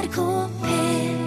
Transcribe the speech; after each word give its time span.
NRK 0.00 0.20
P1 0.62 1.18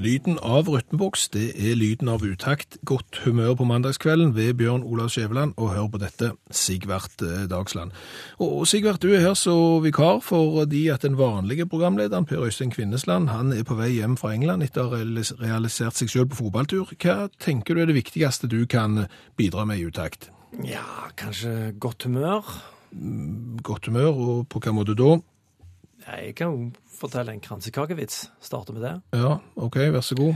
Lyden 0.00 0.38
av 0.44 0.68
rytmeboks, 0.68 1.28
det 1.32 1.54
er 1.56 1.76
lyden 1.76 2.08
av 2.12 2.24
utakt. 2.24 2.76
Godt 2.88 3.20
humør 3.24 3.54
på 3.56 3.64
mandagskvelden 3.68 4.34
ved 4.36 4.58
Bjørn 4.60 4.84
Olav 4.84 5.08
Skjæveland, 5.12 5.54
og 5.56 5.70
hør 5.72 5.88
på 5.92 6.00
dette, 6.02 6.30
Sigvart 6.52 7.24
eh, 7.24 7.46
Dagsland. 7.48 7.94
Og 8.40 8.66
Sigvart, 8.68 9.00
du 9.00 9.12
er 9.12 9.24
her 9.24 9.36
så 9.38 9.54
vikar 9.84 10.20
fordi 10.24 10.86
at 10.92 11.04
den 11.06 11.16
vanlige 11.20 11.68
programlederen, 11.68 12.28
Per 12.28 12.44
Øystein 12.44 12.72
Kvinnesland, 12.74 13.28
han 13.32 13.52
er 13.56 13.64
på 13.64 13.78
vei 13.80 13.94
hjem 13.94 14.18
fra 14.20 14.34
England 14.36 14.64
etter 14.66 14.84
å 14.84 14.92
ha 14.92 15.00
realisert 15.40 15.96
seg 15.96 16.12
selv 16.12 16.32
på 16.32 16.42
fotballtur. 16.42 16.92
Hva 17.00 17.30
tenker 17.40 17.76
du 17.76 17.84
er 17.84 17.92
det 17.92 18.00
viktigste 18.02 18.52
du 18.52 18.66
kan 18.68 19.06
bidra 19.40 19.64
med 19.64 19.80
i 19.80 19.88
utakt? 19.88 20.28
Ja, 20.64 20.84
kanskje 21.16 21.72
godt 21.80 22.04
humør. 22.08 22.44
Godt 23.64 23.88
humør, 23.88 24.12
og 24.12 24.48
på 24.52 24.60
hva 24.60 24.76
måte 24.76 24.98
da? 24.98 25.20
Jeg 26.10 26.34
kan 26.38 26.54
jo 26.54 26.70
fortelle 26.98 27.32
en 27.32 27.42
kransekakevits. 27.42 28.30
Starte 28.42 28.74
med 28.76 28.82
det. 28.82 28.94
Ja, 29.16 29.38
ok, 29.54 29.76
vær 29.94 30.04
så 30.04 30.18
god. 30.18 30.34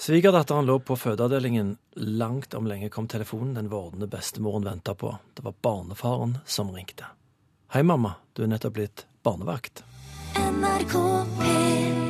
Svigerdatteren 0.00 0.64
lå 0.66 0.78
på 0.80 0.96
fødeavdelingen. 0.96 1.74
Langt 2.20 2.54
om 2.54 2.68
lenge 2.70 2.88
kom 2.88 3.08
telefonen 3.08 3.54
den 3.58 3.68
vordende 3.68 4.08
bestemoren 4.08 4.64
venta 4.64 4.94
på. 4.94 5.12
Det 5.34 5.44
var 5.44 5.58
barnefaren 5.62 6.38
som 6.46 6.72
ringte. 6.72 7.10
Hei, 7.74 7.82
mamma. 7.82 8.14
Du 8.32 8.42
er 8.46 8.48
nettopp 8.54 8.78
blitt 8.78 9.06
barnevakt. 9.22 9.84
NRK 10.40 10.96
P1 11.40 12.09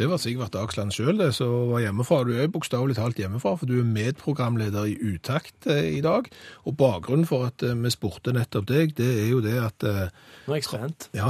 Det 0.00 0.06
var 0.08 0.16
Sigvart 0.16 0.54
Dagsland 0.54 0.94
sjøl, 0.96 1.18
som 1.36 1.68
var 1.74 1.82
hjemmefra. 1.84 2.22
Du 2.24 2.30
er 2.40 2.48
bokstavelig 2.48 2.94
talt 2.96 3.18
hjemmefra, 3.20 3.50
for 3.60 3.68
du 3.68 3.74
er 3.82 3.84
medprogramleder 3.84 4.86
i 4.88 4.94
Utakt 5.12 5.66
eh, 5.68 5.90
i 5.98 6.00
dag. 6.00 6.30
Og 6.64 6.72
bakgrunnen 6.80 7.26
for 7.28 7.44
at 7.50 7.60
eh, 7.66 7.74
vi 7.76 7.90
spurte 7.92 8.32
nettopp 8.32 8.64
deg, 8.70 8.94
det 8.96 9.10
er 9.26 9.28
jo 9.34 9.42
det 9.44 9.58
at 9.60 9.84
eh, 9.84 10.08
Nå 10.46 10.54
er 10.56 10.62
jeg 10.62 10.68
spent. 10.70 11.10
ja, 11.18 11.28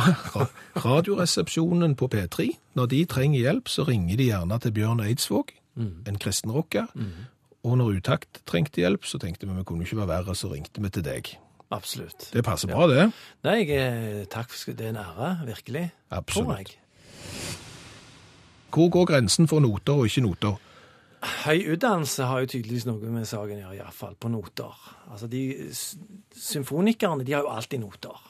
Radioresepsjonen 0.85 1.97
på 1.99 2.07
P3, 2.15 2.47
når 2.79 2.91
de 2.95 3.01
trenger 3.11 3.43
hjelp, 3.43 3.69
så 3.75 3.85
ringer 3.89 4.17
de 4.21 4.29
gjerne 4.31 4.59
til 4.63 4.75
Bjørn 4.79 5.03
Eidsvåg, 5.05 5.51
en 5.81 6.19
kristenrocker. 6.23 6.87
Mm. 6.95 7.27
Og 7.67 7.75
når 7.81 7.99
Utakt 7.99 8.41
trengte 8.49 8.83
hjelp, 8.85 9.03
så 9.09 9.19
tenkte 9.21 9.49
vi 9.49 9.57
vi 9.59 9.65
kunne 9.69 9.83
ikke 9.87 9.99
være 10.01 10.13
verre, 10.15 10.37
så 10.39 10.51
ringte 10.53 10.83
vi 10.85 10.93
til 10.95 11.05
deg. 11.07 11.33
Absolutt. 11.75 12.31
Det 12.35 12.43
passer 12.47 12.71
bra, 12.71 12.87
det. 12.91 13.09
Nei, 13.47 13.59
jeg, 13.65 13.83
er- 13.83 14.31
takk. 14.33 14.51
for- 14.55 14.73
Det 14.79 14.87
er 14.87 14.95
en 14.95 15.03
ære, 15.03 15.33
virkelig. 15.47 15.85
Tror 16.11 16.19
Absolutt. 16.23 16.59
jeg. 16.59 16.79
Hvor 18.71 18.91
går 18.95 19.09
grensen 19.13 19.49
for 19.51 19.61
noter 19.65 19.99
og 20.01 20.07
ikke 20.11 20.23
noter? 20.25 20.59
Høy 21.45 21.67
utdannelse 21.75 22.25
har 22.25 22.41
jo 22.45 22.49
tydeligvis 22.55 22.87
noe 22.89 23.11
med 23.13 23.27
saken 23.29 23.59
å 23.59 23.61
gjøre, 23.75 23.77
iallfall 23.83 24.15
på 24.17 24.31
noter. 24.33 24.73
Altså, 25.13 25.29
de 25.29 25.43
Symfonikerne 26.33 27.27
de 27.27 27.35
har 27.37 27.45
jo 27.45 27.51
alltid 27.53 27.83
noter. 27.83 28.27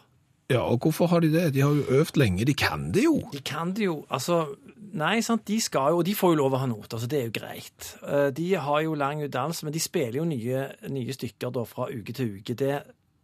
Ja, 0.51 0.65
og 0.67 0.83
hvorfor 0.83 1.07
har 1.13 1.23
de 1.23 1.29
det? 1.31 1.53
De 1.55 1.63
har 1.63 1.77
jo 1.77 2.01
øvd 2.01 2.17
lenge, 2.19 2.45
de 2.49 2.55
kan 2.59 2.89
det 2.95 3.05
jo. 3.05 3.21
De 3.31 3.39
kan 3.47 3.71
det 3.77 3.85
jo 3.87 4.01
Altså, 4.11 4.57
nei, 4.99 5.21
sant, 5.23 5.45
de 5.47 5.61
skal 5.63 5.93
jo 5.93 6.01
Og 6.01 6.05
de 6.09 6.15
får 6.19 6.33
jo 6.33 6.41
lov 6.41 6.57
å 6.57 6.63
ha 6.65 6.67
noter, 6.67 6.99
så 6.99 7.07
det 7.07 7.21
er 7.21 7.29
jo 7.29 7.37
greit. 7.37 7.93
Eh, 8.03 8.31
De 8.35 8.49
har 8.59 8.81
jo 8.83 8.97
lang 8.99 9.23
utdannelse, 9.23 9.65
men 9.69 9.77
de 9.77 9.83
spiller 9.85 10.19
jo 10.19 10.25
nye, 10.27 10.65
nye 10.91 11.15
stykker 11.15 11.55
da 11.55 11.63
fra 11.69 11.87
uke 11.95 12.13
til 12.17 12.35
uke. 12.41 12.59
Det, 12.59 12.81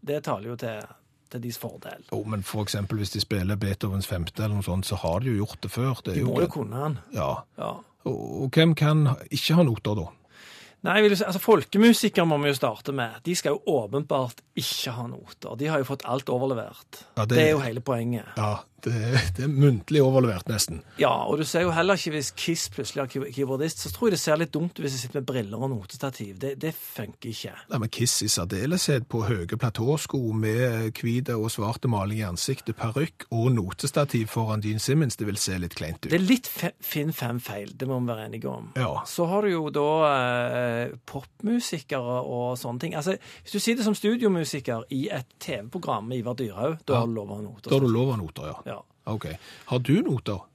det 0.07 0.23
taler 0.29 0.53
jo 0.53 0.57
til, 0.63 0.87
til 1.31 1.43
deres 1.43 1.59
fordel. 1.59 2.05
Jo, 2.13 2.23
men 2.25 2.43
for 2.47 2.63
eksempel 2.63 2.99
hvis 3.03 3.11
de 3.17 3.21
spiller 3.21 3.57
Beethovens 3.57 4.07
femte 4.07 4.43
eller 4.45 4.57
noe 4.61 4.67
sånt, 4.67 4.87
så 4.87 4.99
har 5.03 5.21
de 5.21 5.33
jo 5.33 5.45
gjort 5.45 5.61
det 5.63 5.71
før. 5.75 6.01
Det 6.05 6.15
De 6.19 6.25
må 6.25 6.41
jo 6.45 6.47
kunne 6.53 6.77
han. 6.77 6.99
Ja. 7.15 7.33
Ja. 7.59 7.73
Og, 8.07 8.21
og 8.43 8.51
hvem 8.55 8.75
kan 8.79 9.09
ikke 9.31 9.55
ha 9.59 9.65
noter 9.67 9.95
da? 9.99 10.07
Nei, 10.87 11.01
vil 11.03 11.11
du 11.11 11.17
si, 11.19 11.25
altså 11.27 11.41
Folkemusikere 11.43 12.27
må 12.29 12.37
vi 12.39 12.53
jo 12.53 12.55
starte 12.55 12.93
med. 12.95 13.17
De 13.27 13.35
skal 13.35 13.57
jo 13.57 13.63
åpenbart 13.81 14.39
ikke 14.61 14.93
ha 14.95 15.07
noter. 15.11 15.57
De 15.59 15.67
har 15.73 15.81
jo 15.83 15.89
fått 15.89 16.05
alt 16.07 16.29
overlevert. 16.31 17.01
Ja, 17.17 17.25
det- 17.25 17.35
det... 17.35 17.43
er 17.47 17.51
jo 17.57 17.63
hele 17.65 17.81
poenget. 17.83 18.29
Ja, 18.37 18.59
det, 18.85 18.95
det 19.37 19.45
er 19.47 19.49
muntlig 19.51 20.03
overlevert 20.05 20.49
nesten. 20.51 20.83
Ja, 21.01 21.11
og 21.27 21.39
du 21.41 21.45
ser 21.49 21.65
jo 21.65 21.71
heller 21.75 21.97
ikke 21.99 22.13
hvis 22.17 22.31
Kiss 22.37 22.69
plutselig 22.75 23.03
er 23.03 23.31
keyboardist, 23.35 23.81
så 23.83 23.91
tror 23.95 24.09
jeg 24.11 24.17
det 24.17 24.21
ser 24.23 24.37
litt 24.41 24.53
dumt 24.55 24.77
ut 24.77 24.83
hvis 24.85 24.95
jeg 24.99 25.01
sitter 25.07 25.21
med 25.21 25.27
briller 25.31 25.63
og 25.65 25.71
notestativ. 25.73 26.37
Det, 26.43 26.53
det 26.63 26.75
funker 26.77 27.31
ikke. 27.33 27.55
Nei, 27.73 27.81
men 27.83 27.93
Kiss 27.93 28.19
i 28.23 28.29
særdeleshet 28.31 29.09
på 29.11 29.23
høye 29.27 29.59
platåsko 29.59 30.21
med 30.37 30.93
hvit 31.01 31.33
og 31.35 31.49
svarte 31.51 31.89
maling 31.91 32.21
i 32.21 32.27
ansiktet, 32.29 32.77
parykk 32.79 33.27
og 33.35 33.49
notestativ 33.57 34.27
foran 34.31 34.63
Dean 34.65 34.79
Simmons, 34.83 35.17
det 35.17 35.27
vil 35.31 35.41
se 35.41 35.57
litt 35.63 35.75
kleint 35.79 36.03
ut. 36.05 36.11
Det 36.13 36.21
er 36.21 36.27
litt 36.27 36.47
fe- 36.51 36.75
Finn 36.87 37.13
fem-feil, 37.17 37.73
det 37.79 37.89
må 37.91 37.99
vi 38.03 38.11
være 38.13 38.29
enige 38.29 38.49
om. 38.53 38.71
Ja. 38.77 38.93
Så 39.09 39.27
har 39.31 39.43
du 39.47 39.51
jo 39.55 39.67
da 39.75 39.87
eh, 40.13 40.95
popmusikere 41.09 42.21
og 42.23 42.57
sånne 42.61 42.81
ting. 42.83 42.95
Altså, 42.99 43.17
Hvis 43.43 43.53
du 43.57 43.59
sitter 43.63 43.85
som 43.87 43.95
studiomusiker 43.97 44.85
i 44.95 45.07
et 45.13 45.27
TV-program 45.43 46.09
med 46.11 46.19
Ivar 46.23 46.37
Dyrhaug, 46.39 46.79
da 46.87 47.01
har 47.01 47.07
du 47.11 47.15
lov 47.17 47.31
å 47.33 47.39
ha 47.41 47.45
noter. 47.45 47.71
Da 47.71 47.77
har 47.79 47.87
du 47.87 47.93
lov 47.93 48.13
av 48.15 48.21
noter, 48.23 48.51
ja. 48.51 48.57
Ja. 48.67 48.76
Ok. 49.07 49.27
Har 49.71 49.79
du 49.79 49.97
noter? 50.03 50.47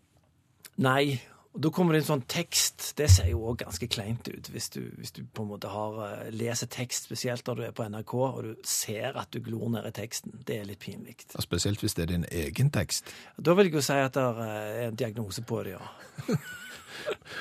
Nei. 0.82 1.20
Og 1.52 1.60
Da 1.66 1.70
kommer 1.70 1.92
det 1.94 2.06
en 2.06 2.08
sånn 2.08 2.22
tekst. 2.32 2.94
Det 2.96 3.10
ser 3.12 3.28
jo 3.28 3.42
òg 3.50 3.58
ganske 3.66 3.88
kleint 3.92 4.28
ut. 4.32 4.48
Hvis 4.54 4.70
du, 4.72 4.80
hvis 4.96 5.12
du 5.12 5.26
på 5.28 5.44
en 5.44 5.50
måte 5.50 5.68
har 5.72 5.98
eh, 6.06 6.30
leser 6.32 6.70
tekst, 6.72 7.10
spesielt 7.10 7.48
når 7.48 7.60
du 7.60 7.64
er 7.66 7.74
på 7.76 7.88
NRK, 7.92 8.14
og 8.16 8.44
du 8.46 8.54
ser 8.68 9.18
at 9.20 9.34
du 9.36 9.42
glor 9.44 9.68
ned 9.74 9.90
i 9.90 9.92
teksten. 9.96 10.38
Det 10.48 10.62
er 10.62 10.70
litt 10.70 10.80
pinlig. 10.80 11.18
Ja, 11.34 11.44
Spesielt 11.44 11.84
hvis 11.84 11.98
det 11.98 12.06
er 12.06 12.14
din 12.14 12.26
egen 12.32 12.72
tekst. 12.72 13.12
Da 13.36 13.56
vil 13.58 13.68
jeg 13.68 13.76
jo 13.82 13.84
si 13.84 14.00
at 14.00 14.16
det 14.16 14.24
er 14.48 14.88
en 14.88 15.00
diagnose 15.04 15.44
på 15.44 15.64
det, 15.68 15.76
ja. 15.76 15.84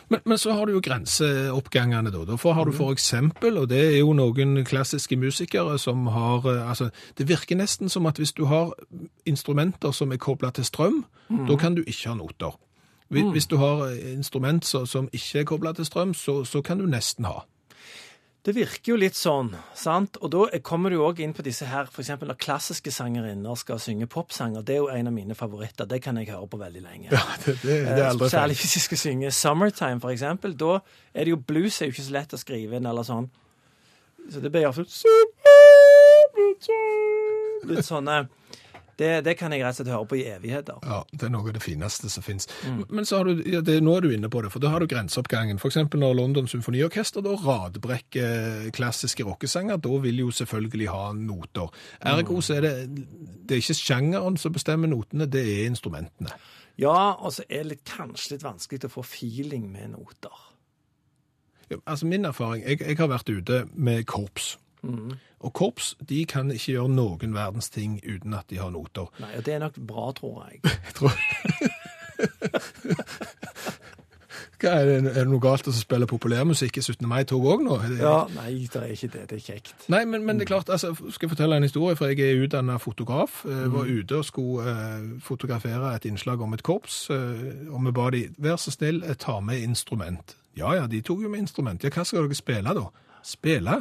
Men, 0.08 0.20
men 0.24 0.38
så 0.38 0.52
har 0.52 0.66
du 0.66 0.72
jo 0.72 0.82
grenseoppgangene, 0.84 2.10
da. 2.10 2.24
Derfor 2.28 2.52
har 2.52 2.64
du 2.64 2.72
for 2.72 2.92
eksempel, 2.92 3.58
og 3.58 3.68
det 3.70 3.80
er 3.94 3.98
jo 3.98 4.12
noen 4.16 4.64
klassiske 4.64 5.16
musikere 5.16 5.78
som 5.78 6.06
har 6.06 6.46
eh, 6.46 6.68
Altså, 6.70 6.90
det 7.18 7.28
virker 7.28 7.56
nesten 7.56 7.88
som 7.88 8.06
at 8.06 8.18
hvis 8.18 8.32
du 8.32 8.44
har 8.44 8.72
instrumenter 9.26 9.90
som 9.90 10.12
er 10.12 10.20
kobla 10.22 10.50
til 10.50 10.64
strøm, 10.64 11.04
da 11.48 11.56
kan 11.56 11.74
du 11.74 11.82
ikke 11.86 12.08
ha 12.08 12.14
noter. 12.14 12.58
Hvis, 13.10 13.24
hvis 13.32 13.46
du 13.46 13.56
har 13.56 13.88
instrument 13.90 14.64
som 14.64 15.08
ikke 15.12 15.40
er 15.40 15.44
kobla 15.44 15.72
til 15.72 15.84
strøm, 15.84 16.14
så, 16.14 16.44
så 16.44 16.62
kan 16.62 16.78
du 16.78 16.86
nesten 16.86 17.24
ha. 17.24 17.42
Det 18.40 18.54
virker 18.56 18.94
jo 18.94 18.96
litt 18.96 19.16
sånn, 19.18 19.50
sant? 19.76 20.16
Og 20.24 20.30
da 20.32 20.60
kommer 20.64 20.88
du 20.92 21.02
òg 21.04 21.18
inn 21.20 21.34
på 21.36 21.44
disse 21.44 21.66
her, 21.68 21.90
f.eks. 21.92 22.08
når 22.22 22.38
klassiske 22.40 22.92
sangerinner 22.94 23.58
skal 23.60 23.80
synge 23.82 24.08
popsanger. 24.08 24.64
Det 24.64 24.78
er 24.78 24.80
jo 24.80 24.88
en 24.88 25.10
av 25.10 25.12
mine 25.12 25.36
favoritter. 25.36 25.84
Det 25.90 25.98
kan 26.00 26.16
jeg 26.16 26.30
høre 26.32 26.48
på 26.48 26.60
veldig 26.62 26.80
lenge. 26.86 27.10
Ja, 27.12 27.20
det, 27.44 27.58
det, 27.60 27.76
det 27.84 28.06
er 28.06 28.16
Eh, 28.16 28.32
Særlig 28.32 28.56
hvis 28.56 28.72
de 28.78 28.80
skal 28.80 28.98
synge 29.02 29.28
'Summertime', 29.30 30.00
eksempel. 30.14 30.56
Da 30.56 30.78
er 31.12 31.24
det 31.28 31.34
jo 31.34 31.36
blues 31.36 31.82
er 31.82 31.90
jo 31.90 31.92
ikke 31.92 32.08
så 32.08 32.16
lett 32.16 32.32
å 32.32 32.40
skrive 32.40 32.80
inn, 32.80 32.86
eller 32.88 33.04
sånn. 33.04 33.28
Så 34.30 34.40
det 34.40 34.52
blir 34.52 34.64
iallfall 34.64 34.88
Litt 37.68 37.84
sånne 37.84 38.22
det, 39.00 39.10
det 39.24 39.34
kan 39.40 39.52
jeg 39.54 39.64
rett 39.64 39.72
og 39.74 39.80
slett 39.80 39.92
høre 39.94 40.08
på 40.10 40.18
i 40.20 40.24
evigheter. 40.28 40.78
Ja, 40.84 41.00
det 41.10 41.26
er 41.26 41.32
noe 41.32 41.48
av 41.48 41.56
det 41.56 41.62
fineste 41.64 42.10
som 42.12 42.24
fins. 42.24 42.46
Men 42.88 43.08
så 43.08 43.20
har 43.20 43.30
du, 43.30 43.42
ja, 43.48 43.62
det, 43.64 43.78
nå 43.84 43.96
er 43.96 44.04
du 44.04 44.12
inne 44.14 44.30
på 44.32 44.42
det, 44.44 44.52
for 44.52 44.62
da 44.62 44.72
har 44.74 44.84
du 44.84 44.88
grenseoppgangen. 44.90 45.60
Eksempel 45.70 46.02
når 46.02 46.16
London 46.18 46.48
Symfoniorkester 46.50 47.24
da 47.24 47.32
radbrekker 47.40 48.70
klassiske 48.76 49.24
rockesanger, 49.26 49.80
da 49.80 50.00
vil 50.04 50.22
jo 50.24 50.30
selvfølgelig 50.34 50.90
ha 50.92 51.10
noter. 51.16 51.72
Ergo 52.12 52.40
så 52.44 52.58
er 52.58 52.66
det, 52.66 52.74
det 53.48 53.56
er 53.56 53.64
ikke 53.64 53.78
sjangeren 53.80 54.36
som 54.40 54.54
bestemmer 54.54 54.90
notene, 54.90 55.28
det 55.30 55.42
er 55.42 55.68
instrumentene. 55.70 56.32
Ja, 56.80 57.12
og 57.12 57.32
så 57.36 57.44
er 57.48 57.68
det 57.68 57.82
kanskje 57.88 58.36
litt 58.36 58.46
vanskelig 58.46 58.88
å 58.88 58.94
få 59.00 59.04
feeling 59.04 59.66
med 59.72 59.94
noter. 59.96 60.46
Ja, 61.70 61.78
Altså 61.84 62.06
min 62.06 62.24
erfaring, 62.24 62.64
jeg, 62.66 62.80
jeg 62.82 62.98
har 62.98 63.10
vært 63.12 63.30
ute 63.30 63.64
med 63.74 64.04
korps. 64.10 64.56
Og 65.40 65.52
korps 65.56 65.94
de 66.08 66.24
kan 66.28 66.50
ikke 66.52 66.72
gjøre 66.74 66.92
noen 66.92 67.34
verdens 67.36 67.70
ting 67.72 67.98
uten 68.04 68.34
at 68.36 68.50
de 68.50 68.60
har 68.60 68.70
noter. 68.74 69.08
Nei, 69.20 69.32
og 69.36 69.46
det 69.46 69.54
er 69.54 69.62
nok 69.64 69.80
bra, 69.88 70.10
tror 70.16 70.46
jeg. 70.48 70.60
Jeg 70.86 70.94
tror... 70.98 71.12
Hva, 74.60 74.74
er, 74.76 74.88
det, 74.88 74.96
er 75.14 75.24
det 75.24 75.30
noe 75.30 75.40
galt 75.40 75.68
å 75.70 75.72
spille 75.72 76.04
populærmusikk 76.08 76.76
i 76.76 76.82
17. 76.84 77.06
mai-tog 77.08 77.46
òg 77.48 77.62
nå? 77.64 77.78
Ja, 77.96 78.26
Nei, 78.34 78.66
det 78.68 78.80
er 78.82 78.90
ikke 78.92 79.08
det. 79.14 79.22
Det 79.30 79.38
er 79.38 79.44
kjekt. 79.44 79.86
Nei, 79.92 80.02
men, 80.08 80.24
men 80.26 80.36
det 80.36 80.44
er 80.44 80.50
klart, 80.52 80.72
altså, 80.72 80.92
skal 80.92 81.26
jeg 81.26 81.32
fortelle 81.32 81.56
en 81.56 81.64
historie, 81.64 81.96
for 81.96 82.12
jeg 82.12 82.20
er 82.26 82.42
utdannet 82.44 82.82
fotograf. 82.82 83.40
Jeg 83.48 83.70
var 83.72 83.88
ute 83.88 84.18
og 84.20 84.26
skulle 84.28 84.74
eh, 84.74 85.06
fotografere 85.24 85.94
et 85.96 86.08
innslag 86.10 86.44
om 86.44 86.52
et 86.56 86.64
korps, 86.66 87.06
eh, 87.14 87.46
og 87.72 87.86
vi 87.86 87.94
ba 87.96 88.10
de, 88.12 88.26
vær 88.36 88.60
så 88.60 88.74
snill, 88.74 89.00
eh, 89.06 89.16
ta 89.20 89.38
med 89.44 89.64
instrument. 89.64 90.36
Ja, 90.58 90.74
ja, 90.76 90.84
de 90.90 91.00
tok 91.06 91.24
jo 91.24 91.32
med 91.32 91.46
instrument. 91.46 91.84
Ja, 91.84 91.92
hva 91.94 92.04
skal 92.04 92.28
dere 92.28 92.36
spille 92.36 92.76
da? 92.76 92.84
Spille? 93.24 93.78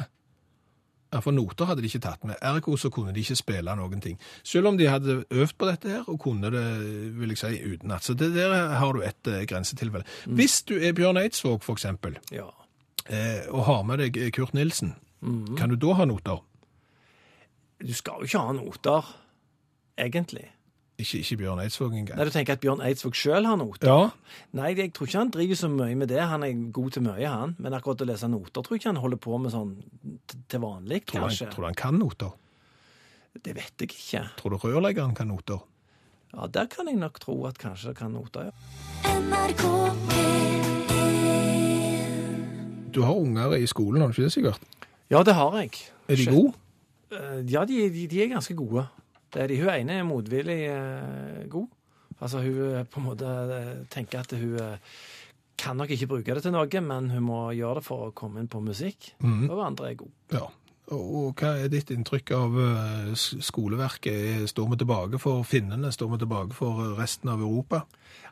Ja, 1.14 1.20
for 1.26 1.34
noter 1.34 1.66
hadde 1.66 1.82
de 1.82 1.88
ikke 1.90 2.04
tatt 2.06 2.24
med. 2.30 2.36
Ergo 2.46 2.76
så 2.78 2.92
kunne 2.94 3.10
de 3.16 3.24
ikke 3.24 3.36
spille 3.40 3.74
noen 3.76 4.02
ting. 4.04 4.20
Selv 4.46 4.68
om 4.70 4.78
de 4.78 4.86
hadde 4.86 5.24
øvd 5.34 5.56
på 5.58 5.66
dette 5.66 5.90
her, 5.90 6.04
og 6.08 6.20
kunne 6.22 6.52
det, 6.54 6.62
vil 7.18 7.34
jeg 7.34 7.38
si, 7.42 7.56
utenat. 7.74 8.04
Så 8.06 8.14
det 8.14 8.28
der 8.36 8.76
har 8.78 8.94
du 8.94 9.02
et 9.02 9.28
eh, 9.32 9.42
grensetilfelle. 9.50 10.06
Hvis 10.28 10.60
du 10.70 10.76
er 10.78 10.94
Bjørn 10.94 11.18
Eidsvåg, 11.18 11.64
for 11.66 11.74
eksempel, 11.74 12.20
Ja. 12.32 12.46
eh, 13.10 13.42
og 13.50 13.66
har 13.66 13.82
med 13.84 13.98
deg 14.06 14.20
Kurt 14.38 14.54
Nilsen, 14.54 14.94
kan 15.58 15.70
du 15.70 15.76
da 15.76 15.94
ha 15.98 16.06
noter? 16.06 16.44
Du 17.82 17.94
skal 17.94 18.22
jo 18.22 18.30
ikke 18.30 18.40
ha 18.46 18.54
noter, 18.54 19.10
egentlig. 19.98 20.46
Ikke, 21.00 21.20
ikke 21.24 21.38
Bjørn 21.40 21.60
Eidsvåg 21.64 21.94
engang. 21.96 22.18
Nei, 22.20 22.26
Du 22.28 22.32
tenker 22.36 22.58
at 22.58 22.60
Bjørn 22.60 22.82
Eidsvåg 22.84 23.16
sjøl 23.16 23.46
har 23.48 23.56
noter? 23.56 23.88
Ja, 23.88 24.10
Nei, 24.60 24.74
jeg 24.76 24.92
tror 24.98 25.08
ikke 25.08 25.22
han 25.22 25.30
driver 25.32 25.56
så 25.62 25.70
mye 25.72 25.96
med 25.96 26.10
det. 26.12 26.20
Han 26.28 26.44
er 26.44 26.58
god 26.76 26.92
til 26.98 27.06
mye, 27.06 27.30
han. 27.32 27.56
Men 27.58 27.78
akkurat 27.78 28.04
å 28.04 28.08
lese 28.10 28.28
noter 28.28 28.62
tror 28.66 28.76
jeg 28.76 28.82
ikke 28.84 28.92
han 28.92 29.00
holder 29.06 29.22
på 29.24 29.40
med 29.40 29.54
sånn 29.56 29.72
til 30.52 30.60
vanlig, 30.66 31.06
tror 31.08 31.24
kanskje. 31.30 31.46
han, 31.48 31.54
tror 31.56 31.64
du 31.64 31.70
han 31.70 31.80
kan 31.80 32.00
noter? 32.02 32.36
Det 33.40 33.56
vet 33.56 33.86
jeg 33.86 33.94
ikke. 33.96 34.26
Tror 34.42 34.52
du 34.52 34.58
rørleggeren 34.66 35.16
kan 35.16 35.32
noter? 35.32 35.64
Ja, 36.34 36.46
der 36.52 36.68
kan 36.70 36.86
jeg 36.92 37.00
nok 37.00 37.20
tro 37.24 37.40
at 37.48 37.58
kanskje 37.58 37.94
det 37.94 37.98
kan 38.04 38.12
noter, 38.14 38.52
ja. 38.52 39.16
NRK 39.16 39.64
Du 42.92 43.02
har 43.06 43.16
unger 43.16 43.54
i 43.58 43.66
skolen, 43.70 44.02
har 44.02 44.10
du 44.12 44.18
ikke 44.18 44.28
det 44.28 44.34
sikkert? 44.34 44.64
Ja, 45.14 45.22
det 45.24 45.36
har 45.38 45.56
jeg. 45.62 45.78
Er 46.10 46.16
de 46.20 46.26
gode? 46.30 46.54
Eh, 47.14 47.44
Ja, 47.50 47.64
de, 47.66 47.78
de, 47.94 48.08
de 48.10 48.22
er 48.24 48.32
ganske 48.34 48.54
gode. 48.58 48.84
Det 49.34 49.44
er 49.44 49.52
de. 49.52 49.60
Hun 49.62 49.72
ene 49.74 50.00
er 50.00 50.08
motvillig 50.08 50.60
eh, 50.72 51.44
god. 51.52 51.68
Altså 52.20 52.42
hun 52.44 52.60
eh, 52.74 52.86
på 52.90 53.02
en 53.02 53.08
måte 53.08 53.34
eh, 53.56 53.74
tenker 53.94 54.24
at 54.24 54.34
hun 54.36 54.56
eh, 54.60 54.96
kan 55.60 55.76
nok 55.80 55.92
ikke 55.92 56.08
bruke 56.08 56.36
det 56.36 56.44
til 56.46 56.56
noe, 56.56 56.82
men 56.84 57.10
hun 57.12 57.26
må 57.26 57.40
gjøre 57.56 57.82
det 57.82 57.86
for 57.88 58.08
å 58.08 58.16
komme 58.16 58.42
inn 58.42 58.52
på 58.52 58.62
musikk. 58.64 59.12
Mm. 59.24 59.50
Og 59.52 59.62
andre 59.66 59.92
er 59.92 60.00
gode. 60.00 60.16
Ja. 60.32 60.48
Og, 60.96 61.36
hva 61.38 61.52
er 61.62 61.70
ditt 61.70 61.92
inntrykk 61.94 62.32
av 62.34 62.56
eh, 62.64 63.12
skoleverket? 63.46 64.14
Er- 64.42 64.48
Står 64.50 64.70
vi 64.72 64.80
tilbake 64.82 65.20
for 65.22 65.44
finnene? 65.46 65.92
Står 65.94 66.16
vi 66.16 66.22
tilbake 66.24 66.56
for 66.58 66.96
resten 66.98 67.30
av 67.30 67.42
Europa? 67.46 67.84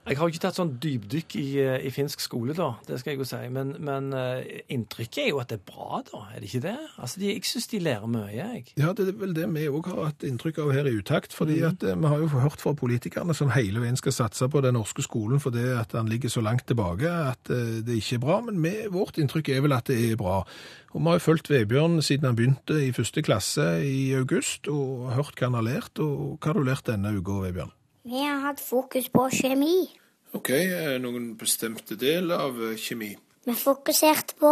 Jeg 0.07 0.15
har 0.17 0.29
ikke 0.31 0.39
tatt 0.39 0.55
sånn 0.55 0.77
dypdykk 0.81 1.33
i, 1.35 1.47
eh, 1.59 1.81
i 1.85 1.89
finsk 1.91 2.21
skole, 2.23 2.53
da, 2.55 2.69
det 2.87 2.95
skal 3.01 3.11
jeg 3.11 3.19
jo 3.19 3.25
si. 3.27 3.41
Men, 3.51 3.73
men 3.83 4.07
eh, 4.15 4.61
inntrykket 4.73 5.19
er 5.25 5.27
jo 5.33 5.41
at 5.43 5.51
det 5.51 5.57
er 5.59 5.65
bra, 5.67 5.99
da. 6.07 6.21
Er 6.33 6.39
det 6.39 6.47
ikke 6.47 6.61
det? 6.63 6.75
Altså, 6.97 7.19
de, 7.19 7.27
Jeg 7.33 7.43
syns 7.45 7.67
de 7.73 7.81
lærer 7.83 8.07
mye, 8.07 8.31
jeg. 8.31 8.63
Ja, 8.79 8.93
det 8.95 9.09
er 9.11 9.19
vel 9.19 9.35
det 9.35 9.45
vi 9.53 9.67
òg 9.67 9.91
har 9.91 10.07
hatt 10.07 10.23
inntrykk 10.25 10.61
av 10.63 10.71
her 10.73 10.87
i 10.89 10.95
Utakt. 10.97 11.35
fordi 11.35 11.59
at 11.67 11.83
eh, 11.83 11.93
Vi 11.99 12.07
har 12.07 12.23
jo 12.23 12.31
hørt 12.39 12.63
fra 12.63 12.73
politikerne 12.73 13.35
som 13.37 13.51
hele 13.53 13.83
veien 13.83 13.99
skal 13.99 14.15
satse 14.15 14.47
på 14.49 14.63
den 14.63 14.73
norske 14.79 15.03
skolen 15.05 15.43
fordi 15.43 15.67
at 15.75 15.91
den 15.91 16.07
ligger 16.09 16.29
så 16.31 16.41
langt 16.41 16.65
tilbake 16.71 17.05
at 17.11 17.43
det 17.51 17.99
ikke 17.99 18.15
er 18.15 18.23
bra. 18.23 18.39
Men 18.47 18.63
vi, 18.63 18.73
vårt 18.89 19.19
inntrykk 19.19 19.49
er 19.53 19.61
vel 19.67 19.75
at 19.75 19.91
det 19.91 19.99
er 20.13 20.15
bra. 20.17 20.39
Og 20.95 21.01
Vi 21.03 21.05
har 21.11 21.19
jo 21.19 21.25
fulgt 21.27 21.49
Vebjørn 21.51 21.99
siden 22.01 22.25
han 22.25 22.35
begynte 22.35 22.46
i 22.73 22.91
første 22.95 23.23
klasse 23.25 23.65
i 23.85 24.13
august, 24.17 24.67
og 24.67 25.11
hørt 25.15 25.37
hva 25.37 25.49
han 25.49 25.57
har 25.59 25.67
lært. 25.67 25.99
og 25.99 26.37
Hva 26.39 26.51
har 26.51 26.59
du 26.59 26.67
lært 26.67 26.89
denne 26.89 27.13
uka, 27.17 27.41
Vebjørn? 27.45 27.73
Vi 28.07 28.23
har 28.23 28.43
hatt 28.45 28.61
fokus 28.63 29.09
på 29.11 29.27
kjemi. 29.35 29.87
Ok, 30.35 30.51
Noen 31.03 31.33
bestemte 31.39 31.95
del 31.99 32.31
av 32.31 32.59
eh, 32.61 32.77
kjemi? 32.79 33.13
Vi 33.47 33.55
fokuserte 33.55 34.35
på 34.39 34.51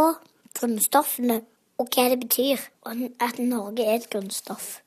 grunnstoffene 0.56 1.42
og 1.78 1.92
hva 1.92 2.08
det 2.12 2.20
betyr, 2.24 2.62
at 2.88 3.40
Norge 3.44 3.84
er 3.84 4.00
et 4.00 4.10
grunnstoff. 4.12 4.80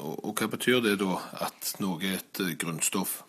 Og, 0.00 0.14
og 0.24 0.32
hva 0.38 0.48
betyr 0.50 0.80
det 0.82 0.96
da, 1.02 1.18
at 1.46 1.74
noe 1.82 2.00
er 2.02 2.18
et 2.18 2.42
eh, 2.42 2.54
grunnstoff? 2.58 3.20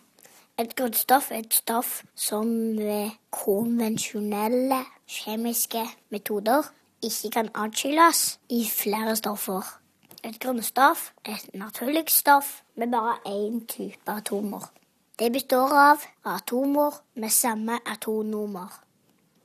Et 0.60 0.74
grunnstoff 0.76 1.30
er 1.32 1.42
et 1.42 1.54
stoff 1.54 2.02
som 2.18 2.48
ved 2.76 3.14
konvensjonelle 3.32 4.82
kjemiske 5.08 5.84
metoder 6.12 6.68
ikke 7.02 7.30
kan 7.30 7.48
atskilles 7.54 8.38
i 8.48 8.64
flere 8.68 9.16
stoffer. 9.16 9.78
Et 10.24 10.38
grunnstoff 10.40 11.12
et 11.24 11.54
naturlig 11.54 12.04
stoff 12.08 12.62
med 12.76 12.90
bare 12.90 13.16
én 13.26 13.66
type 13.66 14.10
atomer. 14.10 14.72
Det 15.18 15.32
består 15.32 15.72
av 15.72 15.98
atomer 16.24 16.90
med 17.14 17.30
samme 17.30 17.78
atonomer. 17.86 18.82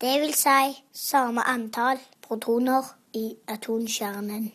Det 0.02 0.22
vil 0.22 0.34
si 0.34 0.84
samme 0.94 1.42
antall 1.42 2.00
protoner 2.22 2.84
i 3.14 3.36
atomkjernen. 3.48 4.52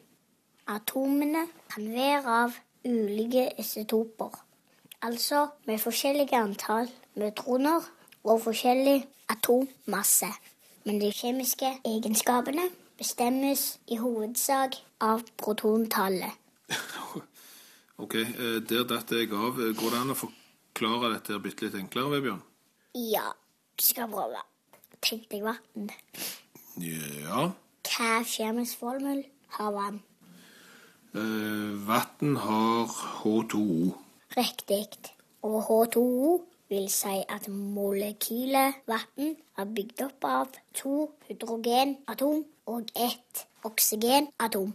Atomene 0.68 1.46
kan 1.74 1.92
være 1.92 2.36
av 2.42 2.52
ulike 2.84 3.48
isotoper, 3.58 4.30
altså 5.02 5.46
med 5.66 5.78
forskjellige 5.78 6.38
antall 6.38 6.90
nøytroner 7.14 7.80
og 8.24 8.40
forskjellig 8.40 9.06
atommasse. 9.28 10.30
Men 10.84 11.00
de 11.00 11.10
kjemiske 11.12 11.74
egenskapene 11.84 12.68
bestemmes 13.02 13.62
i 13.90 13.98
hovedsak 14.02 14.78
av 15.02 15.26
protontallet. 15.42 16.38
Ok, 18.02 18.14
eh, 18.18 18.58
Der 18.66 18.82
datt 18.88 19.12
jeg 19.14 19.28
av. 19.30 19.58
Går 19.78 19.92
det 19.92 19.98
an 20.00 20.10
å 20.10 20.16
forklare 20.18 21.12
dette 21.12 21.36
bitte 21.44 21.68
litt 21.68 21.76
enklere, 21.78 22.10
Vebjørn? 22.16 22.40
Ja, 22.98 23.28
skal 23.78 24.08
prøve. 24.10 24.40
Tenk 25.04 25.28
deg 25.30 25.44
vann. 25.44 25.90
Ja. 26.82 27.50
Hva 27.86 28.08
kjemisk 28.26 28.80
formel 28.80 29.20
har 29.58 29.70
vann? 29.76 30.00
Eh, 31.14 31.76
Vann 31.86 32.34
har 32.42 32.90
H2O. 33.20 33.92
Riktig. 34.34 35.12
Og 35.46 35.60
H2O 35.68 36.32
vil 36.72 36.88
si 36.90 37.20
at 37.28 37.46
molekylet 37.52 38.82
vann 38.88 39.36
er 39.60 39.72
bygd 39.76 40.02
opp 40.08 40.26
av 40.26 40.58
to 40.74 41.10
hydrogenatom 41.28 42.42
og 42.72 42.90
ett 42.94 43.46
oksygenatom. 43.64 44.74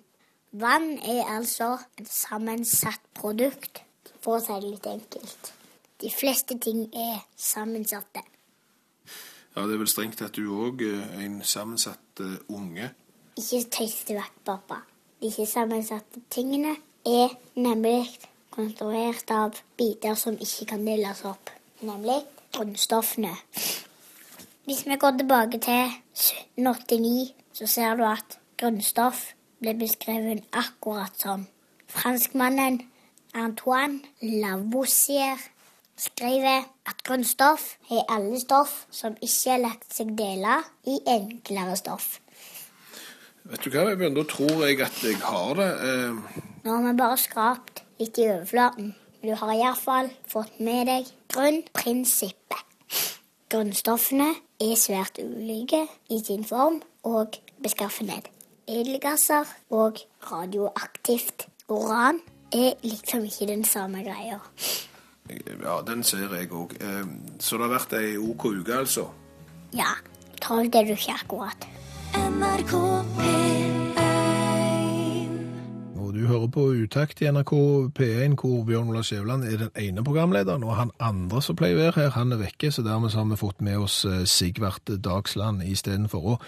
Vann 0.51 0.97
er 1.03 1.27
altså 1.35 1.75
et 1.99 2.07
sammensatt 2.09 3.03
produkt, 3.17 3.83
for 4.21 4.38
å 4.38 4.44
si 4.44 4.55
det 4.61 4.71
litt 4.71 4.89
enkelt. 4.89 5.51
De 6.01 6.09
fleste 6.13 6.57
ting 6.61 6.88
er 6.94 7.23
sammensatte. 7.35 8.23
Ja, 9.55 9.65
Det 9.65 9.73
er 9.73 9.81
vel 9.81 9.89
strengt 9.89 10.19
tatt 10.21 10.38
du 10.38 10.45
òg 10.53 10.83
en 10.85 11.41
sammensatt 11.41 12.21
eh, 12.21 12.38
unge. 12.53 12.91
Ikke 13.38 13.63
tøys 13.73 14.03
det 14.05 14.17
vekk, 14.19 14.35
pappa. 14.45 14.83
Disse 15.21 15.47
sammensatte 15.49 16.21
tingene 16.29 16.75
er 17.05 17.33
nemlig 17.57 18.05
konstruert 18.53 19.31
av 19.33 19.57
biter 19.77 20.13
som 20.13 20.38
ikke 20.38 20.69
kan 20.73 20.85
deles 20.85 21.23
opp, 21.25 21.49
nemlig 21.81 22.19
grunnstoffene. 22.53 23.33
Hvis 24.67 24.85
vi 24.85 24.97
går 25.01 25.17
tilbake 25.17 25.59
til 25.63 25.91
1789, 26.13 27.33
så 27.57 27.65
ser 27.65 27.98
du 27.98 28.04
at 28.06 28.38
grunnstoff 28.62 29.31
ble 29.62 29.74
beskrevet 29.80 30.45
akkurat 30.54 31.15
sånn. 31.18 31.48
Franskmannen 31.89 32.83
Antoine 33.33 34.04
Lavoisier 34.21 35.42
skriver 35.98 36.68
at 36.86 37.01
grunnstoff 37.07 37.71
er 37.89 38.06
alle 38.13 38.38
stoff 38.42 38.83
som 38.94 39.18
ikke 39.18 39.56
har 39.56 39.63
lagt 39.63 39.89
seg 39.95 40.13
dele 40.19 40.59
i 40.86 41.00
enklere 41.09 41.74
stoff. 41.80 42.19
Vet 43.48 43.63
du 43.63 43.71
hva, 43.71 43.88
Vebjørn, 43.88 44.18
da 44.19 44.25
tror 44.27 44.65
jeg 44.68 44.81
at 44.83 45.01
jeg 45.01 45.18
har 45.24 45.54
det. 45.57 45.69
Eh, 45.88 46.42
Nå 46.65 46.75
har 46.75 46.83
vi 46.86 46.95
bare 47.00 47.18
skrapt 47.18 47.81
litt 47.98 48.19
i 48.19 48.27
overflaten. 48.27 48.92
Du 49.24 49.31
har 49.33 49.54
iallfall 49.56 50.12
fått 50.30 50.59
med 50.62 50.92
deg 50.92 51.07
grunnprinsippet. 51.33 52.65
Grunnstoffene 53.50 54.33
er 54.59 54.75
svært 54.80 55.19
ulike 55.21 55.83
i 56.09 56.19
sin 56.24 56.45
form 56.45 56.81
og 57.04 57.38
beskaffenhet. 57.63 58.30
Edelgasser 58.68 59.48
og 59.69 60.01
radioaktivt 60.31 61.48
uran 61.69 62.19
er 62.51 62.74
liksom 62.83 63.24
ikke 63.24 63.48
den 63.48 63.63
samme 63.65 64.04
greia. 64.04 64.39
Ja, 65.30 65.81
den 65.88 66.04
ser 66.04 66.33
jeg 66.36 66.51
òg. 66.51 66.75
Så 67.40 67.57
det 67.57 67.68
har 67.68 67.73
vært 67.73 67.97
ei 67.99 68.16
OK 68.18 68.45
uke, 68.45 68.73
altså. 68.73 69.09
Ja, 69.76 69.92
tolv 70.42 70.76
er 70.76 70.87
du 70.87 70.95
ikke 70.95 71.19
akkurat. 71.19 71.68
NRK 72.16 72.73
P1 73.19 73.56
Og 73.56 73.56
du 76.18 76.26
hører 76.26 76.47
på 76.50 76.64
Utakt 76.74 77.21
i 77.21 77.28
NRK 77.30 77.52
P1, 77.97 78.36
hvor 78.42 78.64
Bjørn 78.66 78.90
Ola 78.90 79.04
Skjæveland 79.06 79.45
er 79.45 79.59
den 79.62 79.71
ene 79.78 80.04
programlederen, 80.06 80.66
og 80.66 80.76
han 80.80 80.94
andre 81.04 81.42
som 81.45 81.57
pleier 81.59 81.78
å 81.78 81.83
være 81.83 81.95
her, 82.00 82.16
han 82.16 82.33
er 82.33 82.42
vekke, 82.42 82.71
så 82.74 82.83
dermed 82.86 83.14
har 83.14 83.28
vi 83.30 83.38
fått 83.38 83.62
med 83.66 83.83
oss 83.86 84.00
eh, 84.07 84.24
Sigvart 84.26 84.90
Dagsland 85.06 85.62
istedenfor. 85.68 86.40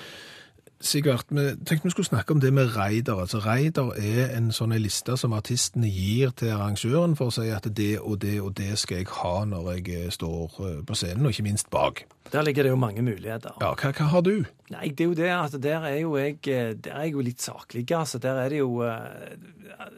Sigvart, 0.82 1.26
vi 1.30 1.44
tenkte 1.68 1.84
vi 1.84 1.92
skulle 1.92 2.08
snakke 2.08 2.32
om 2.34 2.40
det 2.40 2.54
med 2.54 2.76
raider. 2.78 3.18
Altså, 3.20 3.42
Raider 3.44 3.90
er 4.00 4.30
en 4.38 4.48
sånn 4.56 4.72
liste 4.80 5.18
som 5.20 5.34
artistene 5.36 5.90
gir 5.92 6.32
til 6.40 6.54
arrangøren 6.56 7.18
for 7.20 7.28
å 7.28 7.36
si 7.36 7.50
at 7.52 7.68
det 7.76 7.98
og 8.00 8.22
det 8.24 8.38
og 8.40 8.54
det 8.56 8.78
skal 8.80 9.02
jeg 9.02 9.10
ha 9.18 9.34
når 9.50 9.68
jeg 9.74 9.98
eh, 9.98 10.08
står 10.16 10.56
eh, 10.64 10.78
på 10.88 10.96
scenen, 10.96 11.28
og 11.28 11.36
ikke 11.36 11.46
minst 11.50 11.68
bak. 11.74 12.06
Der 12.32 12.48
ligger 12.48 12.64
det 12.64 12.72
jo 12.72 12.80
mange 12.80 13.04
muligheter. 13.04 13.60
Ja, 13.60 13.74
hva, 13.76 13.92
hva 13.92 14.08
har 14.14 14.24
du? 14.24 14.48
Nei, 14.72 14.94
det 14.96 15.04
er 15.04 15.12
jo 15.12 15.20
det 15.20 15.30
at 15.36 15.60
der 15.68 15.90
er 15.92 16.00
jo 16.00 16.16
jeg, 16.16 16.40
eh, 16.48 16.72
der 16.80 16.96
er 16.96 17.10
jeg 17.10 17.18
jo 17.18 17.28
litt 17.28 17.44
saklig. 17.44 17.84
Altså, 17.92 18.24
der 18.24 18.40
er 18.40 18.56
det 18.56 18.64
jo 18.64 18.80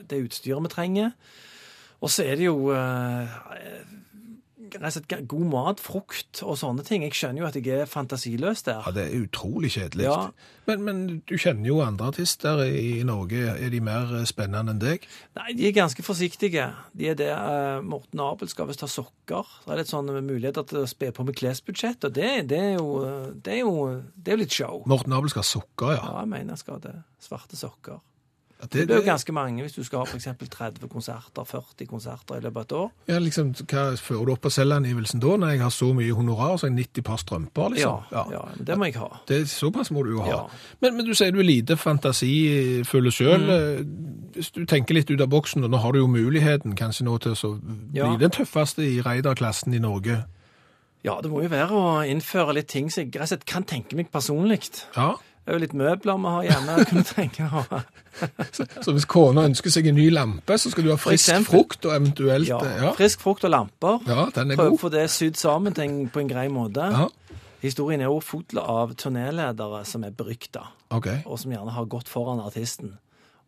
det 0.09 0.23
utstyret 0.25 0.65
vi 0.65 0.73
trenger. 0.73 1.13
Og 2.01 2.09
så 2.09 2.25
er 2.25 2.41
det 2.41 2.49
jo 2.49 2.73
eh, 4.79 4.89
slett 4.93 5.27
god 5.27 5.45
mat, 5.51 5.79
frukt 5.83 6.41
og 6.45 6.57
sånne 6.59 6.83
ting. 6.87 7.03
Jeg 7.03 7.15
skjønner 7.17 7.41
jo 7.43 7.47
at 7.49 7.57
jeg 7.59 7.67
er 7.81 7.89
fantasiløs 7.89 8.63
der. 8.67 8.81
Ja, 8.85 8.91
Det 8.95 9.05
er 9.07 9.23
utrolig 9.25 9.71
kjedelig. 9.75 10.05
Ja. 10.07 10.29
Men, 10.69 10.83
men 10.85 10.99
du 11.27 11.33
kjenner 11.41 11.65
jo 11.67 11.79
andre 11.83 12.11
artister 12.13 12.61
i 12.67 13.01
Norge. 13.07 13.41
Er 13.57 13.69
de 13.73 13.81
mer 13.83 14.13
eh, 14.19 14.25
spennende 14.29 14.75
enn 14.75 14.81
deg? 14.83 15.07
Nei, 15.39 15.53
de 15.57 15.67
er 15.67 15.75
ganske 15.79 16.05
forsiktige. 16.05 16.69
De 16.93 17.09
er 17.11 17.17
det. 17.19 17.31
eh, 17.33 17.81
Morten 17.81 18.21
Abel 18.23 18.49
skal 18.51 18.69
visst 18.69 18.85
ha 18.85 18.89
sokker. 18.91 19.49
Det 19.65 19.73
er 19.73 19.81
litt 19.81 19.91
sånn 19.91 20.11
muligheter 20.21 20.63
til 20.69 20.83
å 20.83 20.87
spe 20.89 21.09
på 21.15 21.25
med 21.27 21.35
klesbudsjett, 21.39 22.05
og 22.07 22.13
det, 22.15 22.31
det, 22.51 22.59
er 22.71 22.77
jo, 22.77 23.01
det, 23.41 23.57
er 23.57 23.63
jo, 23.65 23.73
det 24.15 24.31
er 24.31 24.37
jo 24.37 24.43
litt 24.45 24.55
show. 24.61 24.83
Morten 24.87 25.13
Abel 25.17 25.33
skal 25.33 25.43
ha 25.43 25.49
sokker, 25.49 25.95
ja. 25.97 26.05
Ja, 26.05 26.23
jeg 26.23 26.31
mener 26.37 26.53
jeg 26.55 26.63
skal 26.63 26.77
ha 26.77 26.83
det. 26.85 26.95
Svarte 27.21 27.57
sokker. 27.59 27.99
Det 28.69 28.85
blir 28.87 28.97
jo 28.99 29.05
ganske 29.07 29.33
mange 29.33 29.63
hvis 29.65 29.73
du 29.73 29.83
skal 29.83 30.03
ha 30.03 30.05
f.eks. 30.05 30.27
30 30.49 30.87
konserter, 30.91 31.43
40 31.49 31.87
konserter 31.89 32.37
i 32.37 32.43
løpet 32.43 32.57
av 32.57 32.63
et 32.67 32.71
år. 32.77 32.89
Ja, 33.09 33.17
liksom, 33.19 33.53
Hva 33.65 33.85
fører 33.97 34.25
du 34.25 34.31
opp 34.35 34.41
på 34.45 34.51
selvangivelsen 34.53 35.19
da, 35.23 35.35
når 35.41 35.53
jeg 35.55 35.61
har 35.63 35.73
så 35.73 35.89
mye 35.97 36.13
honorar, 36.13 36.57
så 36.61 36.67
jeg 36.69 36.75
90 36.77 37.01
par 37.07 37.17
strømper, 37.17 37.61
Ja, 37.61 37.69
liksom? 37.69 38.03
ja. 38.35 38.43
men 38.57 38.65
det 38.67 38.77
må 38.77 38.85
jeg 38.91 38.95
ha. 39.01 39.09
Det, 39.27 39.39
såpass 39.49 39.91
må 39.91 40.03
du 40.05 40.11
jo 40.11 40.21
ha. 40.21 40.29
Ja. 40.29 40.41
Men, 40.81 40.95
men 40.99 41.05
du 41.09 41.13
sier 41.17 41.31
du 41.33 41.39
er 41.39 41.47
lite 41.49 41.77
fantasifull 41.77 43.09
sjøl. 43.11 43.47
Mm. 43.47 44.27
Hvis 44.35 44.51
du 44.55 44.61
tenker 44.69 44.95
litt 44.95 45.09
ut 45.11 45.21
av 45.21 45.29
boksen, 45.31 45.63
og 45.65 45.71
nå 45.73 45.79
har 45.83 45.91
du 45.95 45.99
jo 46.03 46.07
muligheten 46.11 46.75
kanskje 46.79 47.05
nå 47.07 47.17
til 47.23 47.33
å 47.33 47.55
bli 47.61 47.97
Ja. 47.99 48.11
den 48.17 48.31
tøffeste 48.31 48.83
i 48.85 49.01
raiderklassen 49.01 49.73
i 49.73 49.79
Norge. 49.83 50.21
Ja, 51.03 51.15
det 51.21 51.31
må 51.31 51.41
jo 51.41 51.49
være 51.49 51.73
å 51.73 52.05
innføre 52.05 52.53
litt 52.53 52.67
ting 52.69 52.91
som 52.93 53.07
jeg 53.09 53.39
kan 53.49 53.63
tenke 53.65 53.95
meg 53.97 54.11
personlig. 54.13 54.69
Ja. 54.95 55.15
Det 55.51 55.57
er 55.57 55.59
jo 55.59 55.63
litt 55.65 55.73
møbler 55.75 56.19
vi 56.23 56.29
har 56.31 56.43
hjemme. 56.47 56.75
Jeg 56.79 56.87
kunne 56.93 57.03
tenke 57.09 57.43
meg 57.43 57.55
å 57.59 57.63
ha. 57.67 57.79
Så 58.85 58.93
hvis 58.95 59.07
kona 59.11 59.43
ønsker 59.49 59.73
seg 59.73 59.89
en 59.91 59.97
ny 59.99 60.05
lampe, 60.13 60.55
så 60.55 60.71
skal 60.71 60.85
du 60.87 60.91
ha 60.93 60.95
frisk 60.95 61.25
eksempel. 61.27 61.57
frukt 61.57 61.87
og 61.89 61.95
eventuelt 61.97 62.47
Ja, 62.47 62.59
ja. 62.85 62.91
frisk 62.95 63.19
frukt 63.25 63.43
og 63.43 63.51
lamper. 63.51 63.99
ja, 64.07 64.29
den 64.37 64.53
er 64.55 64.59
Prøv 64.61 64.77
å 64.77 64.79
få 64.79 64.91
det 64.93 65.03
sydd 65.11 65.35
sammen 65.35 65.75
på 65.75 66.23
en 66.23 66.31
grei 66.31 66.47
måte. 66.47 66.87
Ja, 66.87 67.09
Historien 67.61 68.01
er 68.01 68.07
jo 68.09 68.21
full 68.23 68.57
av 68.63 68.95
turnéledere 68.97 69.83
som 69.85 70.01
er 70.07 70.15
berykta, 70.17 70.63
OK. 70.95 71.11
og 71.27 71.35
som 71.37 71.51
gjerne 71.51 71.75
har 71.75 71.85
gått 71.91 72.07
foran 72.09 72.39
artisten. 72.41 72.95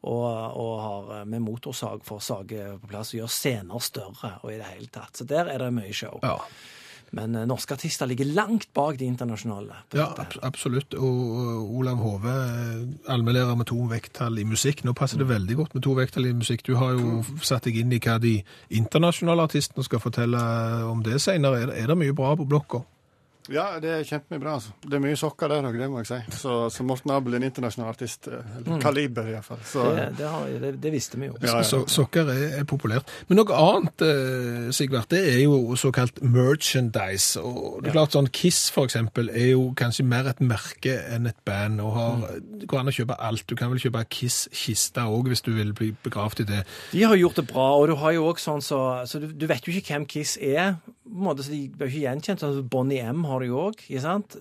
Og, 0.04 0.28
og 0.60 0.74
har 0.84 1.10
eh, 1.22 1.26
med 1.32 1.42
motorsag 1.48 2.04
for 2.04 2.20
å 2.20 2.22
sage 2.22 2.60
på 2.82 2.90
plass 2.92 3.14
og 3.16 3.22
gjøre 3.22 3.32
scener 3.32 3.80
større 3.82 4.34
og 4.44 4.52
i 4.52 4.58
det 4.60 4.68
hele 4.68 4.92
tatt. 4.92 5.16
Så 5.16 5.24
der 5.26 5.48
er 5.48 5.64
det 5.64 5.72
mye 5.74 5.96
show. 5.96 6.20
Ja, 6.22 6.36
Men 7.14 7.36
eh, 7.36 7.46
norske 7.50 7.76
artister 7.78 8.10
ligger 8.10 8.26
langt 8.34 8.70
bak 8.74 8.98
de 9.00 9.06
internasjonale. 9.06 9.84
ja 9.94 10.08
ab 10.18 10.38
absolutt. 10.42 10.94
Og 10.94 11.76
Olav 11.78 12.02
Hove, 12.02 12.34
eh, 12.34 13.12
allmennlærer 13.14 13.56
med 13.56 13.70
to 13.70 13.78
vekttall 13.90 14.40
i 14.40 14.48
musikk. 14.50 14.84
Nå 14.84 14.96
passer 14.98 15.22
det 15.22 15.30
veldig 15.30 15.58
godt 15.62 15.76
med 15.78 15.86
to 15.86 15.94
vekttall 15.98 16.30
i 16.30 16.34
musikk. 16.34 16.66
Du 16.66 16.76
har 16.76 16.98
jo 16.98 17.22
satt 17.42 17.70
deg 17.70 17.78
inn 17.84 17.94
i 17.94 18.02
hva 18.02 18.18
de 18.22 18.40
internasjonale 18.70 19.46
artistene 19.46 19.86
skal 19.86 20.02
fortelle 20.04 20.42
om 20.90 21.04
det 21.06 21.22
senere. 21.22 21.68
Er, 21.68 21.76
er 21.84 21.94
det 21.94 22.00
mye 22.02 22.18
bra 22.18 22.34
på 22.40 22.50
blokka? 22.50 22.84
Ja, 23.52 23.80
det 23.84 23.90
er 23.92 24.04
kjempebra. 24.08 24.54
Altså. 24.60 24.72
Det 24.86 24.94
er 24.96 25.02
mye 25.04 25.18
sokker 25.20 25.52
der 25.52 25.66
òg, 25.68 25.76
det 25.80 25.90
må 25.92 26.00
jeg 26.04 26.08
si. 26.08 26.20
Så, 26.40 26.54
så 26.72 26.86
Morten 26.88 27.12
Abel 27.12 27.34
er 27.36 27.42
en 27.42 27.48
internasjonal 27.50 27.90
artist. 27.92 28.28
Eller 28.30 28.62
Eller 28.62 28.80
kaliber, 28.84 29.28
iallfall. 29.34 29.60
Så 29.68 29.84
Det, 29.98 30.06
det, 30.22 30.30
har, 30.32 30.48
det, 30.64 30.72
det 30.84 30.92
visste 30.94 31.20
vi 31.20 31.28
jo. 31.28 31.36
Ja, 31.42 31.58
ja. 31.58 31.64
Så, 31.68 31.82
sokker 31.92 32.30
er, 32.32 32.44
er 32.62 32.64
populært. 32.70 33.12
Men 33.28 33.42
noe 33.42 33.58
annet, 33.60 34.06
eh, 34.08 34.70
Sigvart, 34.76 35.10
det 35.12 35.24
er 35.34 35.42
jo 35.44 35.76
såkalt 35.80 36.22
merchandise. 36.24 37.42
Og 37.42 37.82
det 37.84 37.92
er 37.92 37.98
klart 37.98 38.16
sånn 38.16 38.30
Kiss 38.34 38.68
for 38.74 38.88
eksempel 38.88 39.30
er 39.34 39.52
jo 39.54 39.68
kanskje 39.80 40.06
mer 40.08 40.30
et 40.32 40.40
merke 40.44 40.96
enn 41.14 41.28
et 41.30 41.40
band. 41.48 41.82
og 41.84 41.94
har, 41.98 42.24
Det 42.62 42.68
går 42.72 42.80
an 42.84 42.92
å 42.94 42.96
kjøpe 42.96 43.20
alt. 43.20 43.46
Du 43.50 43.56
kan 43.60 43.72
vel 43.74 43.82
kjøpe 43.84 44.06
Kiss-kiste 44.14 45.04
òg 45.10 45.28
hvis 45.32 45.44
du 45.46 45.52
vil 45.56 45.74
bli 45.76 45.92
begravd 46.06 46.44
i 46.46 46.48
det. 46.50 46.64
De 46.94 47.04
har 47.04 47.16
gjort 47.20 47.36
det 47.42 47.48
bra, 47.52 47.68
og 47.80 47.88
du 47.92 47.96
har 48.00 48.16
jo 48.16 48.28
også 48.32 48.44
sånn 48.54 48.62
så, 48.66 48.80
så 49.10 49.20
du, 49.20 49.28
du 49.34 49.46
vet 49.50 49.66
jo 49.68 49.74
ikke 49.76 49.94
hvem 49.98 50.06
Kiss 50.10 50.38
er. 50.42 50.76
På 51.04 51.18
en 51.20 51.26
måte, 51.28 51.44
så 51.46 51.52
De 51.54 51.68
blir 51.70 51.90
ikke 51.92 52.06
gjenkjent. 52.08 52.40
Sånn, 52.44 52.64
Bonnie 52.72 53.04
M 53.04 53.24
har 53.28 53.33
de 53.40 53.48
jo 53.48 53.58
òg. 53.70 53.82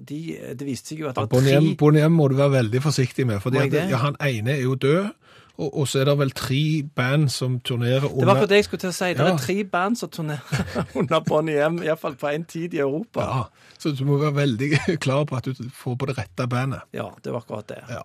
De, 0.09 0.21
det 0.59 0.67
viste 0.67 0.89
seg 0.93 0.99
jo 1.01 1.09
at 1.09 1.17
det 1.17 1.25
var 1.31 1.43
tre 1.43 2.07
M 2.09 2.13
må 2.13 2.29
du 2.29 2.37
være 2.37 2.51
veldig 2.59 2.83
forsiktig 2.83 3.27
med. 3.27 3.41
fordi 3.41 3.59
at, 3.59 3.73
ja, 3.91 3.97
Han 3.97 4.17
ene 4.21 4.51
er 4.59 4.63
jo 4.63 4.75
død, 4.75 5.11
og, 5.59 5.69
og 5.79 5.89
så 5.89 6.01
er 6.01 6.05
det 6.09 6.19
vel 6.19 6.31
tre 6.31 6.83
band 6.97 7.29
som 7.31 7.61
turnerer 7.61 8.05
under 8.09 8.19
Det 8.21 8.27
var 8.27 8.35
akkurat 8.35 8.49
det 8.49 8.57
jeg 8.57 8.65
skulle 8.65 8.81
til 8.81 8.89
å 8.89 8.93
si. 8.97 9.05
Det 9.15 9.19
Ja. 9.27 9.33
er 9.35 9.39
tre 9.39 9.65
band 9.65 9.97
som 9.99 10.09
turnerer 10.09 10.87
under 10.99 11.21
Bonnie 11.21 11.59
M, 11.67 11.83
iallfall 11.83 12.15
på 12.17 12.29
en 12.33 12.45
tid 12.45 12.75
i 12.75 12.79
Europa. 12.79 13.21
Ja, 13.21 13.43
Så 13.79 13.93
du 13.99 14.05
må 14.05 14.17
være 14.19 14.35
veldig 14.35 14.71
klar 15.05 15.25
på 15.29 15.37
at 15.37 15.45
du 15.45 15.55
får 15.71 15.97
på 15.99 16.07
det 16.07 16.17
rette 16.19 16.47
bandet. 16.49 16.81
Ja, 16.93 17.11
det 17.25 17.33
var 17.33 17.41
akkurat 17.45 17.69
det. 17.69 17.83
Ja. 17.91 18.03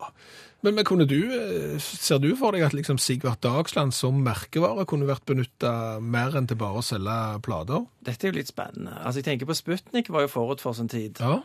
Men, 0.68 0.76
men 0.76 0.86
kunne 0.88 1.06
du, 1.08 1.18
eh, 1.32 1.76
ser 1.80 2.20
du 2.20 2.34
for 2.36 2.52
deg 2.56 2.66
at 2.68 2.74
liksom 2.76 3.00
Sigvart 3.00 3.40
Dagsland 3.46 3.96
som 3.96 4.18
merkevare 4.26 4.84
kunne 4.90 5.08
vært 5.08 5.24
benytta 5.30 5.72
mer 6.04 6.36
enn 6.36 6.48
til 6.50 6.60
bare 6.60 6.82
å 6.82 6.86
selge 6.86 7.18
plater? 7.46 7.86
Dette 8.04 8.28
er 8.28 8.34
jo 8.34 8.40
litt 8.42 8.52
spennende. 8.52 8.98
Altså, 9.00 9.22
Jeg 9.22 9.30
tenker 9.30 9.48
på 9.50 9.56
Sputnik 9.56 10.10
var 10.12 10.26
jo 10.28 10.34
forut 10.34 10.64
for 10.64 10.76
sin 10.76 10.90
tid. 10.92 11.22
Ja. 11.24 11.38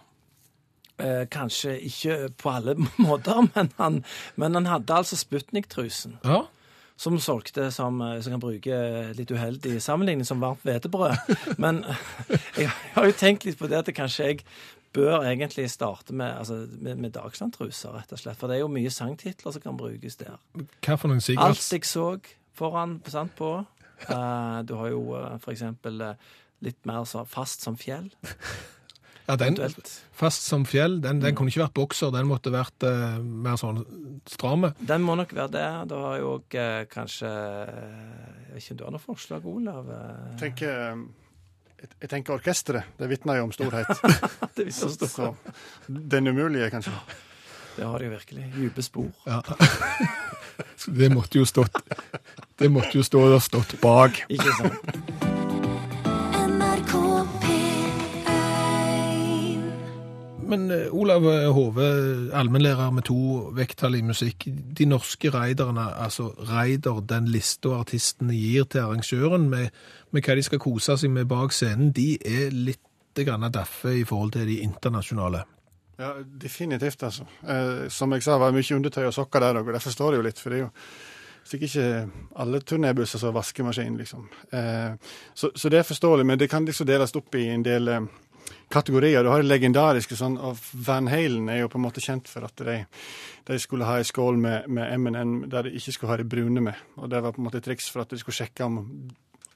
Eh, 1.02 1.22
kanskje 1.32 1.76
ikke 1.88 2.16
på 2.38 2.50
alle 2.52 2.74
måter, 3.06 3.46
men 3.54 3.70
han, 3.78 4.00
men 4.36 4.58
han 4.58 4.66
hadde 4.70 4.98
altså 5.02 5.16
Sputnik-trusen. 5.20 6.18
ja. 6.26 6.42
Som 7.02 7.16
solgte 7.18 7.70
som, 7.74 7.96
eh, 8.04 8.20
som 8.22 8.34
kan 8.36 8.42
bruke 8.42 8.76
litt 9.16 9.30
uheldig 9.32 9.78
sammenligning 9.82 10.26
som 10.28 10.42
varmt 10.44 10.62
hvetebrød. 10.62 11.32
Men 11.64 11.80
jeg 12.60 12.68
har 12.94 13.08
jo 13.08 13.14
tenkt 13.18 13.46
litt 13.48 13.58
på 13.58 13.66
det 13.66 13.80
at 13.80 13.88
kanskje 13.96 14.26
jeg 14.28 14.44
bør 14.92 15.24
egentlig 15.24 15.70
starte 15.72 16.14
med, 16.14 16.34
altså, 16.38 16.66
med, 16.72 17.00
med 17.00 17.14
Dagsland-truser, 17.16 17.94
rett 17.96 18.12
og 18.12 18.20
slett. 18.20 18.38
For 18.40 18.50
det 18.50 18.58
er 18.58 18.64
jo 18.64 18.72
mye 18.72 18.92
sangtitler 18.92 19.54
som 19.54 19.64
kan 19.64 19.78
brukes 19.80 20.18
der. 20.20 20.36
Hva 20.84 20.98
for 21.00 21.12
noen 21.12 21.22
Alt 21.40 21.64
jeg 21.72 21.88
så 21.88 22.06
foran 22.56 23.00
sant, 23.08 23.34
på. 23.38 23.54
Uh, 24.02 24.60
du 24.66 24.74
har 24.80 24.90
jo 24.90 25.02
uh, 25.14 25.36
for 25.40 25.54
eksempel 25.54 26.00
uh, 26.02 26.30
litt 26.62 26.80
mer 26.88 27.06
så 27.08 27.22
fast 27.28 27.62
som 27.62 27.78
fjell, 27.78 28.10
Ja, 29.28 29.36
den, 29.38 29.54
fast 30.12 30.42
som 30.48 30.64
fjell, 30.66 30.96
den, 31.02 31.20
den 31.22 31.36
kunne 31.38 31.52
ikke 31.52 31.62
vært 31.62 31.76
bokser, 31.76 32.10
den 32.10 32.26
måtte 32.26 32.50
vært 32.50 32.82
uh, 32.82 33.20
mer 33.22 33.54
sånn 33.60 33.78
stramme. 34.26 34.72
Den 34.82 35.04
må 35.06 35.14
nok 35.18 35.34
være 35.36 35.52
det. 35.54 35.66
Da 35.92 36.00
har 36.02 36.16
jeg 36.18 36.26
òg 36.26 36.56
eh, 36.58 36.80
kanskje 36.90 37.30
Jeg 37.30 38.50
vet 38.50 38.64
ikke 38.64 38.74
om 38.74 38.80
du 38.80 38.84
har 38.84 38.94
noe 38.96 39.04
forslag, 39.04 39.46
Olav? 39.46 39.92
Jeg 39.92 40.40
tenker, 40.42 41.04
jeg, 41.82 42.08
tenker 42.10 42.36
orkesteret. 42.36 42.94
Det 42.98 43.08
vitner 43.10 43.40
jo 43.40 43.48
om 43.48 43.52
storhet. 43.54 43.90
det, 44.56 44.66
visste 44.68 44.90
jeg 44.90 45.10
Så 45.10 45.34
den 45.86 46.28
umulige, 46.28 46.70
kanskje. 46.70 46.92
det 47.76 47.86
har 47.86 47.98
de 47.98 48.10
jo 48.10 48.14
virkelig. 48.16 48.52
Dype 48.56 48.82
spor. 48.82 49.10
Ja. 49.26 49.42
Det 50.86 51.08
måtte 51.14 51.38
jo 51.38 51.46
stått 51.46 51.78
Det 52.58 52.68
måtte 52.70 52.98
jo 52.98 53.02
stå 53.06 53.40
stått 53.40 53.80
bak. 53.80 54.24
Ikke 54.28 54.52
sant? 54.58 55.51
Men 60.48 60.70
eh, 60.70 60.88
Olav 60.94 61.26
Hove, 61.54 61.88
allmennlærer 62.34 62.90
med 62.94 63.06
to 63.06 63.48
vekttall 63.56 63.96
i 63.98 64.02
musikk. 64.06 64.48
De 64.78 64.86
norske 64.90 65.30
raiderne, 65.30 65.88
altså 66.04 66.32
raider, 66.50 67.00
den 67.08 67.28
lista 67.30 67.76
artistene 67.78 68.34
gir 68.36 68.64
til 68.64 68.84
arrangøren 68.86 69.48
med, 69.52 69.70
med 70.10 70.26
hva 70.26 70.36
de 70.38 70.46
skal 70.46 70.62
kose 70.62 70.98
seg 70.98 71.14
med 71.14 71.30
bak 71.30 71.54
scenen, 71.54 71.92
de 71.94 72.16
er 72.18 72.50
litt 72.52 72.80
grann 73.22 73.44
daffe 73.52 73.92
i 74.00 74.04
forhold 74.08 74.32
til 74.32 74.46
de 74.48 74.62
internasjonale. 74.64 75.44
Ja, 76.00 76.14
definitivt, 76.24 77.02
altså. 77.02 77.24
Eh, 77.48 77.88
som 77.88 78.12
jeg 78.12 78.22
sa, 78.24 78.38
var 78.38 78.50
det 78.50 78.60
mye 78.60 78.76
undertøy 78.76 79.04
og 79.06 79.14
sokker 79.14 79.44
der 79.44 79.60
og 79.60 79.72
det 79.72 79.82
forstår 79.82 80.14
jeg 80.14 80.22
jo 80.22 80.26
litt. 80.26 80.40
For 80.40 80.50
det 80.50 80.58
er 80.58 80.64
jo 80.64 80.70
sikkert 81.44 81.68
ikke 81.68 82.38
alle 82.42 82.60
turnébusser 82.60 83.20
som 83.20 83.30
har 83.30 83.36
vaskemaskin, 83.36 83.96
liksom. 84.00 84.28
Eh, 84.52 85.14
så, 85.34 85.52
så 85.54 85.68
det 85.68 85.78
er 85.78 85.88
forståelig, 85.88 86.26
men 86.26 86.38
det 86.38 86.50
kan 86.50 86.64
liksom 86.64 86.88
deles 86.88 87.14
opp 87.18 87.34
i 87.34 87.48
en 87.52 87.64
del 87.66 87.88
eh, 87.88 88.08
kategorier. 88.72 89.24
Du 89.24 89.30
har 89.30 89.42
det 89.42 89.50
legendariske 89.50 90.16
sånn, 90.16 90.38
og 90.40 90.60
Van 90.86 91.10
Halen 91.12 91.50
er 91.52 91.62
jo 91.62 91.70
på 91.72 91.80
en 91.80 91.84
måte 91.86 92.02
kjent 92.04 92.30
for 92.30 92.46
at 92.48 92.62
de, 92.66 92.78
de 93.48 93.58
skulle 93.60 93.88
ha 93.88 93.98
ei 94.00 94.06
skål 94.08 94.40
med, 94.40 94.68
med 94.72 94.94
M&M 94.98 95.34
der 95.52 95.68
de 95.68 95.74
ikke 95.78 95.96
skulle 95.96 96.14
ha 96.14 96.20
det 96.22 96.30
brune 96.32 96.64
med. 96.64 96.80
Og 97.00 97.10
det 97.12 97.22
var 97.24 97.36
på 97.36 97.42
en 97.42 97.48
måte 97.48 97.60
et 97.60 97.68
triks 97.68 97.90
for 97.92 98.04
at 98.04 98.14
de 98.14 98.20
skulle 98.20 98.38
sjekke 98.38 98.66
om 98.66 98.80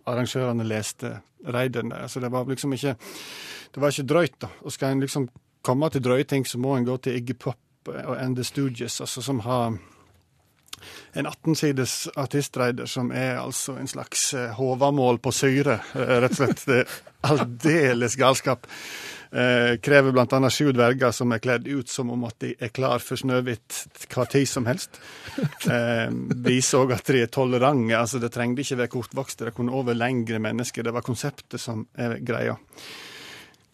arrangørene 0.06 0.66
leste 0.66 1.16
raiderne. 1.46 2.02
Altså 2.06 2.20
det 2.22 2.30
var 2.32 2.46
liksom 2.46 2.72
ikke 2.76 2.96
Det 3.74 3.82
var 3.82 3.92
ikke 3.92 4.08
drøyt, 4.08 4.36
da. 4.40 4.48
Og 4.64 4.72
skal 4.72 4.94
en 4.94 5.00
liksom 5.00 5.28
komme 5.62 5.88
til 5.90 6.04
drøye 6.04 6.24
ting, 6.24 6.46
så 6.46 6.58
må 6.58 6.76
en 6.76 6.86
gå 6.86 6.96
til 6.96 7.16
Iggy 7.18 7.34
Pop 7.36 7.58
og 7.88 8.16
And 8.16 8.36
The 8.36 8.44
Stooges, 8.44 9.00
altså 9.00 9.22
som 9.22 9.40
har 9.40 9.74
en 11.12 11.26
18-sides 11.26 11.98
artistreider 12.16 12.86
som 12.90 13.12
er 13.12 13.40
altså 13.40 13.76
en 13.80 13.90
slags 13.90 14.30
hovamål 14.58 15.18
på 15.24 15.32
syre, 15.34 15.80
eh, 15.94 16.16
rett 16.22 16.36
og 16.36 16.42
slett. 16.42 16.64
Det 16.66 16.82
aldeles 17.26 18.16
galskap. 18.16 18.66
Eh, 19.30 19.76
krever 19.82 20.14
annet 20.22 20.52
sju 20.54 20.70
dverger 20.72 21.10
som 21.12 21.32
er 21.34 21.42
kledd 21.42 21.66
ut 21.66 21.88
som 21.90 22.10
om 22.14 22.22
at 22.28 22.38
de 22.40 22.52
er 22.62 22.70
klar 22.70 23.02
for 23.02 23.18
Snøhvit 23.18 23.82
hva 24.12 24.26
tid 24.30 24.48
som 24.48 24.68
helst. 24.70 25.00
Eh, 25.66 26.08
viser 26.46 26.84
òg 26.84 26.92
at 26.94 27.08
de 27.10 27.24
er 27.24 27.32
tolerante. 27.32 27.96
altså 27.96 28.20
Det 28.22 28.30
trengte 28.32 28.62
ikke 28.62 28.78
være 28.78 28.92
kortvokste, 28.92 29.44
det 29.44 29.54
kunne 29.56 29.74
over 29.74 29.94
lengre 29.98 30.38
mennesker. 30.38 30.86
Det 30.86 30.94
var 30.94 31.04
konseptet 31.04 31.60
som 31.60 31.86
er 31.98 32.20
greia. 32.22 32.54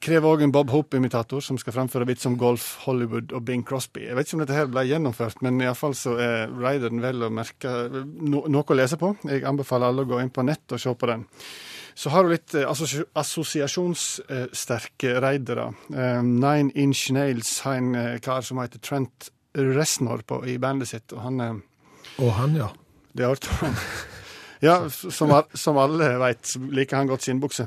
Krever 0.03 0.35
òg 0.35 0.41
en 0.43 0.51
Bob 0.51 0.67
Hope-imitator 0.75 1.39
som 1.47 1.55
skal 1.61 1.77
fremføre 1.77 2.09
vits 2.09 2.27
om 2.27 2.35
golf, 2.39 2.79
Hollywood 2.83 3.33
og 3.37 3.45
Bing 3.47 3.63
Crosby. 3.67 4.01
Jeg 4.09 4.17
vet 4.19 4.27
ikke 4.27 4.35
om 4.35 4.41
dette 4.43 4.57
her 4.57 4.71
ble 4.73 4.83
gjennomført, 4.89 5.43
men 5.47 5.61
iallfall 5.63 5.95
så 5.95 6.17
er 6.19 6.51
rideren 6.51 6.99
vel 7.05 7.23
å 7.23 7.31
merke 7.31 7.71
no 7.93 8.43
noe 8.51 8.65
å 8.67 8.75
lese 8.75 8.97
på. 8.99 9.15
Jeg 9.31 9.45
anbefaler 9.47 9.87
alle 9.93 10.03
å 10.03 10.11
gå 10.11 10.19
inn 10.19 10.35
på 10.35 10.43
nett 10.49 10.67
og 10.75 10.81
se 10.83 10.91
på 10.99 11.07
den. 11.13 11.23
Så 11.95 12.11
har 12.11 12.23
du 12.25 12.29
litt 12.33 12.55
eh, 12.59 12.67
assosiasjonssterke 12.67 15.21
raidere. 15.23 15.71
Eh, 15.95 16.23
Nine 16.25 16.73
Inch 16.83 17.11
Nails 17.15 17.61
har 17.67 17.75
en 17.79 17.95
eh, 17.95 18.19
kar 18.25 18.41
som 18.43 18.59
heter 18.63 18.79
Trent 18.83 19.31
Reznor 19.55 20.23
på, 20.27 20.47
i 20.49 20.59
bandet 20.59 20.89
sitt, 20.91 21.13
og 21.15 21.21
han 21.29 21.41
er... 21.45 21.53
Og 22.19 22.33
han, 22.41 22.57
ja. 22.59 22.69
Det 23.15 23.27
hørte 23.29 23.49
han. 23.61 23.75
Ja, 24.65 24.89
som, 24.91 25.43
som 25.55 25.79
alle 25.79 26.19
veit, 26.23 26.57
liker 26.75 26.97
han 26.99 27.09
godt 27.11 27.23
skinnbukse. 27.29 27.67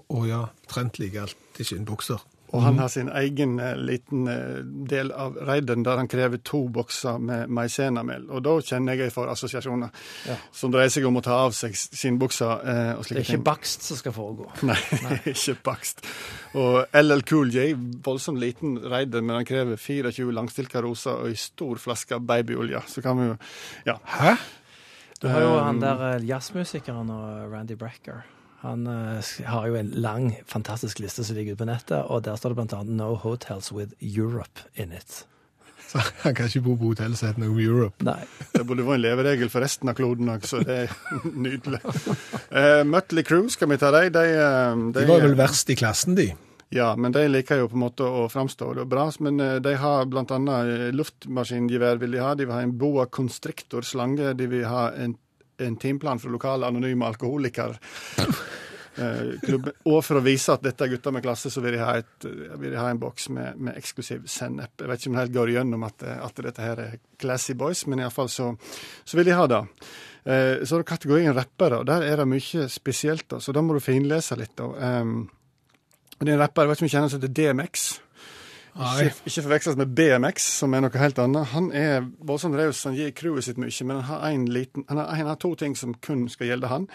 Å 0.00 0.26
ja, 0.28 0.44
Trent 0.70 0.98
liker 1.02 1.26
alltid 1.26 1.66
skinnbukser. 1.66 2.20
Og 2.52 2.60
han 2.60 2.76
har 2.76 2.90
sin 2.92 3.08
egen 3.16 3.54
eh, 3.64 3.78
liten 3.80 4.26
eh, 4.28 4.58
del 4.90 5.08
av 5.16 5.38
reiden 5.48 5.80
der 5.86 5.96
han 5.96 6.08
krever 6.12 6.36
to 6.44 6.58
bokser 6.68 7.16
med 7.16 7.48
maisenamel. 7.48 8.26
Og 8.28 8.42
da 8.44 8.52
kjenner 8.60 8.98
jeg 9.00 9.12
for 9.14 9.30
assosiasjoner 9.32 9.88
Ja. 10.28 10.36
som 10.52 10.70
dreier 10.74 10.92
seg 10.92 11.06
om 11.08 11.16
å 11.16 11.22
ta 11.24 11.38
av 11.46 11.54
seg 11.56 11.72
skinnbuksa 11.72 12.50
eh, 12.60 12.90
og 12.98 13.06
Det 13.08 13.16
er 13.16 13.22
ikke 13.22 13.38
ting. 13.38 13.44
bakst 13.46 13.86
som 13.88 13.96
skal 13.96 14.12
foregå. 14.12 14.50
Nei, 14.68 14.76
ikke 15.32 15.54
bakst. 15.64 16.04
Og 16.52 16.82
LL 17.00 17.24
Cool 17.30 17.54
J, 17.56 17.70
voldsomt 18.04 18.42
liten 18.44 18.76
raider, 18.84 19.24
men 19.24 19.38
han 19.40 19.48
krever 19.48 19.80
24 19.80 20.28
langstilka 20.36 20.84
roser 20.84 21.22
og 21.24 21.32
ei 21.32 21.40
stor 21.40 21.80
flaske 21.80 22.20
babyolje. 22.20 22.84
Så 22.86 23.00
kan 23.00 23.16
vi 23.22 23.30
jo 23.32 23.38
Ja. 23.88 23.96
Hæ? 24.04 24.36
Du 25.22 25.28
har 25.32 25.40
jo 25.40 25.56
han 25.56 25.76
Um, 25.76 25.80
der 25.80 26.04
eh, 26.18 26.24
jazzmusikeren 26.28 27.08
og 27.16 27.48
Randy 27.52 27.80
Brecker. 27.80 28.26
Han 28.62 28.86
eh, 28.86 29.32
har 29.50 29.66
jo 29.68 29.76
en 29.78 29.90
lang, 30.04 30.30
fantastisk 30.46 31.02
liste 31.02 31.24
som 31.26 31.36
ligger 31.36 31.56
ute 31.56 31.64
på 31.64 31.68
nettet, 31.68 31.98
og 32.06 32.24
der 32.26 32.38
står 32.38 32.54
det 32.54 32.72
annet 32.72 32.96
'No 32.96 33.14
hotels 33.14 33.72
with 33.72 33.92
Europe 34.00 34.66
in 34.74 34.92
it'. 34.92 35.24
Så 35.92 36.00
han 36.22 36.34
kan 36.34 36.46
ikke 36.46 36.62
bo 36.64 36.76
på 36.76 36.92
hotell 36.94 37.16
som 37.16 37.28
heter 37.28 37.42
noe 37.42 37.60
Europe. 37.60 38.04
Nei. 38.04 38.22
Det 38.54 38.62
burde 38.66 38.86
vært 38.86 39.02
en 39.02 39.02
leveregel 39.02 39.50
for 39.50 39.60
resten 39.60 39.90
av 39.90 39.98
kloden 39.98 40.30
òg, 40.32 40.46
så 40.46 40.62
det 40.64 40.76
er 40.86 40.94
nydelig. 41.46 41.82
Uh, 42.48 42.80
Mutley 42.88 43.26
Crew, 43.26 43.48
skal 43.52 43.68
vi 43.68 43.76
ta 43.76 43.90
dem? 43.90 44.08
De, 44.14 44.24
eh, 44.30 44.86
De 44.96 45.04
var 45.10 45.20
vel 45.20 45.36
verst 45.36 45.68
i 45.68 45.76
klassen, 45.76 46.16
de. 46.16 46.30
Ja, 46.72 46.94
men 46.96 47.12
de 47.12 47.26
liker 47.28 47.60
jo 47.60 47.66
på 47.68 47.76
en 47.76 47.82
måte 47.84 48.06
å 48.08 48.24
framstå 48.32 48.70
det 48.78 48.86
bra. 48.88 49.04
Men 49.20 49.40
eh, 49.44 49.58
de 49.60 49.74
har 49.76 50.06
eh, 50.08 50.86
luftmaskingevær 50.96 52.00
vil 52.00 52.16
de 52.16 52.22
ha. 52.24 52.32
De 52.34 52.46
vil 52.46 52.54
ha 52.54 52.62
en 52.64 52.72
boa 52.80 53.04
constrictor 53.12 53.84
slange. 53.84 54.32
De 54.38 54.46
vil 54.48 54.64
ha 54.64 54.86
en, 54.96 55.12
en 55.66 55.78
timeplan 55.80 56.20
for 56.22 56.34
lokale 56.34 56.68
anonyme 56.68 57.08
alkoholikere. 57.08 57.78
Eh. 58.92 59.54
Og 59.88 60.02
for 60.04 60.18
å 60.18 60.20
vise 60.20 60.52
at 60.52 60.60
dette 60.64 60.84
er 60.84 60.90
gutter 60.92 61.14
med 61.16 61.24
klasse, 61.24 61.48
så 61.48 61.62
vil 61.64 61.78
de 61.78 61.80
ha, 61.80 61.94
et, 62.02 62.26
vil 62.60 62.74
de 62.74 62.76
ha 62.76 62.90
en 62.92 63.00
boks 63.00 63.30
med, 63.32 63.56
med 63.56 63.78
eksklusiv 63.80 64.26
sennep. 64.28 64.74
Jeg 64.82 64.90
vet 64.90 65.00
ikke 65.00 65.08
om 65.08 65.16
det 65.16 65.22
helt 65.22 65.36
går 65.36 65.52
igjennom 65.54 65.86
at, 65.88 66.04
at 66.12 66.42
dette 66.44 66.64
her 66.66 66.82
er 66.82 66.98
classy 67.22 67.56
boys, 67.56 67.86
men 67.88 68.02
iallfall 68.02 68.28
så, 68.32 68.50
så 69.04 69.16
vil 69.16 69.30
de 69.30 69.38
ha 69.38 69.46
det. 69.48 69.62
Eh, 70.24 70.62
så 70.62 70.76
er 70.76 70.84
det 70.84 70.90
kategorien 70.92 71.34
rappere, 71.34 71.80
og 71.80 71.88
der 71.88 72.04
er 72.06 72.20
det 72.20 72.28
mye 72.30 72.68
spesielt, 72.70 73.32
så 73.40 73.54
da 73.56 73.64
må 73.64 73.78
du 73.78 73.82
finlese 73.82 74.38
litt. 74.38 74.60
Um, 74.60 75.24
det 76.18 76.28
er 76.28 76.36
en 76.36 76.44
rapper, 76.44 76.66
jeg 76.66 76.70
vet 76.70 76.78
ikke 76.78 76.84
om 76.84 76.90
jeg 76.90 76.96
kjenner 76.98 77.14
som 77.14 77.22
heter 77.22 77.36
DMX. 77.40 77.90
Ikke, 78.72 79.12
ikke 79.28 79.42
forveksles 79.44 79.76
med 79.76 79.90
BMX, 79.96 80.46
som 80.58 80.72
er 80.72 80.80
noe 80.80 80.96
helt 80.96 81.18
annet. 81.20 81.50
Han 81.52 81.68
er 81.76 82.06
voldsomt 82.24 82.56
raus, 82.56 82.80
han 82.88 82.96
gir 82.96 83.12
crewet 83.12 83.44
sitt 83.44 83.60
mye, 83.60 83.84
men 83.84 84.00
han 84.00 84.08
har, 84.08 84.24
en 84.30 84.46
liten, 84.48 84.86
han, 84.88 85.00
har, 85.02 85.12
han 85.18 85.28
har 85.28 85.38
to 85.42 85.52
ting 85.60 85.76
som 85.76 85.92
kun 85.94 86.24
skal 86.32 86.48
gjelde 86.48 86.70
han. 86.72 86.88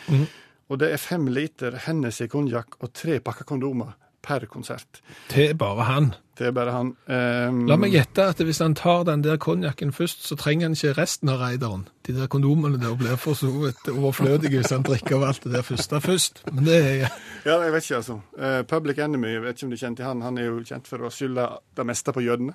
Og 0.68 0.82
det 0.82 0.90
er 0.92 1.00
fem 1.00 1.28
liter 1.32 1.78
Hennessy 1.86 2.26
konjakk 2.28 2.80
og 2.82 2.92
tre 2.98 3.20
pakker 3.24 3.48
kondomer 3.48 3.94
per 4.28 4.46
konsert. 4.52 5.02
Til 5.32 5.56
bare 5.58 5.88
han. 5.88 6.14
Er 6.40 6.52
bare 6.54 6.72
han. 6.72 6.90
Um, 7.10 7.64
La 7.70 7.78
meg 7.82 7.96
gjette 7.96 8.28
at 8.30 8.42
hvis 8.46 8.60
han 8.62 8.76
tar 8.78 9.08
den 9.08 9.24
der 9.26 9.40
konjakken 9.42 9.90
først, 9.96 10.28
så 10.28 10.36
trenger 10.38 10.68
han 10.68 10.76
ikke 10.78 10.94
resten 11.00 11.32
av 11.34 11.40
raideren. 11.42 11.88
De 12.06 12.14
der 12.14 12.30
kondomene 12.30 12.78
der 12.82 12.94
blir 13.00 13.18
for 13.18 13.38
så 13.38 13.50
vidt 13.50 13.90
overflødige 13.90 14.62
hvis 14.62 14.74
han 14.76 14.86
drikker 14.86 15.18
av 15.18 15.32
alt 15.32 15.48
det 15.48 15.56
der 15.56 15.66
første 15.66 16.02
først. 16.04 16.44
Men 16.52 16.70
det 16.70 16.78
er 16.78 17.10
Ja, 17.48 17.58
jeg 17.64 17.74
vet 17.74 17.88
ikke, 17.88 18.02
altså. 18.04 18.20
Uh, 18.38 18.62
Public 18.70 19.02
Enemy, 19.02 19.34
jeg 19.34 19.44
vet 19.48 19.58
ikke 19.58 19.70
om 19.70 19.74
du 19.74 19.82
kjenner 19.82 20.02
til 20.02 20.10
han. 20.12 20.26
Han 20.28 20.38
er 20.38 20.50
jo 20.52 20.64
kjent 20.68 20.92
for 20.92 21.08
å 21.08 21.14
skylde 21.14 21.50
det 21.80 21.88
meste 21.90 22.14
på 22.14 22.26
jødene. 22.26 22.54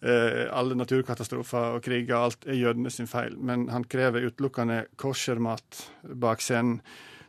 Uh, 0.00 0.48
alle 0.56 0.76
naturkatastrofer 0.76 1.76
og 1.78 1.84
kriger, 1.84 2.16
alt 2.18 2.44
er 2.48 2.60
jødene 2.60 2.92
sin 2.92 3.08
feil. 3.08 3.38
Men 3.38 3.68
han 3.72 3.88
krever 3.88 4.28
utelukkende 4.28 4.84
koshermat 5.00 5.86
bak 6.20 6.44
scenen. 6.44 6.82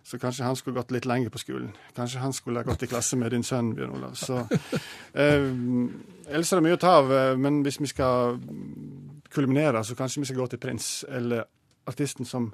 Så 0.03 0.17
kanskje 0.19 0.45
han 0.45 0.55
skulle 0.57 0.79
gått 0.79 0.91
litt 0.91 1.05
lenger 1.05 1.29
på 1.29 1.41
skolen. 1.41 1.71
Kanskje 1.95 2.19
han 2.23 2.33
skulle 2.33 2.63
ha 2.63 2.67
gått 2.67 2.83
i 2.83 2.89
klasse 2.89 3.17
med 3.19 3.31
din 3.31 3.45
sønn, 3.45 3.73
Bjørn 3.77 3.95
Olav. 3.99 4.15
Så, 4.17 4.41
eh, 5.13 5.45
ellers 6.27 6.51
er 6.51 6.61
det 6.61 6.65
mye 6.65 6.77
å 6.77 6.81
ta 6.81 6.95
av, 6.99 7.11
eh, 7.11 7.35
men 7.37 7.61
hvis 7.63 7.79
vi 7.81 7.91
skal 7.91 8.39
kulminere, 9.31 9.83
så 9.83 9.95
kanskje 9.95 10.23
vi 10.23 10.31
skal 10.31 10.41
gå 10.41 10.49
til 10.49 10.59
Prins, 10.59 11.05
eller 11.07 11.45
artisten 11.87 12.25
som 12.25 12.51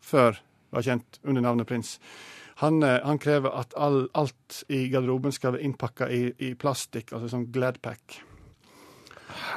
før 0.00 0.38
var 0.70 0.82
kjent 0.82 1.18
under 1.24 1.42
navnet 1.42 1.66
Prins. 1.66 1.98
Han, 2.62 2.82
eh, 2.82 3.00
han 3.02 3.18
krever 3.18 3.50
at 3.50 3.74
all, 3.76 4.08
alt 4.14 4.62
i 4.68 4.88
garderoben 4.88 5.32
skal 5.32 5.56
være 5.56 5.66
innpakka 5.66 6.08
i, 6.08 6.22
i 6.38 6.54
plastikk, 6.54 7.12
altså 7.12 7.32
sånn 7.32 7.50
Gladpack. 7.52 8.20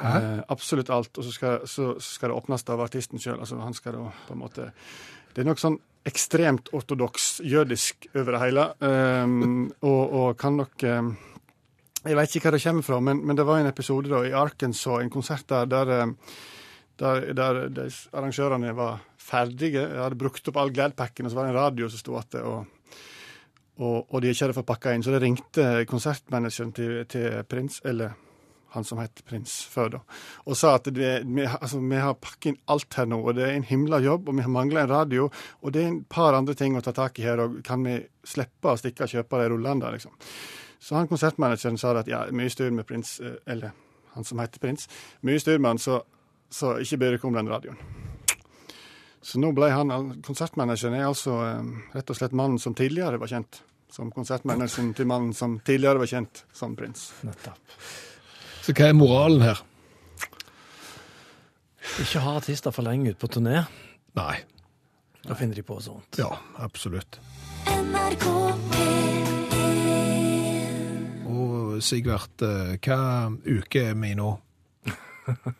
Eh, 0.02 0.40
absolutt 0.50 0.90
alt. 0.90 1.18
Og 1.18 1.24
så 1.24 1.32
skal, 1.32 1.60
så 1.68 1.92
skal 2.02 2.32
det 2.32 2.38
åpnes 2.40 2.66
av 2.68 2.82
artisten 2.82 3.22
sjøl. 3.22 3.38
Altså, 3.38 3.60
han 3.62 3.76
skal 3.76 3.94
da 3.94 4.08
på 4.26 4.34
en 4.34 4.42
måte 4.42 4.70
Det 5.38 5.44
er 5.44 5.52
nok 5.52 5.60
sånn 5.62 5.76
ekstremt 6.08 6.72
ortodoks 6.74 7.26
jødisk 7.46 8.08
over 8.10 8.34
det 8.34 8.40
hele. 8.42 8.64
um, 8.82 9.68
og, 9.86 10.00
og 10.18 10.38
kan 10.40 10.56
nok 10.58 10.82
um, 10.82 11.12
Jeg 12.02 12.16
vet 12.18 12.34
ikke 12.34 12.48
hva 12.48 12.52
det 12.56 12.62
kommer 12.64 12.86
fra, 12.86 12.98
men, 13.06 13.20
men 13.22 13.38
det 13.38 13.44
var 13.46 13.60
en 13.62 13.70
episode 13.70 14.10
da 14.10 14.24
i 14.26 14.34
Arkansas, 14.34 14.98
en 14.98 15.12
konsert 15.14 15.46
der 15.46 15.70
der, 15.70 15.92
ehm, 15.94 16.16
der, 16.98 17.28
der, 17.38 17.60
der 17.70 17.94
arrangørene 18.12 18.74
var 18.74 18.98
ferdige. 19.14 19.84
Jeg 19.84 20.02
hadde 20.02 20.18
brukt 20.18 20.50
opp 20.50 20.58
all 20.58 20.74
Gladpacken, 20.74 21.26
og 21.26 21.30
så 21.30 21.38
var 21.38 21.46
det 21.46 21.54
en 21.54 21.60
radio 21.60 21.90
som 21.90 22.02
sto 22.02 22.18
igjen. 22.18 22.46
Og, 22.50 23.02
og, 23.78 23.98
og 24.08 24.22
de 24.22 24.32
ikke 24.32 24.48
hadde 24.48 24.58
fått 24.58 24.70
pakka 24.72 24.94
inn. 24.94 25.06
Så 25.06 25.14
det 25.14 25.22
ringte 25.22 25.68
konsertmanageren 25.90 26.74
til, 26.74 27.04
til 27.10 27.44
Prins, 27.46 27.78
eller 27.86 28.18
han 28.74 28.84
som 28.84 29.00
het 29.00 29.22
Prins 29.28 29.54
før, 29.70 29.90
da, 29.96 30.00
og 30.44 30.56
sa 30.58 30.74
at 30.76 30.88
det, 30.94 31.12
vi, 31.24 31.46
altså, 31.46 31.80
vi 31.80 32.00
har 32.02 32.18
pakket 32.20 32.50
inn 32.52 32.60
alt 32.74 32.98
her 32.98 33.08
nå, 33.08 33.20
og 33.22 33.38
det 33.38 33.46
er 33.46 33.56
en 33.56 33.66
himla 33.68 34.00
jobb, 34.04 34.28
og 34.28 34.38
vi 34.38 34.44
har 34.44 34.52
mangla 34.52 34.84
en 34.84 34.92
radio, 34.92 35.28
og 35.62 35.74
det 35.74 35.82
er 35.82 35.90
en 35.92 36.02
par 36.04 36.36
andre 36.36 36.56
ting 36.58 36.76
å 36.76 36.82
ta 36.84 36.92
tak 36.96 37.20
i 37.20 37.26
her, 37.26 37.40
og 37.44 37.60
kan 37.66 37.84
vi 37.86 37.98
slippe 38.28 38.72
å 38.72 38.80
stikke 38.80 39.06
og 39.06 39.14
kjøpe 39.14 39.42
de 39.42 39.52
rullene, 39.54 39.92
liksom. 39.96 40.14
Så 40.78 40.94
han 40.94 41.08
konsertmanageren 41.10 41.78
sa 41.80 41.94
at 41.98 42.10
ja, 42.10 42.22
mye 42.30 42.52
styr 42.52 42.70
med 42.74 42.86
Prins, 42.86 43.16
eh, 43.24 43.40
eller 43.50 43.72
han 44.14 44.26
som 44.28 44.42
heter 44.42 44.62
Prins, 44.62 44.86
mye 45.26 45.40
styr 45.42 45.58
med 45.58 45.74
han, 45.74 45.82
så, 45.82 46.02
så 46.50 46.76
ikke 46.82 47.00
bry 47.00 47.14
dere 47.14 47.26
om 47.28 47.40
den 47.40 47.50
radioen. 47.50 47.80
Så 49.24 49.40
nå 49.42 49.50
ble 49.52 49.72
han, 49.74 49.90
konsertmanageren 50.24 50.94
er 51.00 51.08
altså 51.08 51.40
eh, 51.46 51.72
rett 51.96 52.12
og 52.12 52.20
slett 52.20 52.36
mannen 52.36 52.60
som 52.62 52.76
tidligere 52.78 53.18
var 53.20 53.32
kjent 53.32 53.62
som 53.92 54.10
konsertmanageren 54.12 54.92
til 54.94 55.08
mannen 55.08 55.32
som 55.34 55.58
tidligere 55.64 56.02
var 56.02 56.10
kjent 56.10 56.44
som 56.52 56.76
prins. 56.76 57.10
Nettopp. 57.26 57.76
Så 58.68 58.74
hva 58.76 58.90
er 58.90 58.96
moralen 58.96 59.40
her? 59.40 59.62
Ikke 62.02 62.20
ha 62.20 62.34
artister 62.36 62.70
for 62.74 62.84
lenge 62.84 63.14
ut 63.14 63.18
på 63.22 63.30
turné. 63.32 63.62
Nei. 64.18 64.34
Da 65.24 65.32
finner 65.38 65.56
de 65.56 65.62
på 65.64 65.78
sånt. 65.80 66.18
Ja, 66.20 66.28
absolutt. 66.60 67.16
NRK 67.64 68.26
P1 68.74 70.28
Og 71.32 71.80
Sigvart, 71.84 72.42
eh, 72.44 72.76
hva 72.84 72.98
uke 73.46 73.86
er 73.88 73.94
vi 73.96 74.12
i 74.12 74.18
nå? 74.18 74.30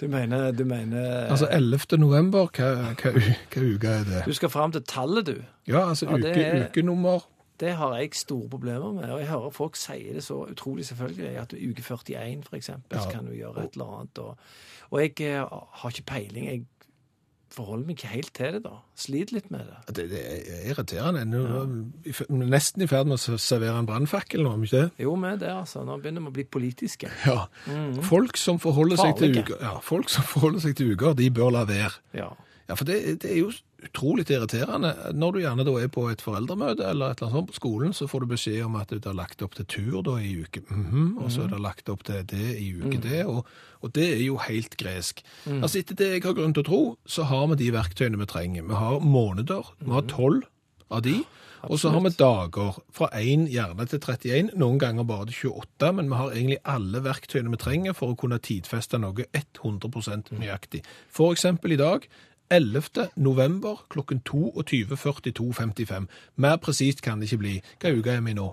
Du 0.00 0.06
mener, 0.08 0.50
du 0.56 0.64
mener 0.64 1.26
Altså 1.30 1.46
11. 1.52 1.98
november, 2.00 2.48
hva, 2.56 2.68
hva, 2.96 3.10
hva 3.12 3.62
uke 3.62 3.88
er 3.92 4.04
det? 4.08 4.22
Du 4.26 4.32
skal 4.34 4.50
fram 4.50 4.72
til 4.74 4.82
tallet, 4.88 5.26
du. 5.30 5.36
Ja, 5.68 5.86
altså 5.90 6.06
Ja, 6.10 6.16
uke, 6.18 6.42
er- 6.42 6.66
ukenummer. 6.70 7.26
Det 7.60 7.72
har 7.78 7.96
jeg 7.96 8.14
store 8.14 8.48
problemer 8.48 8.92
med. 8.92 9.10
Og 9.10 9.20
jeg 9.20 9.28
hører 9.28 9.50
folk 9.50 9.76
si 9.80 9.98
det 10.12 10.24
så 10.24 10.42
utrolig 10.50 10.86
selvfølgelig, 10.86 11.36
at 11.38 11.54
uke 11.56 11.82
41 11.82 12.44
for 12.48 12.56
eksempel, 12.56 13.00
så 13.00 13.10
kan 13.10 13.26
du 13.26 13.32
gjøre 13.32 13.64
et 13.64 13.78
eller 13.78 13.98
annet. 13.98 14.18
Og, 14.18 14.38
og 14.90 15.02
jeg 15.02 15.20
eh, 15.20 15.60
har 15.72 15.90
ikke 15.90 16.02
peiling. 16.02 16.46
Jeg 16.46 16.64
forholder 17.56 17.86
meg 17.86 17.96
ikke 17.96 18.10
helt 18.10 18.32
til 18.36 18.56
det, 18.56 18.62
da. 18.66 18.74
Sliter 18.98 19.36
litt 19.36 19.50
med 19.54 19.68
det. 19.68 19.94
Det, 19.96 20.04
det 20.10 20.22
er 20.22 20.64
irriterende. 20.70 21.22
Nå 21.28 21.42
er 21.60 21.68
vi 21.70 22.40
nesten 22.44 22.84
i 22.84 22.88
ferd 22.90 23.08
med 23.08 23.16
å 23.16 23.38
servere 23.40 23.78
en 23.80 23.88
brannfakkel 23.88 24.44
nå, 24.44 24.52
om 24.56 24.64
vi 24.64 24.70
ikke 24.70 24.82
det? 24.82 25.04
Jo, 25.06 25.14
med 25.20 25.40
det, 25.40 25.52
altså. 25.54 25.84
Nå 25.86 25.96
begynner 26.02 26.26
vi 26.26 26.32
å 26.32 26.36
bli 26.40 26.46
politiske. 26.58 27.12
Ja. 27.26 27.46
Folk 28.04 28.36
som 28.40 28.60
forholder 28.62 29.00
seg 29.00 29.16
til 29.20 29.38
uker, 29.38 29.56
ja, 29.62 29.76
folk 29.84 30.10
som 30.12 30.26
forholder 30.26 30.66
seg 30.66 30.76
til 30.78 30.92
uker, 30.94 31.16
de 31.18 31.30
bør 31.34 31.54
la 31.56 31.64
være. 31.68 31.94
Ja. 32.16 32.28
Ja, 32.66 32.74
for 32.74 32.88
det, 32.88 32.98
det 33.22 33.30
er 33.30 33.38
jo 33.38 33.52
utrolig 33.86 34.24
irriterende. 34.30 34.90
Når 35.14 35.36
du 35.36 35.38
gjerne 35.42 35.66
da 35.66 35.74
er 35.78 35.90
på 35.92 36.08
et 36.10 36.22
foreldremøte 36.24 36.82
eller 36.82 37.12
et 37.12 37.20
eller 37.20 37.28
annet 37.28 37.38
sånt 37.38 37.50
på 37.52 37.58
skolen, 37.60 37.94
så 37.94 38.08
får 38.10 38.24
du 38.24 38.32
beskjed 38.32 38.64
om 38.66 38.78
at 38.80 38.90
det 38.90 39.06
er 39.06 39.16
lagt 39.18 39.44
opp 39.46 39.54
til 39.58 39.68
tur 39.70 40.00
da 40.06 40.16
i 40.18 40.32
uke 40.42 40.64
mhm, 40.66 41.16
og 41.22 41.30
så 41.32 41.44
er 41.44 41.54
det 41.54 41.62
lagt 41.62 41.92
opp 41.92 42.02
til 42.08 42.26
det 42.26 42.56
i 42.58 42.72
uke 42.74 42.98
det, 43.02 43.22
og, 43.30 43.46
og 43.86 43.94
det 43.94 44.08
er 44.16 44.24
jo 44.24 44.40
helt 44.42 44.76
gresk. 44.80 45.22
Altså 45.60 45.80
etter 45.80 45.98
det 45.98 46.10
jeg 46.16 46.26
har 46.26 46.36
grunn 46.38 46.56
til 46.56 46.66
å 46.66 46.70
tro, 46.70 46.82
så 47.06 47.28
har 47.30 47.46
vi 47.52 47.62
de 47.62 47.72
verktøyene 47.76 48.20
vi 48.20 48.30
trenger. 48.30 48.66
Vi 48.66 48.82
har 48.82 49.00
måneder, 49.04 49.74
vi 49.84 49.94
har 49.94 50.08
tolv 50.10 50.46
av 50.90 51.02
de, 51.06 51.20
og 51.66 51.80
så 51.80 51.90
har 51.90 52.02
vi 52.04 52.12
dager 52.14 52.76
fra 52.94 53.08
1 53.16 53.48
gjerne 53.50 53.86
til 53.90 54.00
31, 54.00 54.52
noen 54.60 54.78
ganger 54.78 55.06
bare 55.08 55.26
til 55.30 55.50
28, 55.50 55.92
men 55.98 56.10
vi 56.10 56.20
har 56.20 56.34
egentlig 56.34 56.58
alle 56.76 57.02
verktøyene 57.02 57.52
vi 57.54 57.60
trenger 57.62 57.96
for 57.96 58.12
å 58.12 58.18
kunne 58.18 58.38
tidfeste 58.42 59.00
noe 59.02 59.26
100 59.34 60.36
nøyaktig. 60.38 60.84
For 61.10 61.34
eksempel 61.34 61.74
i 61.74 61.80
dag, 61.80 62.06
11. 62.50 63.08
november 63.16 63.86
klokken 63.88 64.22
22.42.55. 64.28 66.06
Mer 66.36 66.56
presist 66.56 67.02
kan 67.02 67.20
det 67.20 67.32
ikke 67.32 67.42
bli. 67.42 67.56
Hva 67.80 67.92
uke 67.96 68.10
er 68.10 68.22
vi 68.22 68.36
nå? 68.36 68.52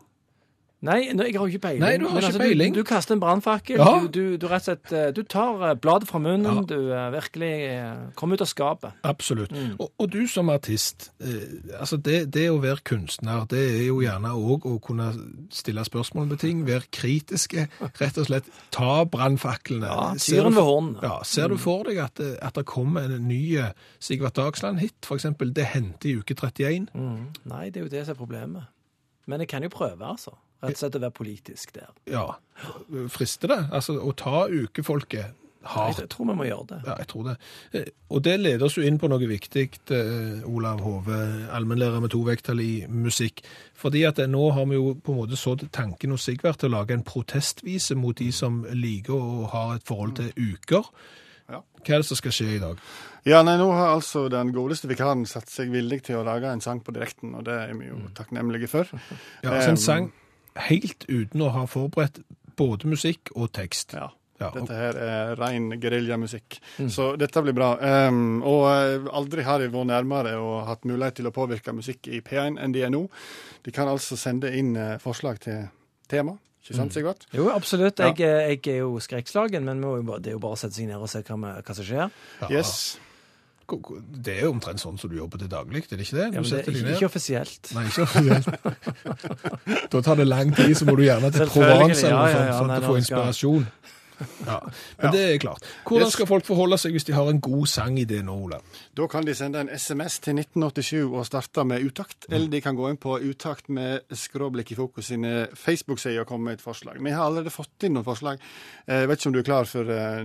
Nei, 0.84 1.14
nå, 1.16 1.24
jeg 1.30 1.38
har 1.40 1.48
jo 1.48 1.56
ikke 1.56 1.64
peiling. 1.64 1.84
Nei, 1.84 1.94
du 1.96 2.06
har 2.10 2.18
Men 2.18 2.20
ikke 2.20 2.30
altså, 2.34 2.42
peiling. 2.44 2.74
Du, 2.76 2.80
du 2.82 2.88
kaster 2.88 3.16
en 3.16 3.22
brannfakkel. 3.24 3.80
Ja. 3.80 3.92
Du, 4.04 4.08
du, 4.12 4.36
du 4.42 4.48
rett 4.52 4.66
og 4.66 4.68
slett 4.68 4.92
eh, 4.92 5.06
Du 5.16 5.22
tar 5.24 5.62
eh, 5.70 5.76
bladet 5.80 6.10
fra 6.10 6.20
munnen. 6.20 6.60
Ja. 6.60 6.64
Du 6.68 6.92
er 6.92 7.14
virkelig 7.14 7.52
eh, 7.70 8.02
kommer 8.20 8.36
ut 8.36 8.44
av 8.44 8.50
skapet. 8.52 8.98
Absolutt. 9.08 9.54
Mm. 9.56 9.78
Og, 9.78 9.94
og 10.04 10.12
du 10.12 10.26
som 10.28 10.52
artist, 10.52 11.08
eh, 11.24 11.56
altså 11.80 12.02
det, 12.04 12.20
det 12.36 12.50
å 12.52 12.60
være 12.64 12.84
kunstner, 12.92 13.48
det 13.52 13.64
er 13.64 13.88
jo 13.88 14.02
gjerne 14.04 14.34
òg 14.36 14.68
å 14.68 14.76
kunne 14.84 15.10
stille 15.56 15.88
spørsmål 15.88 16.28
med 16.34 16.44
ting, 16.44 16.66
være 16.68 16.90
kritiske, 16.92 17.68
rett 18.02 18.20
og 18.20 18.28
slett 18.28 18.52
ta 18.76 19.06
brannfaklene. 19.08 19.88
Ja, 19.88 20.12
tyren 20.20 20.60
ved 20.60 20.68
hånden. 20.68 21.00
Ja, 21.06 21.22
ser 21.24 21.54
du 21.54 21.60
for 21.62 21.88
deg 21.88 22.04
at, 22.04 22.20
at 22.20 22.60
det 22.60 22.68
kommer 22.68 23.08
en 23.08 23.30
ny 23.32 23.42
eh, 23.62 23.72
Sigvart 24.04 24.36
Dagsland-hit, 24.36 25.00
eksempel 25.14 25.54
Det 25.56 25.72
hendte 25.72 26.12
i 26.12 26.18
uke 26.20 26.36
31? 26.36 26.92
Mm. 26.92 27.28
Nei, 27.48 27.68
det 27.72 27.80
er 27.80 27.88
jo 27.88 27.94
det 27.94 28.04
som 28.04 28.18
er 28.18 28.20
problemet. 28.20 28.72
Men 29.32 29.40
jeg 29.40 29.54
kan 29.54 29.64
jo 29.64 29.72
prøve, 29.72 30.04
altså. 30.04 30.36
Rett 30.64 30.78
og 30.78 30.82
slett 30.82 30.96
å 31.00 31.04
være 31.04 31.16
politisk 31.20 31.74
der. 31.76 31.90
Ja. 32.10 32.26
Frister 33.12 33.52
det? 33.52 33.62
Altså 33.76 33.98
å 34.00 34.14
ta 34.16 34.46
ukefolket 34.48 35.34
hardt? 35.64 36.00
jeg 36.02 36.10
tror 36.12 36.28
vi 36.30 36.36
må 36.40 36.46
gjøre 36.48 36.68
det. 36.74 36.78
Ja, 36.88 36.96
jeg 37.00 37.08
tror 37.12 37.24
det. 37.30 37.36
Eh, 37.74 37.86
Og 38.14 38.24
det 38.24 38.34
leder 38.40 38.66
oss 38.68 38.76
jo 38.78 38.84
inn 38.84 39.00
på 39.00 39.08
noe 39.10 39.28
viktig, 39.28 39.66
eh, 39.96 40.44
Olav 40.50 40.82
Hove, 40.84 41.20
allmennlærer 41.56 42.02
med 42.04 42.12
to 42.14 42.22
vekttall 42.28 42.60
i 42.64 42.86
musikk. 42.88 43.42
Fordi 43.80 44.04
at 44.08 44.20
eh, 44.20 44.28
nå 44.28 44.44
har 44.54 44.66
vi 44.70 44.76
jo 44.80 44.94
på 44.96 45.14
en 45.16 45.22
måte 45.24 45.40
sådd 45.40 45.68
tanken 45.72 46.12
hos 46.16 46.28
Sigvart 46.28 46.60
til 46.64 46.72
å 46.72 46.78
lage 46.78 46.94
en 46.96 47.04
protestvise 47.08 47.96
mot 47.96 48.16
de 48.16 48.32
som 48.32 48.64
liker 48.72 49.16
å 49.16 49.50
ha 49.54 49.66
et 49.76 49.88
forhold 49.88 50.16
til 50.20 50.32
uker. 50.38 50.84
Ja. 51.50 51.60
Hva 51.84 51.96
er 51.98 52.04
det 52.04 52.08
som 52.08 52.18
skal 52.20 52.32
skje 52.32 52.54
i 52.56 52.60
dag? 52.62 52.80
Ja, 53.28 53.40
nei, 53.44 53.56
nå 53.60 53.70
har 53.72 53.94
altså 53.96 54.26
den 54.32 54.52
godeste 54.56 54.88
vikaren 54.92 55.26
satt 55.28 55.48
seg 55.52 55.72
villig 55.72 56.02
til 56.08 56.20
å 56.20 56.26
lage 56.28 56.50
en 56.52 56.62
sang 56.64 56.82
på 56.84 56.92
direkten, 56.96 57.34
og 57.40 57.46
det 57.48 57.56
er 57.56 57.74
vi 57.80 57.88
jo 57.88 58.00
takknemlige 58.16 58.68
for. 58.72 58.90
Ja, 59.44 59.52
altså 59.56 59.70
En 59.74 59.80
sang 59.80 60.10
helt 60.56 61.06
uten 61.10 61.42
å 61.42 61.52
ha 61.52 61.66
forberedt 61.70 62.20
både 62.58 62.86
musikk 62.92 63.32
og 63.36 63.52
tekst. 63.54 63.94
Ja. 63.94 64.10
Ja, 64.42 64.48
og- 64.50 64.56
Dette 64.68 64.74
her 64.76 64.98
er 64.98 65.36
ren 65.38 65.70
geriljamusikk. 65.80 66.58
Så 66.90 67.16
dette 67.18 67.42
blir 67.46 67.54
bra. 67.54 67.78
Um, 68.10 68.42
og 68.44 68.66
eh, 68.74 69.06
aldri 69.14 69.44
har 69.46 69.60
de 69.62 69.70
vært 69.72 69.88
nærmere 69.88 70.34
og 70.42 70.66
hatt 70.68 70.84
mulighet 70.90 71.16
til 71.22 71.30
å 71.30 71.32
påvirke 71.32 71.72
musikk 71.72 72.08
i 72.10 72.20
P1 72.20 72.58
enn 72.60 72.74
de 72.74 72.82
er 72.84 72.90
nå. 72.90 73.06
De 73.64 73.72
kan 73.72 73.88
altså 73.88 74.18
sende 74.18 74.50
inn 74.58 74.76
eh, 74.76 74.98
forslag 75.00 75.40
til 75.40 75.70
tema. 76.10 76.34
Ikke 76.64 76.76
sant, 76.76 76.94
Sigvart? 76.96 77.26
Jo, 77.32 77.50
absolutt. 77.54 78.00
Jeg, 78.00 78.20
eh, 78.26 78.50
jeg 78.56 78.68
er 78.74 78.78
jo 78.82 78.98
skrekkslagen, 79.00 79.64
men 79.64 79.80
det 80.22 80.32
er 80.34 80.36
jo 80.36 80.40
bare 80.44 80.58
å 80.58 80.60
sette 80.60 80.74
seg 80.76 80.88
ned 80.88 80.98
og 80.98 81.10
se 81.12 81.22
hva, 81.22 81.38
hva 81.62 81.76
som 81.76 81.86
skjer. 81.86 82.12
Ja. 82.42 82.50
Yes. 82.50 82.98
Det 83.68 84.34
er 84.38 84.42
jo 84.46 84.52
omtrent 84.54 84.82
sånn 84.82 84.98
som 85.00 85.10
du 85.10 85.16
jobber 85.18 85.40
til 85.42 85.50
daglig, 85.52 85.84
er 85.88 85.98
det 85.98 86.06
ikke 86.08 86.18
det? 86.18 86.26
Du 86.34 86.36
Ja, 86.36 86.42
men 86.42 86.50
det 86.50 86.60
er 86.60 86.72
ikke, 86.74 86.96
ikke 86.98 87.06
offisielt. 87.10 87.72
Nei, 87.74 87.86
ikke 87.88 88.04
offisielt. 88.04 88.48
da 89.94 90.02
tar 90.04 90.20
det 90.20 90.28
lang 90.28 90.52
tid, 90.56 90.76
så 90.76 90.86
må 90.90 90.96
du 91.00 91.04
gjerne 91.06 91.32
til 91.32 91.48
Provence 91.48 92.06
eller 92.08 92.20
noe 92.20 92.32
sånt, 92.34 92.54
for 92.54 92.66
å 92.68 92.68
få 92.68 92.82
får 92.82 92.84
skal- 92.84 93.02
inspirasjon. 93.04 93.68
Ja, 94.48 94.60
Men 94.98 95.06
Ja. 95.08 95.12
det 95.12 95.22
er 95.34 95.38
klart. 95.44 95.64
Hvordan 95.88 96.12
skal 96.12 96.28
folk 96.30 96.46
forholde 96.46 96.78
seg 96.78 96.92
hvis 96.96 97.06
de 97.08 97.14
har 97.14 97.30
en 97.30 97.40
god 97.42 97.68
sang 97.68 97.98
i 98.00 98.06
det 98.10 98.22
nå, 98.26 98.36
Ole? 98.46 98.60
Da 98.98 99.08
kan 99.08 99.26
de 99.26 99.34
sende 99.36 99.60
en 99.64 99.70
SMS 99.70 100.20
til 100.20 100.36
1987 100.40 101.06
og 101.14 101.26
starte 101.26 101.64
med 101.66 101.84
utakt, 101.86 102.26
eller 102.30 102.48
de 102.52 102.62
kan 102.62 102.76
gå 102.76 102.90
inn 102.90 102.98
på 102.98 103.18
Utakt 103.24 103.70
med 103.70 104.02
skråblikk 104.12 104.72
i 104.72 104.76
fokus 104.76 105.06
sine 105.14 105.48
Facebook-sider 105.56 106.22
og 106.22 106.28
komme 106.28 106.46
med 106.52 106.60
et 106.60 106.66
forslag. 106.66 106.98
Vi 107.04 107.12
har 107.16 107.26
allerede 107.26 107.52
fått 107.54 107.84
inn 107.88 107.94
noen 107.98 108.06
forslag. 108.08 108.40
Eh, 108.88 109.02
Jeg 109.04 109.08
vet 109.10 109.20
ikke 109.20 109.28
om 109.28 109.34
du 109.34 109.40
er 109.40 109.50
klar 109.52 109.66
for 109.70 109.90
eh, 109.90 110.24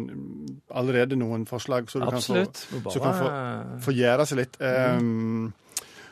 allerede 0.74 1.16
noen 1.16 1.46
forslag, 1.46 1.88
så 1.90 1.98
du 2.02 2.06
Absolutt. 2.08 2.66
kan 2.70 2.82
få, 2.82 2.90
så 2.90 3.00
kan 3.02 3.14
få, 3.18 3.30
få 3.88 3.92
gjøre 3.96 4.26
seg 4.26 4.38
litt. 4.42 4.58
Um, 4.60 5.52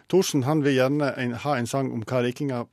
Thorsen 0.08 0.44
han 0.46 0.60
vil 0.62 0.76
gjerne 0.78 1.08
en, 1.18 1.32
ha 1.42 1.56
en 1.58 1.66
sang 1.66 1.88
om 1.92 2.02
hva 2.06 2.20
rikinger 2.22 2.66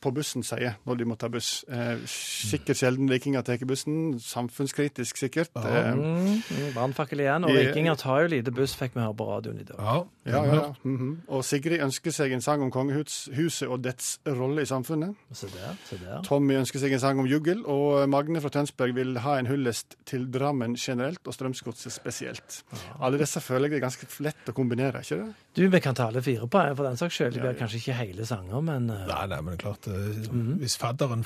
på 0.00 0.12
bussen 0.14 0.44
sier 0.46 0.76
når 0.86 1.00
de 1.00 1.08
må 1.08 1.16
ta 1.18 1.30
buss. 1.32 1.64
Eh, 1.68 1.96
sikkert 2.06 2.78
sjelden 2.78 3.10
rikinger 3.10 3.42
tar 3.46 3.58
bussen. 3.66 4.18
Samfunnskritisk, 4.22 5.16
sikkert. 5.16 5.50
Eh, 5.56 5.88
Mm, 5.88 6.42
mm, 6.44 6.72
Brannfakkel 6.74 7.20
igjen. 7.20 7.44
Og 7.44 7.50
vikinger 7.54 7.88
rikinger 7.88 7.94
tar 7.96 8.22
jo 8.22 8.30
lite 8.32 8.52
buss, 8.54 8.74
fikk 8.76 8.94
vi 8.94 9.02
høre 9.02 9.16
på 9.16 9.26
radioen 9.28 9.60
i 9.60 9.64
dag. 9.64 9.76
Ja, 9.78 10.04
Ja, 10.28 10.44
ja, 10.44 10.54
ja. 10.54 10.72
-hmm. 10.84 11.16
Og 11.28 11.44
Sigrid 11.44 11.80
ønsker 11.80 12.10
seg 12.10 12.32
en 12.32 12.40
sang 12.40 12.62
om 12.62 12.70
kongehuset 12.70 13.68
og 13.68 13.82
dets 13.84 14.20
rolle 14.26 14.62
i 14.62 14.64
samfunnet. 14.66 15.14
Se 15.32 15.46
der, 15.46 15.76
se 15.84 15.96
der. 15.96 16.22
Tommy 16.22 16.54
ønsker 16.54 16.78
seg 16.78 16.92
en 16.92 17.00
sang 17.00 17.18
om 17.18 17.26
juggel, 17.26 17.64
og 17.66 18.08
Magne 18.08 18.40
fra 18.40 18.48
Tønsberg 18.48 18.94
vil 18.94 19.18
ha 19.18 19.38
en 19.38 19.46
hyllest 19.46 19.96
til 20.06 20.26
Drammen 20.32 20.76
generelt 20.76 21.26
og 21.26 21.34
Strømsgodset 21.34 21.92
spesielt. 21.92 22.62
Alle 23.00 23.18
disse 23.18 23.40
føler 23.40 23.68
jeg 23.68 23.76
er 23.76 23.86
ganske 23.86 24.06
lett 24.20 24.48
å 24.48 24.52
kombinere, 24.52 25.00
ikke 25.00 25.16
det? 25.24 25.34
Du, 25.56 25.68
vi 25.68 25.80
kan 25.80 25.94
ta 25.94 26.06
alle 26.06 26.22
fire 26.22 26.46
på, 26.46 26.62
for 26.76 26.84
den 26.84 26.96
saks 26.96 27.14
skyld. 27.14 27.32
Det 27.32 27.40
blir 27.40 27.54
ja. 27.54 27.58
kanskje 27.58 27.80
ikke 27.80 27.92
hele 27.92 28.26
sanger, 28.26 28.60
men 28.60 28.90
eh, 28.90 29.06
Nei, 29.08 29.26
nei, 29.26 29.40
men 29.40 29.54
det 29.54 29.58
er 29.58 29.62
klart, 29.64 29.87
eh, 29.88 30.30
-hmm. 30.30 30.58
hvis 30.58 30.76
fadderen 30.76 31.24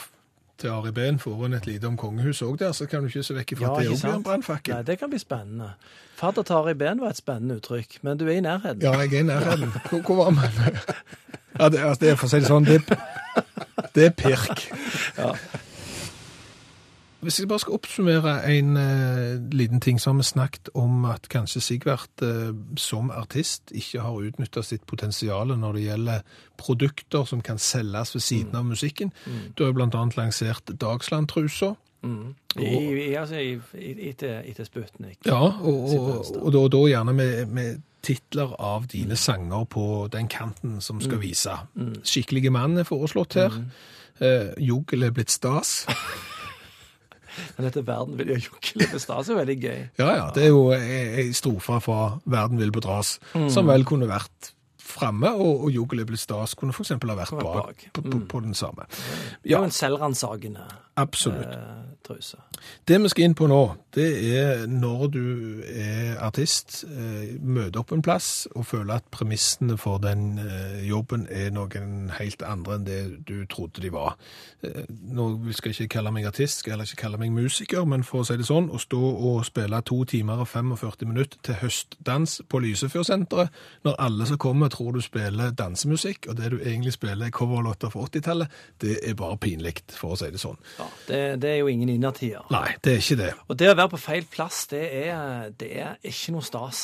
til 0.58 0.68
Ari 0.68 0.90
Behn 0.90 1.18
får 1.18 1.46
inn 1.46 1.54
et 1.54 1.66
lite 1.66 1.86
om 1.86 1.96
kongehuset 1.96 2.48
òg 2.48 2.58
der, 2.58 2.72
så 2.72 2.86
kan 2.86 3.00
du 3.00 3.06
ikke 3.06 3.22
se 3.22 3.34
vekk 3.34 3.52
ifra 3.52 3.64
Ja, 3.64 3.72
at 3.72 3.82
det 3.82 3.90
òg 3.90 4.02
blir 4.02 4.14
en 4.14 4.22
brannfakkel. 4.22 4.74
Nei, 4.74 4.82
det 4.82 4.98
kan 4.98 5.10
bli 5.10 5.18
spennende. 5.18 5.70
Fadder 6.16 6.42
til 6.42 6.54
Ari 6.54 6.74
Behn 6.74 7.00
var 7.00 7.08
et 7.10 7.16
spennende 7.16 7.56
uttrykk, 7.56 7.98
men 8.02 8.18
du 8.18 8.26
er 8.26 8.36
i 8.38 8.40
nærheten. 8.40 8.82
Ja, 8.82 8.92
jeg 8.98 9.14
er 9.14 9.20
i 9.20 9.22
nærheten. 9.22 9.72
Hvor, 9.90 10.00
hvor 10.00 10.24
var 10.24 10.30
vi? 10.30 10.78
Ja, 11.60 11.68
det, 11.68 11.78
altså, 11.78 12.00
det 12.00 12.10
er 12.10 12.14
for 12.16 12.26
å 12.26 12.30
si 12.30 12.38
det 12.40 12.48
sånn, 12.48 12.64
det, 12.64 12.78
det 13.94 14.06
er 14.06 14.14
pirk. 14.16 14.62
Ja. 15.18 15.34
Hvis 17.22 17.38
jeg 17.38 17.48
bare 17.48 17.62
skal 17.62 17.76
oppsummere 17.76 18.32
en 18.50 18.76
uh, 18.76 19.52
liten 19.54 19.80
ting, 19.80 20.00
så 20.00 20.10
har 20.10 20.16
vi 20.18 20.24
snakket 20.26 20.72
om 20.74 21.04
at 21.06 21.28
kanskje 21.30 21.60
Sigvart 21.62 22.22
uh, 22.22 22.50
som 22.76 23.12
artist 23.14 23.70
ikke 23.70 24.02
har 24.02 24.26
utnyttet 24.26 24.66
sitt 24.66 24.86
potensial 24.90 25.54
når 25.54 25.78
det 25.78 25.84
gjelder 25.84 26.24
produkter 26.58 27.24
som 27.24 27.42
kan 27.42 27.62
selges 27.62 28.14
ved 28.14 28.26
siden 28.26 28.58
av 28.58 28.66
musikken. 28.66 29.12
Du 29.54 29.64
har 29.64 29.72
jo 29.72 29.86
annet 29.86 30.16
lansert 30.16 30.74
Dagsland-trusa. 30.80 31.74
Mm. 32.02 32.34
I, 32.58 32.66
i, 32.66 33.14
altså, 33.14 33.38
i, 33.38 33.54
i, 33.78 33.94
etter, 34.10 34.42
etter 34.42 34.66
Sputnik. 34.66 35.20
Ja, 35.26 35.38
og, 35.38 35.94
og, 35.94 36.34
og, 36.42 36.54
og 36.58 36.70
da 36.74 36.82
gjerne 36.90 37.14
med, 37.14 37.46
med 37.46 37.80
titler 38.02 38.56
av 38.58 38.90
dine 38.90 39.16
sanger 39.16 39.64
på 39.70 40.08
den 40.12 40.26
kanten 40.28 40.80
som 40.82 41.00
skal 41.00 41.22
vise. 41.22 41.54
Skikkelige 42.02 42.50
mann 42.50 42.78
er 42.82 42.88
foreslått 42.88 43.38
her. 43.38 43.62
Eh, 44.18 44.52
'Jogel 44.58 45.02
er 45.02 45.14
blitt 45.14 45.30
stas. 45.30 45.86
Men 47.56 47.66
dette 47.68 47.82
Verden 47.86 48.16
vil 48.18 48.32
gjøre 48.32 48.46
jokkele' 48.48 48.90
på 48.92 49.00
stas 49.02 49.28
er 49.32 49.38
veldig 49.42 49.58
gøy. 49.62 49.78
Ja, 50.00 50.08
ja, 50.16 50.26
det 50.34 50.44
er 50.44 50.52
jo 50.52 50.64
ei 50.76 51.28
strofe 51.36 51.78
fra 51.84 52.00
Verden 52.24 52.58
vil 52.62 52.72
bedras, 52.74 53.18
som 53.52 53.66
vel 53.70 53.84
kunne 53.88 54.08
vært 54.10 54.52
framme, 54.92 55.30
og, 55.32 55.62
og 55.64 55.70
er 55.72 56.18
stas 56.20 56.52
kunne 56.58 56.74
f.eks. 56.74 56.90
ha 56.92 56.98
vært 57.16 57.30
bak, 57.38 57.44
bak. 57.70 57.84
på, 57.96 58.02
på, 58.04 58.18
på 58.28 58.40
den 58.44 58.52
samme. 58.58 58.84
Det 58.90 59.46
er 59.48 59.54
Ja, 59.54 59.58
jo 59.62 59.64
en 59.64 59.72
selvransakende 59.72 60.66
absolutt. 60.96 61.46
eh, 61.46 61.82
truse. 62.04 62.36
Det 62.88 63.02
vi 63.02 63.08
skal 63.08 63.24
inn 63.24 63.34
på 63.34 63.46
nå, 63.46 63.60
det 63.94 64.08
er 64.36 64.66
når 64.66 65.06
du 65.12 65.62
er 65.66 66.18
artist, 66.22 66.84
eh, 66.84 67.38
møter 67.40 67.80
opp 67.80 67.92
en 67.92 68.02
plass 68.02 68.48
og 68.54 68.66
føler 68.66 68.94
at 68.94 69.04
premissene 69.10 69.76
for 69.78 69.98
den 70.02 70.38
eh, 70.38 70.88
jobben 70.88 71.26
er 71.30 71.50
noen 71.54 72.10
helt 72.18 72.42
andre 72.42 72.78
enn 72.78 72.86
det 72.86 73.00
du 73.28 73.44
trodde 73.46 73.82
de 73.82 73.92
var. 73.92 74.16
Nå 74.62 75.24
skal 75.52 75.72
jeg 75.72 75.86
ikke 75.86 75.96
kalle 75.96 76.12
meg 76.14 76.26
artist, 76.26 76.60
skal 76.62 76.76
heller 76.76 76.86
ikke 76.86 77.02
kalle 77.02 77.18
meg 77.18 77.32
musiker, 77.34 77.84
men 77.84 78.04
for 78.06 78.22
å 78.22 78.26
si 78.28 78.36
det 78.38 78.46
sånn, 78.46 78.70
å 78.70 78.78
stå 78.78 79.00
og 79.00 79.40
spille 79.46 79.80
to 79.82 80.04
timer 80.04 80.44
og 80.44 80.48
45 80.48 81.08
minutter 81.10 81.40
til 81.42 81.58
høstdans 81.62 82.40
på 82.48 82.60
Lysefjordsenteret, 82.62 83.50
når 83.84 83.98
alle 83.98 84.28
som 84.30 84.38
kommer 84.38 84.70
tror 84.70 84.94
du 84.94 85.02
spiller 85.02 85.50
dansemusikk, 85.50 86.28
og 86.30 86.38
det 86.38 86.52
du 86.54 86.60
egentlig 86.60 86.94
spiller 86.94 87.26
er 87.26 87.34
coverlåter 87.34 87.90
fra 87.90 88.06
80-tallet, 88.06 88.62
det 88.82 89.00
er 89.02 89.18
bare 89.18 89.40
pinlikt, 89.42 89.96
for 89.98 90.14
å 90.14 90.20
si 90.20 90.30
det 90.30 90.40
sånn. 90.42 90.60
Ja, 90.82 90.88
det, 91.08 91.20
det 91.42 91.50
er 91.54 91.60
jo 91.62 91.70
ingen 91.70 91.88
innertier. 91.94 92.42
Nei, 92.52 92.74
det 92.82 92.96
er 92.96 93.00
ikke 93.04 93.18
det. 93.22 93.30
Og 93.48 93.58
det 93.62 93.70
å 93.70 93.78
være 93.78 93.92
på 93.94 94.00
feil 94.02 94.26
plass, 94.30 94.64
det 94.72 94.82
er, 95.06 95.50
det 95.62 95.70
er 95.78 95.96
ikke 96.10 96.34
noe 96.36 96.44
stas. 96.46 96.82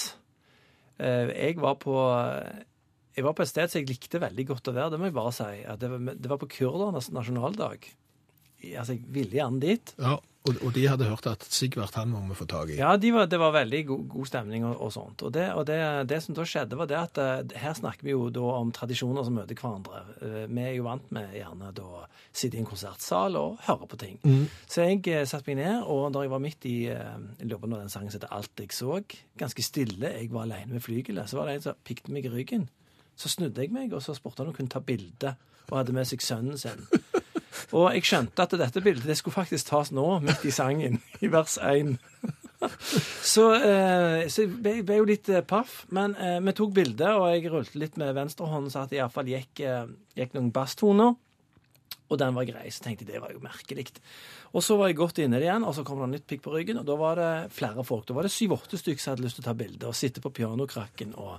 Eh, 0.98 1.28
Jeg 1.50 1.58
var 1.62 1.76
på 1.82 1.94
jeg 3.18 3.24
var 3.26 3.34
på 3.34 3.42
et 3.42 3.50
sted 3.50 3.66
som 3.72 3.80
jeg 3.80 3.88
likte 3.90 4.20
veldig 4.22 4.44
godt 4.46 4.68
å 4.70 4.72
være, 4.76 4.90
det 4.94 4.98
må 5.02 5.08
jeg 5.08 5.14
bare 5.16 5.32
si. 5.34 5.46
Det, 5.82 5.88
var, 5.90 6.02
det 6.14 6.28
var 6.30 6.38
på 6.38 6.46
kurdernes 6.54 7.08
nasjonaldag. 7.10 7.88
Altså, 8.58 8.96
jeg 8.96 9.04
ville 9.14 9.30
gjerne 9.38 9.60
dit. 9.62 9.92
Ja, 10.02 10.16
og, 10.48 10.56
og 10.64 10.72
de 10.74 10.82
hadde 10.88 11.04
hørt 11.06 11.26
at 11.28 11.42
Sigvart 11.52 11.94
han 11.98 12.08
må 12.08 12.20
vi 12.30 12.34
få 12.38 12.46
tak 12.48 12.70
i. 12.72 12.78
Ja, 12.78 12.94
de 12.96 13.10
var, 13.12 13.26
det 13.30 13.38
var 13.38 13.52
veldig 13.54 13.80
god, 13.90 14.04
god 14.14 14.26
stemning 14.30 14.64
og, 14.64 14.78
og 14.82 14.92
sånt. 14.94 15.22
Og, 15.26 15.32
det, 15.34 15.44
og 15.52 15.66
det, 15.68 15.76
det 16.08 16.18
som 16.24 16.34
da 16.34 16.46
skjedde, 16.48 16.78
var 16.80 16.88
det 16.90 16.96
at 16.98 17.20
eh, 17.22 17.58
her 17.60 17.74
snakker 17.76 18.06
vi 18.08 18.14
jo 18.14 18.30
da 18.34 18.46
om 18.56 18.72
tradisjoner 18.74 19.26
som 19.26 19.36
møter 19.36 19.58
hverandre. 19.58 20.00
Eh, 20.24 20.46
Vi 20.48 20.62
er 20.64 20.72
jo 20.78 20.86
vant 20.88 21.10
med 21.14 21.34
gjerne 21.36 21.70
da 21.76 22.06
sitte 22.32 22.56
i 22.58 22.62
en 22.62 22.68
konsertsal 22.70 23.36
og 23.38 23.58
høre 23.66 23.88
på 23.92 23.98
ting. 24.00 24.16
Så 24.70 24.86
jeg 24.88 25.04
eh, 25.12 25.26
satte 25.28 25.50
meg 25.52 25.60
ned, 25.60 25.84
og 25.86 26.08
da 26.16 26.24
jeg 26.24 26.32
var 26.32 26.42
midt 26.42 26.66
i 26.70 26.76
jeg 26.88 27.44
lurer 27.50 27.62
på 27.66 27.70
når 27.74 27.84
den 27.84 27.92
sangen 27.94 28.10
som 28.10 28.18
heter 28.22 28.34
Alt 28.38 28.62
jeg 28.64 28.72
så, 28.74 28.98
ganske 29.38 29.66
stille, 29.66 30.14
jeg 30.16 30.32
var 30.32 30.48
alene 30.48 30.78
med 30.78 30.82
flygelet, 30.86 31.28
så 31.30 31.38
var 31.42 31.50
det 31.52 31.58
en 31.60 31.66
som 31.68 31.78
pikte 31.86 32.14
meg 32.14 32.26
i 32.26 32.32
ryggen. 32.32 32.66
Så 33.18 33.30
snudde 33.30 33.62
jeg 33.62 33.74
meg, 33.74 33.92
og 33.92 34.02
så 34.02 34.14
spurte 34.16 34.42
han 34.42 34.48
om 34.50 34.54
hun 34.54 34.62
kunne 34.62 34.72
ta 34.74 34.80
bilde, 34.82 35.36
og 35.68 35.76
hadde 35.82 35.92
med 35.94 36.08
seg 36.08 36.22
sønnen 36.24 36.56
sin. 36.56 36.86
Og 37.72 37.88
jeg 37.94 38.04
skjønte 38.06 38.44
at 38.44 38.56
dette 38.60 38.82
bildet 38.84 39.08
det 39.08 39.16
skulle 39.18 39.38
faktisk 39.38 39.70
tas 39.70 39.92
nå, 39.94 40.06
midt 40.24 40.44
i 40.48 40.54
sangen, 40.54 41.00
i 41.20 41.30
vers 41.32 41.58
1. 41.62 41.96
Så, 42.58 43.44
eh, 43.54 44.24
så 44.26 44.42
jeg 44.42 44.50
ble, 44.58 44.74
ble 44.86 44.98
jo 44.98 45.06
litt 45.06 45.28
eh, 45.30 45.44
paff, 45.46 45.84
men 45.94 46.16
eh, 46.18 46.40
vi 46.42 46.54
tok 46.58 46.74
bilde, 46.74 47.12
og 47.14 47.28
jeg 47.30 47.52
rullte 47.52 47.78
litt 47.78 47.98
med 48.00 48.16
venstrehånden 48.16 48.72
så 48.72 48.82
at 48.82 48.92
det 48.92 48.98
iallfall 48.98 49.30
gikk, 49.30 49.62
eh, 49.62 49.86
gikk 50.18 50.34
noen 50.34 50.50
basstoner. 50.54 51.14
Og 52.08 52.16
den 52.16 52.36
var 52.36 52.46
grei, 52.48 52.70
så 52.72 52.84
tenkte 52.84 53.04
jeg 53.04 53.12
det 53.12 53.20
var 53.20 53.34
jo 53.34 53.42
merkelig. 53.44 53.90
Og 54.56 54.64
så 54.64 54.78
var 54.80 54.88
jeg 54.88 54.96
godt 54.98 55.20
inne 55.20 55.40
igjen, 55.42 55.64
og 55.68 55.74
så 55.76 55.84
kom 55.84 56.00
det 56.00 56.06
en 56.06 56.14
nytt 56.16 56.28
pikk 56.30 56.46
på 56.46 56.54
ryggen, 56.54 56.80
og 56.80 56.86
da 56.88 56.96
var 56.98 57.20
det 57.20 57.32
flere 57.54 57.84
folk. 57.84 58.06
Da 58.08 58.16
var 58.16 58.24
det 58.24 58.32
syv-åtte 58.32 58.80
stykker 58.80 59.02
som 59.02 59.12
hadde 59.12 59.26
lyst 59.26 59.38
til 59.38 59.44
å 59.44 59.48
ta 59.50 59.56
bilde 59.58 59.90
og 59.90 59.96
sitte 59.96 60.22
på 60.24 60.32
pianokrakken. 60.40 61.12
Og, 61.20 61.36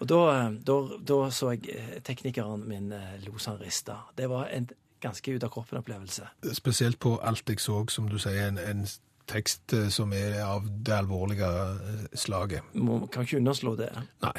og 0.00 0.08
da, 0.08 0.22
da, 0.64 0.78
da 1.12 1.18
så 1.34 1.52
jeg 1.52 1.68
eh, 1.76 1.98
teknikeren 2.04 2.64
min 2.68 2.88
eh, 2.96 3.18
los 3.26 3.50
rista. 3.60 4.00
Det 4.16 4.30
var 4.32 4.48
en 4.48 4.70
ganske 5.02 5.34
ut 5.36 5.44
av 5.46 5.52
kroppen-opplevelse. 5.54 6.28
Spesielt 6.56 6.98
på 7.02 7.16
alt 7.22 7.48
jeg 7.50 7.60
så, 7.62 7.82
som 7.92 8.08
du 8.10 8.18
sier, 8.22 8.46
en, 8.48 8.58
en 8.62 8.86
tekst 9.30 9.72
eh, 9.76 9.88
som 9.92 10.12
er 10.16 10.34
av 10.44 10.64
det 10.84 10.94
alvorlige 10.96 11.46
eh, 11.46 12.06
slaget. 12.18 12.72
Må, 12.74 12.98
kan 13.12 13.26
ikke 13.26 13.38
underslå 13.38 13.74
det. 13.78 13.88
Nei. 14.24 14.32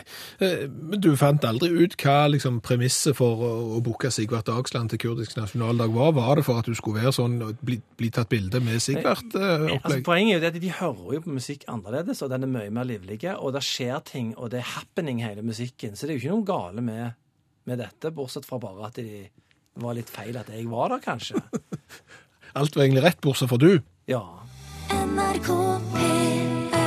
Eh, 0.43 0.65
Men 0.67 1.02
du 1.04 1.13
fant 1.19 1.45
aldri 1.47 1.69
ut 1.71 1.95
hva 2.04 2.28
liksom, 2.32 2.60
premisset 2.65 3.15
for 3.17 3.43
å, 3.47 3.80
booke 3.84 4.12
Sigvart 4.13 4.49
Dagsland 4.52 4.91
til 4.93 5.02
kurdisk 5.06 5.38
nasjonaldag 5.39 5.93
var? 5.95 6.13
Var 6.17 6.39
det 6.39 6.45
for 6.47 6.62
at 6.62 6.69
du 6.69 6.76
skulle 6.78 7.02
være 7.02 7.15
sånn 7.15 7.39
bli, 7.63 7.80
bli 7.99 8.12
tatt 8.13 8.32
bilde 8.32 8.62
med 8.63 8.78
Altså, 8.78 8.91
Sigvart-opplegg? 8.91 10.04
poenget 10.06 10.38
er 10.38 10.49
jo 10.49 10.52
at 10.52 10.62
de 10.63 10.73
hører 10.82 11.17
jo 11.17 11.23
på 11.26 11.38
musikk 11.39 11.67
annerledes, 11.71 12.23
og 12.26 12.34
den 12.34 12.47
er 12.47 12.54
mye 12.58 12.73
mer 12.73 12.89
livlig, 12.89 13.21
og 13.34 13.56
det 13.56 13.63
skjer 13.65 14.04
ting, 14.08 14.34
og 14.38 14.52
det 14.54 14.62
er 14.62 14.71
happening 14.76 15.23
hele 15.23 15.45
musikken. 15.45 15.95
Så 15.95 16.06
det 16.08 16.15
er 16.15 16.19
jo 16.19 16.26
ikke 16.26 16.38
noe 16.38 16.49
gale 16.52 16.84
med, 16.86 17.19
med 17.69 17.82
dette, 17.82 18.12
bortsett 18.15 18.47
fra 18.47 18.60
bare 18.62 18.91
at 18.91 18.99
det 19.73 19.83
var 19.83 19.97
litt 19.97 20.09
feil 20.13 20.38
at 20.38 20.49
jeg 20.53 20.67
var 20.69 20.93
der, 20.93 21.01
kanskje. 21.03 21.41
Alt 22.57 22.75
var 22.75 22.83
egentlig 22.83 23.03
rett, 23.03 23.21
bortsett 23.21 23.49
fra 23.49 23.57
du. 23.57 23.79
Ja. 24.07 24.21
NRK 24.93 25.49
P1 25.95 26.83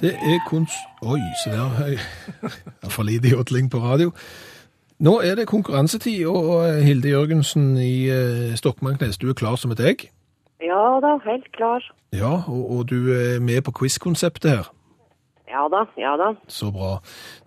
Det 0.00 0.14
er 0.14 0.38
kunst... 0.46 0.78
Oi, 1.02 1.20
se 1.42 1.50
der. 1.50 1.98
For 2.94 3.02
lite 3.04 3.34
jodling 3.34 3.70
på 3.72 3.82
radio. 3.82 4.12
Nå 5.00 5.20
er 5.24 5.34
det 5.34 5.48
konkurransetid, 5.48 6.26
og 6.26 6.82
Hilde 6.84 7.08
Jørgensen 7.08 7.76
i 7.80 8.08
eh, 8.12 8.56
Stokmarknes, 8.56 9.18
du 9.18 9.30
er 9.30 9.36
klar 9.36 9.56
som 9.56 9.72
et 9.72 9.80
egg? 9.80 10.10
Ja 10.60 11.00
da, 11.00 11.16
helt 11.24 11.48
klar. 11.56 11.84
Ja, 12.12 12.42
og, 12.46 12.70
og 12.70 12.90
du 12.90 13.12
er 13.16 13.40
med 13.40 13.62
på 13.64 13.72
quiz-konseptet 13.80 14.50
her. 14.50 14.70
Ja 15.50 15.64
da, 15.68 15.84
ja 15.98 16.12
da. 16.16 16.30
Så 16.48 16.70
bra. 16.70 17.00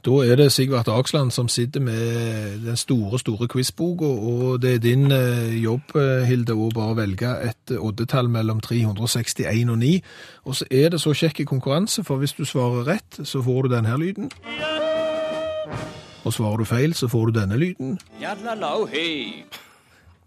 Da 0.04 0.18
er 0.28 0.36
det 0.36 0.50
Sigvart 0.52 0.89
Aksland 0.92 1.32
som 1.32 1.48
sitter 1.48 1.80
med 1.80 2.60
den 2.66 2.78
store, 2.78 3.20
store 3.20 3.48
quizboka, 3.48 4.06
og 4.06 4.62
det 4.62 4.74
er 4.76 4.82
din 4.84 5.12
eh, 5.12 5.63
jobb, 5.63 5.96
eh, 5.96 6.26
Hilde, 6.28 6.58
å 6.58 6.68
bare 6.76 6.98
velge 7.00 7.32
et 7.48 7.76
oddetall 7.80 8.28
mellom 8.30 8.60
361 8.63 9.72
og 9.72 9.80
9. 9.80 9.94
Og 10.44 10.60
så 10.60 10.68
er 10.72 10.92
det 10.92 11.00
så 11.02 11.16
kjekk 11.16 11.46
konkurranse, 11.48 12.04
for 12.04 12.20
hvis 12.20 12.36
du 12.36 12.44
svarer 12.46 12.84
rett, 12.92 13.22
så 13.24 13.42
får 13.42 13.63
du 13.63 13.76
denne 13.78 13.96
lyden. 14.00 14.32
Og 16.24 16.34
svarer 16.34 16.58
du 16.63 16.68
feil, 16.68 16.94
så 16.96 17.08
får 17.08 17.32
du 17.32 17.39
denne 17.39 17.58
lyden. 17.60 17.98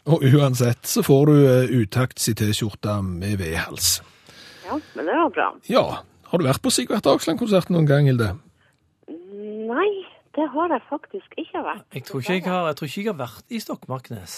Og 0.07 0.23
uansett 0.23 0.87
så 0.87 1.03
får 1.03 1.27
du 1.27 1.39
eh, 1.45 1.79
utakts 1.83 2.29
i 2.31 2.37
T-skjorta 2.39 3.01
med 3.03 3.41
V-hals. 3.41 3.99
Ja, 4.67 4.77
men 4.95 5.09
det 5.09 5.17
var 5.19 5.33
bra. 5.35 5.49
Ja, 5.69 5.87
har 6.37 6.44
du 6.44 6.51
vært 6.51 6.64
på 6.64 6.72
Sigvart 6.75 7.09
Aksland-konserten 7.09 7.77
noen 7.77 7.88
gang, 7.88 8.11
Hilde? 8.11 8.35
Nei, 9.09 9.88
det 10.37 10.44
har 10.53 10.75
jeg 10.75 10.85
faktisk 10.90 11.40
ikke 11.40 11.64
vært. 11.64 11.87
Jeg 11.96 12.05
tror 12.05 12.20
ikke 12.22 12.37
jeg 12.37 12.46
har, 12.46 12.70
jeg 12.70 12.79
tror 12.79 12.90
ikke 12.90 13.01
jeg 13.03 13.11
har 13.11 13.20
vært 13.22 13.57
i 13.57 13.61
Stokmarknes. 13.62 14.35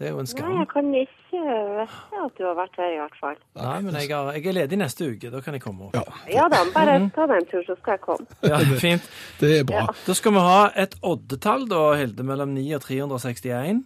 Det 0.00 0.08
er 0.08 0.14
jo 0.14 0.22
en 0.22 0.28
skam. 0.30 0.48
Nei, 0.48 0.62
jeg 0.62 0.68
kan 0.70 0.86
ikke 0.96 1.40
vite 1.44 2.20
at 2.24 2.38
du 2.38 2.44
har 2.48 2.54
vært 2.56 2.76
der 2.80 2.94
i 2.94 2.98
hvert 2.98 3.16
fall. 3.20 3.38
Nei, 3.60 3.74
men 3.84 3.98
jeg, 4.00 4.08
har, 4.10 4.30
jeg 4.32 4.48
er 4.48 4.56
ledig 4.56 4.78
neste 4.80 5.10
uke. 5.12 5.30
Da 5.30 5.42
kan 5.44 5.54
jeg 5.54 5.62
komme 5.62 5.90
opp. 5.90 5.98
Ja, 5.98 6.04
Ja 6.32 6.46
da, 6.50 6.62
bare 6.74 6.96
ta 7.14 7.26
deg 7.28 7.42
en 7.42 7.48
tur, 7.50 7.62
så 7.68 7.76
skal 7.78 7.98
jeg 7.98 8.02
komme. 8.08 8.26
Ja, 8.48 8.58
fint. 8.80 9.06
det 9.42 9.52
er 9.60 9.66
bra. 9.68 9.84
Da 10.06 10.16
skal 10.16 10.34
vi 10.34 10.44
ha 10.48 10.60
et 10.82 10.96
oddetall, 11.04 11.68
da, 11.70 11.82
Hilde, 12.00 12.26
mellom 12.26 12.56
9 12.56 12.64
og 12.80 12.86
361. 12.88 13.84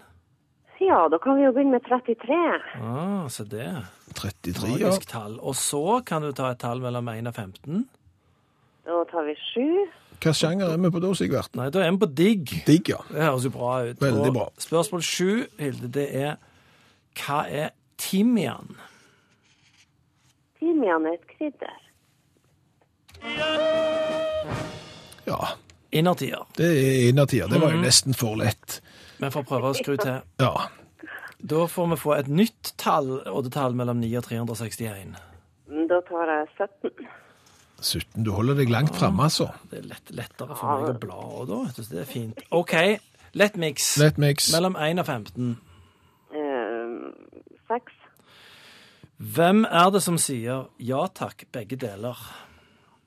Ja, 0.84 1.08
da 1.08 1.18
kan 1.22 1.36
vi 1.38 1.44
jo 1.46 1.52
begynne 1.54 1.70
med 1.78 1.84
33. 1.86 2.38
Ah, 2.82 3.28
se 3.32 3.44
det. 3.48 3.68
33, 4.14 4.68
ja. 4.78 4.88
Magisk 4.88 5.06
tall. 5.08 5.38
Og 5.40 5.54
så 5.56 6.00
kan 6.06 6.22
du 6.22 6.32
ta 6.36 6.50
et 6.52 6.58
tall 6.60 6.80
mellom 6.82 7.08
1 7.08 7.26
og 7.30 7.34
15. 7.34 7.84
Da 8.84 8.98
tar 9.10 9.24
vi 9.24 9.34
7. 9.54 9.62
Hva 10.24 10.32
sjanger 10.36 10.72
er 10.72 10.78
vi 10.80 10.90
på 10.94 11.00
da, 11.02 11.12
Sigvart? 11.16 11.54
Nei, 11.58 11.70
da 11.74 11.80
er 11.84 11.90
vi 11.94 11.98
på 12.04 12.08
digg. 12.14 12.52
Digg, 12.66 12.88
ja. 12.92 12.98
Det 13.10 13.22
høres 13.22 13.44
jo 13.48 13.50
bra 13.54 13.70
ut. 13.88 14.00
Veldig 14.02 14.28
Og 14.28 14.34
bra. 14.36 14.46
Spørsmål 14.62 15.02
7, 15.02 15.46
Hilde, 15.58 15.88
det 15.96 16.06
er 16.20 16.36
hva 17.18 17.40
er 17.48 17.70
timian? 17.98 18.76
Timian 20.58 21.06
er 21.06 21.16
et 21.18 21.26
krydder. 21.32 21.80
Ja, 25.26 25.38
Innertier. 25.94 26.44
det 26.58 26.66
er 26.66 27.08
innertier. 27.08 27.46
Det 27.48 27.60
var 27.60 27.70
Mhm. 27.70 27.76
jo 27.76 27.82
nesten 27.86 28.14
for 28.14 28.36
lett. 28.36 28.80
Vi 29.24 29.30
får 29.32 29.44
prøve 29.48 29.70
å 29.72 29.76
skru 29.78 29.94
til. 30.00 30.18
Ja, 30.42 30.54
Da 31.44 31.66
får 31.68 31.90
vi 31.90 31.96
få 32.00 32.14
et 32.16 32.28
nytt 32.32 32.72
tall, 32.80 33.10
oddetall 33.28 33.74
mellom 33.76 33.98
9 34.00 34.16
og 34.20 34.24
361. 34.24 35.16
Da 35.90 35.98
tar 36.08 36.30
jeg 36.32 36.46
17. 36.56 37.08
17. 37.84 38.24
Du 38.24 38.30
holder 38.32 38.56
deg 38.56 38.70
langt 38.72 38.94
framme, 38.96 39.26
altså. 39.26 39.50
Det 39.70 39.82
er 39.82 39.88
lett, 39.90 40.12
lettere 40.16 40.56
for 40.56 40.70
meg 40.72 40.94
å 40.94 41.00
bla 41.02 41.18
òg, 41.20 41.50
da. 41.50 41.58
så 41.76 41.84
Det 41.90 42.00
er 42.00 42.08
fint. 42.08 42.40
OK, 42.50 42.72
lett 43.36 43.58
mix. 43.60 43.90
Lett 44.00 44.16
mix. 44.22 44.48
Mellom 44.54 44.76
1 44.80 45.02
og 45.02 45.06
15. 45.10 45.50
Eh, 46.32 46.96
6. 47.68 47.92
Hvem 49.34 49.64
er 49.68 49.90
det 49.94 50.02
som 50.02 50.16
sier 50.18 50.66
ja 50.80 51.04
takk, 51.12 51.44
begge 51.52 51.76
deler? 51.80 52.16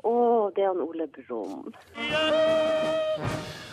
Å, 0.05 0.13
det 0.55 0.63
er 0.63 0.69
han 0.71 0.83
Ole 0.85 1.07
Brumm. 1.09 1.73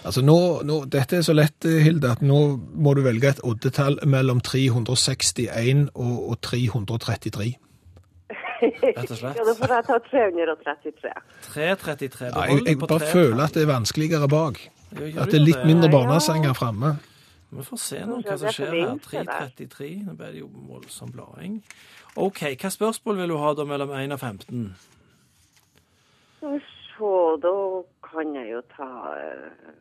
Altså 0.04 0.20
nå, 0.24 0.36
nå, 0.68 0.78
Dette 0.92 1.16
er 1.18 1.22
så 1.24 1.32
lett, 1.32 1.64
eh, 1.64 1.80
Hilde, 1.86 2.10
at 2.12 2.22
nå 2.24 2.40
må 2.76 2.92
du 2.96 3.00
velge 3.06 3.30
et 3.32 3.40
oddetall 3.46 3.96
mellom 4.04 4.40
361 4.44 5.88
og, 5.94 6.16
og 6.30 6.40
333. 6.44 7.54
Rett 8.64 9.10
og 9.10 9.16
slett. 9.18 9.38
Ja, 9.38 9.44
da 9.44 9.54
får 9.58 9.72
jeg 9.74 9.86
ta 9.88 9.96
333. 10.10 11.14
333. 11.54 12.28
Ja, 12.30 12.44
jeg, 12.52 12.62
jeg 12.68 12.78
bare 12.84 13.08
føler 13.10 13.42
at 13.46 13.56
det 13.56 13.64
er 13.64 13.72
vanskeligere 13.72 14.28
bak. 14.32 14.60
Jo, 14.94 15.08
At 15.20 15.32
det 15.32 15.40
er 15.40 15.44
litt 15.44 15.58
det? 15.62 15.66
mindre 15.72 15.90
barnesanger 15.92 16.54
framme. 16.56 16.94
Vi 17.54 17.62
får 17.66 17.80
se 17.82 18.00
nå 18.06 18.20
hva 18.22 18.36
som 18.38 18.48
er 18.50 18.56
skjer 18.56 18.76
her. 18.76 18.94
333. 19.08 19.90
Nå 20.06 20.14
ble 20.18 20.30
det 20.34 20.40
jo 20.42 20.48
voldsom 20.68 21.12
blading. 21.14 21.58
OK, 22.20 22.40
hva 22.60 22.70
spørsmål 22.70 23.20
vil 23.22 23.32
du 23.34 23.38
ha 23.42 23.52
da 23.58 23.66
mellom 23.68 23.92
1 23.94 24.14
og 24.14 24.20
15? 24.22 24.68
Skal 26.38 26.56
vi 26.56 26.62
se, 26.62 27.12
da 27.42 27.54
kan 28.06 28.34
jeg 28.38 28.52
jo 28.52 28.60
ta 28.74 28.88
eh, 29.18 29.72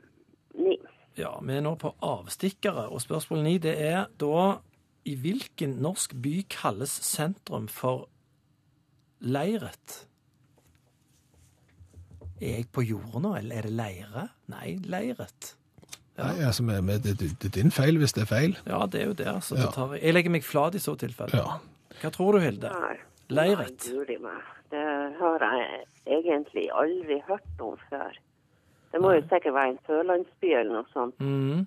9. 0.57 0.77
Ja, 1.17 1.35
vi 1.45 1.57
er 1.57 1.65
nå 1.65 1.75
på 1.81 1.93
avstikkere, 2.01 2.87
og 2.89 3.03
spørsmål 3.03 3.43
9 3.45 3.57
det 3.67 3.73
er 3.81 4.07
da 4.21 4.59
I 5.05 5.17
hvilken 5.19 5.75
norsk 5.83 6.15
by 6.23 6.37
kalles 6.49 6.93
sentrum 7.05 7.67
for 7.67 8.07
Leiret? 9.19 10.07
Er 12.41 12.57
jeg 12.59 12.69
på 12.75 12.83
jorda 12.83 13.21
nå, 13.23 13.35
eller 13.39 13.59
er 13.59 13.67
det 13.67 13.75
Leire? 13.77 14.23
Nei, 14.51 14.77
Leiret. 14.89 15.53
Ja. 16.17 16.27
Nei, 16.27 16.45
altså, 16.45 16.63
med, 16.63 16.81
med, 16.85 17.05
det, 17.05 17.17
det 17.19 17.49
er 17.49 17.53
din 17.55 17.71
feil 17.73 17.97
hvis 18.01 18.13
det 18.13 18.25
er 18.25 18.29
feil. 18.29 18.57
Ja, 18.67 18.83
det 18.85 19.01
er 19.01 19.07
jo 19.11 19.15
det. 19.17 19.29
altså. 19.31 19.57
Ja. 19.59 19.69
Tar 19.73 19.95
jeg, 19.95 20.03
jeg 20.03 20.17
legger 20.17 20.35
meg 20.35 20.45
flat 20.45 20.75
i 20.77 20.81
så 20.83 20.95
tilfelle. 20.99 21.39
Ja. 21.39 21.57
Hva 22.01 22.11
tror 22.13 22.37
du, 22.37 22.43
Hilde? 22.43 22.69
Nei. 22.73 22.97
Leiret. 23.33 23.87
Nei, 23.87 23.95
guri 23.95 24.19
meg. 24.21 24.51
Det 24.73 24.83
har 25.19 25.45
jeg 25.45 25.83
egentlig 26.17 26.67
aldri 26.73 27.19
hørt 27.27 27.63
om 27.63 27.77
før. 27.89 28.19
Det 28.93 29.01
må 29.01 29.15
jo 29.15 29.23
sikkert 29.25 29.55
være 29.55 29.73
en 29.73 29.79
sørlandsby 29.87 30.51
eller 30.53 30.75
noe 30.77 30.89
sånt. 30.93 31.17
Mm. 31.17 31.63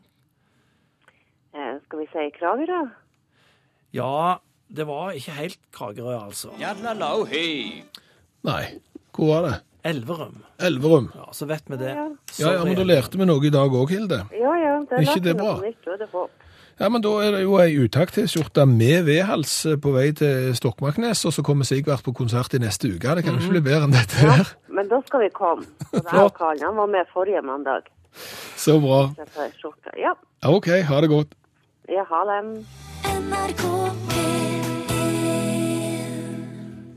Eh, 1.57 1.73
skal 1.85 2.03
vi 2.03 2.07
si 2.13 2.27
Kragerø? 2.37 2.83
Ja, 3.97 4.37
det 4.69 4.87
var 4.87 5.17
ikke 5.19 5.35
helt 5.41 5.59
Kragerø, 5.75 6.15
altså. 6.21 6.53
Nei. 8.47 8.63
Hvor 9.17 9.33
var 9.33 9.49
det? 9.49 9.57
Elverum. 9.87 10.41
Elverum. 10.59 11.11
Ja, 11.15 11.29
så 11.37 11.47
vet 11.47 11.69
vi 11.71 11.79
det. 11.79 11.93
Ja. 11.95 12.09
Ja, 12.41 12.53
ja, 12.57 12.65
men 12.67 12.75
da 12.79 12.87
lærte 12.87 13.21
vi 13.21 13.29
noe 13.29 13.45
i 13.47 13.53
dag 13.55 13.71
òg, 13.71 13.93
Hilde. 13.95 14.25
Ja, 14.35 14.57
ja. 14.59 14.75
Det 14.83 15.05
Ikke 15.05 15.13
lærte 15.13 15.25
det 15.29 15.37
bra? 15.39 15.55
Nytt, 15.63 15.87
og 15.87 16.01
det 16.03 16.09
håp. 16.13 16.43
Ja, 16.77 16.91
men 16.93 17.01
da 17.01 17.09
er 17.25 17.31
det 17.33 17.39
jo 17.47 17.55
ei 17.63 17.73
utakt-T-skjorte 17.81 18.67
med 18.69 19.07
V-hals 19.07 19.53
eh, 19.65 19.79
på 19.81 19.95
vei 19.95 20.11
til 20.19 20.51
Stokmarknes, 20.59 21.23
og 21.25 21.33
så 21.33 21.45
kommer 21.47 21.65
Sigvart 21.65 22.05
på 22.05 22.13
konsert 22.19 22.53
i 22.53 22.61
neste 22.61 22.91
uke. 22.93 23.15
Det 23.17 23.25
kan 23.25 23.33
jo 23.33 23.41
ikke 23.41 23.55
bli 23.55 23.63
bedre 23.71 23.87
enn 23.89 23.97
dette 23.97 24.19
her. 24.21 24.43
Ja, 24.45 24.75
men 24.77 24.91
da 24.91 25.01
skal 25.07 25.25
vi 25.25 25.31
komme. 25.33 25.65
Og 25.95 26.03
det 26.03 26.13
er 26.13 26.29
Karl, 26.37 26.61
han 26.67 26.77
var 26.77 26.93
med 26.93 27.09
forrige 27.15 27.41
mandag. 27.47 27.89
Så 28.61 28.77
bra. 28.83 29.07
Er. 29.25 29.57
Ja. 29.97 30.13
OK, 30.45 30.69
ha 30.91 31.01
det 31.01 31.13
godt. 31.15 31.33
Ja, 31.89 32.05
ha 32.11 32.21
dem. 32.35 32.53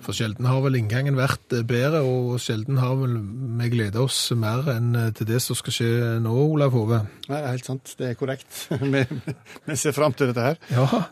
NRK 0.10 0.16
P1 0.16 0.16
For 0.16 0.18
sjelden 0.18 0.48
har 0.50 0.62
vel 0.64 0.78
inngangen 0.80 1.18
vært 1.18 1.54
eh, 1.54 1.62
bedre, 1.62 2.00
og 2.02 2.40
sjelden 2.42 2.80
har 2.82 2.96
vel 2.98 3.20
vi 3.60 3.68
gleda 3.70 4.02
oss 4.02 4.32
mer 4.34 4.66
enn 4.74 4.96
eh, 4.98 5.12
til 5.14 5.28
det 5.30 5.38
som 5.44 5.58
skal 5.58 5.76
skje 5.76 5.90
nå, 6.24 6.34
Olav 6.34 6.74
Hove. 6.74 7.04
Nei, 7.28 7.38
det 7.38 7.44
er 7.44 7.54
helt 7.54 7.68
sant. 7.68 7.92
Det 8.00 8.08
er 8.08 8.18
korrekt. 8.18 8.48
vi, 8.96 9.04
vi 9.68 9.78
ser 9.78 9.94
fram 9.94 10.16
til 10.18 10.32
dette 10.32 10.48
her. 10.48 10.58
Ja, 10.74 11.04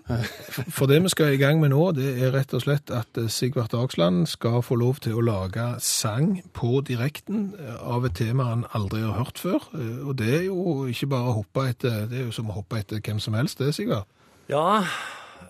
for 0.73 0.89
det 0.89 0.97
vi 1.03 1.11
skal 1.13 1.35
i 1.35 1.37
gang 1.37 1.61
med 1.61 1.75
nå, 1.75 1.91
det 1.93 2.15
er 2.15 2.33
rett 2.33 2.55
og 2.57 2.63
slett 2.65 2.89
at 2.89 3.21
eh, 3.21 3.29
Sigvart 3.29 3.75
Dagsland 3.75 4.25
skal 4.31 4.63
få 4.65 4.79
lov 4.81 4.97
til 5.05 5.19
å 5.19 5.25
lage 5.27 5.67
sang 5.83 6.39
på 6.57 6.81
direkten 6.87 7.51
av 7.77 8.07
et 8.07 8.17
tema 8.17 8.49
han 8.49 8.65
aldri 8.77 9.03
har 9.05 9.19
hørt 9.19 9.37
før. 9.37 9.69
Og 10.07 10.17
det 10.17 10.33
er 10.39 10.47
jo 10.47 10.87
ikke 10.89 11.11
bare 11.13 11.29
å 11.29 11.37
hoppe 11.43 11.69
etter, 11.69 12.07
det 12.09 12.23
er 12.23 12.29
jo 12.31 12.37
som 12.39 12.49
å 12.49 12.57
hoppe 12.57 12.81
etter 12.81 13.03
hvem 13.03 13.21
som 13.21 13.37
helst, 13.37 13.61
det, 13.61 13.75
Sigvart. 13.77 14.09
Ja, 14.49 14.81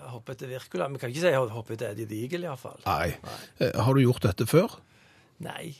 jeg 0.08 0.15
hopper 0.15 0.38
etter 0.38 0.52
Wirkola. 0.54 0.88
Vi 0.93 1.02
kan 1.02 1.12
ikke 1.12 1.24
si 1.26 1.34
jeg 1.34 1.50
hopper 1.54 1.76
etter 1.76 1.91
Eddie 1.91 2.08
Diegel, 2.10 2.48
iallfall. 2.48 2.80
Nei. 2.88 3.12
Nei. 3.28 3.70
Har 3.76 3.98
du 3.98 4.02
gjort 4.02 4.24
dette 4.24 4.48
før? 4.50 4.80
Nei. 5.43 5.76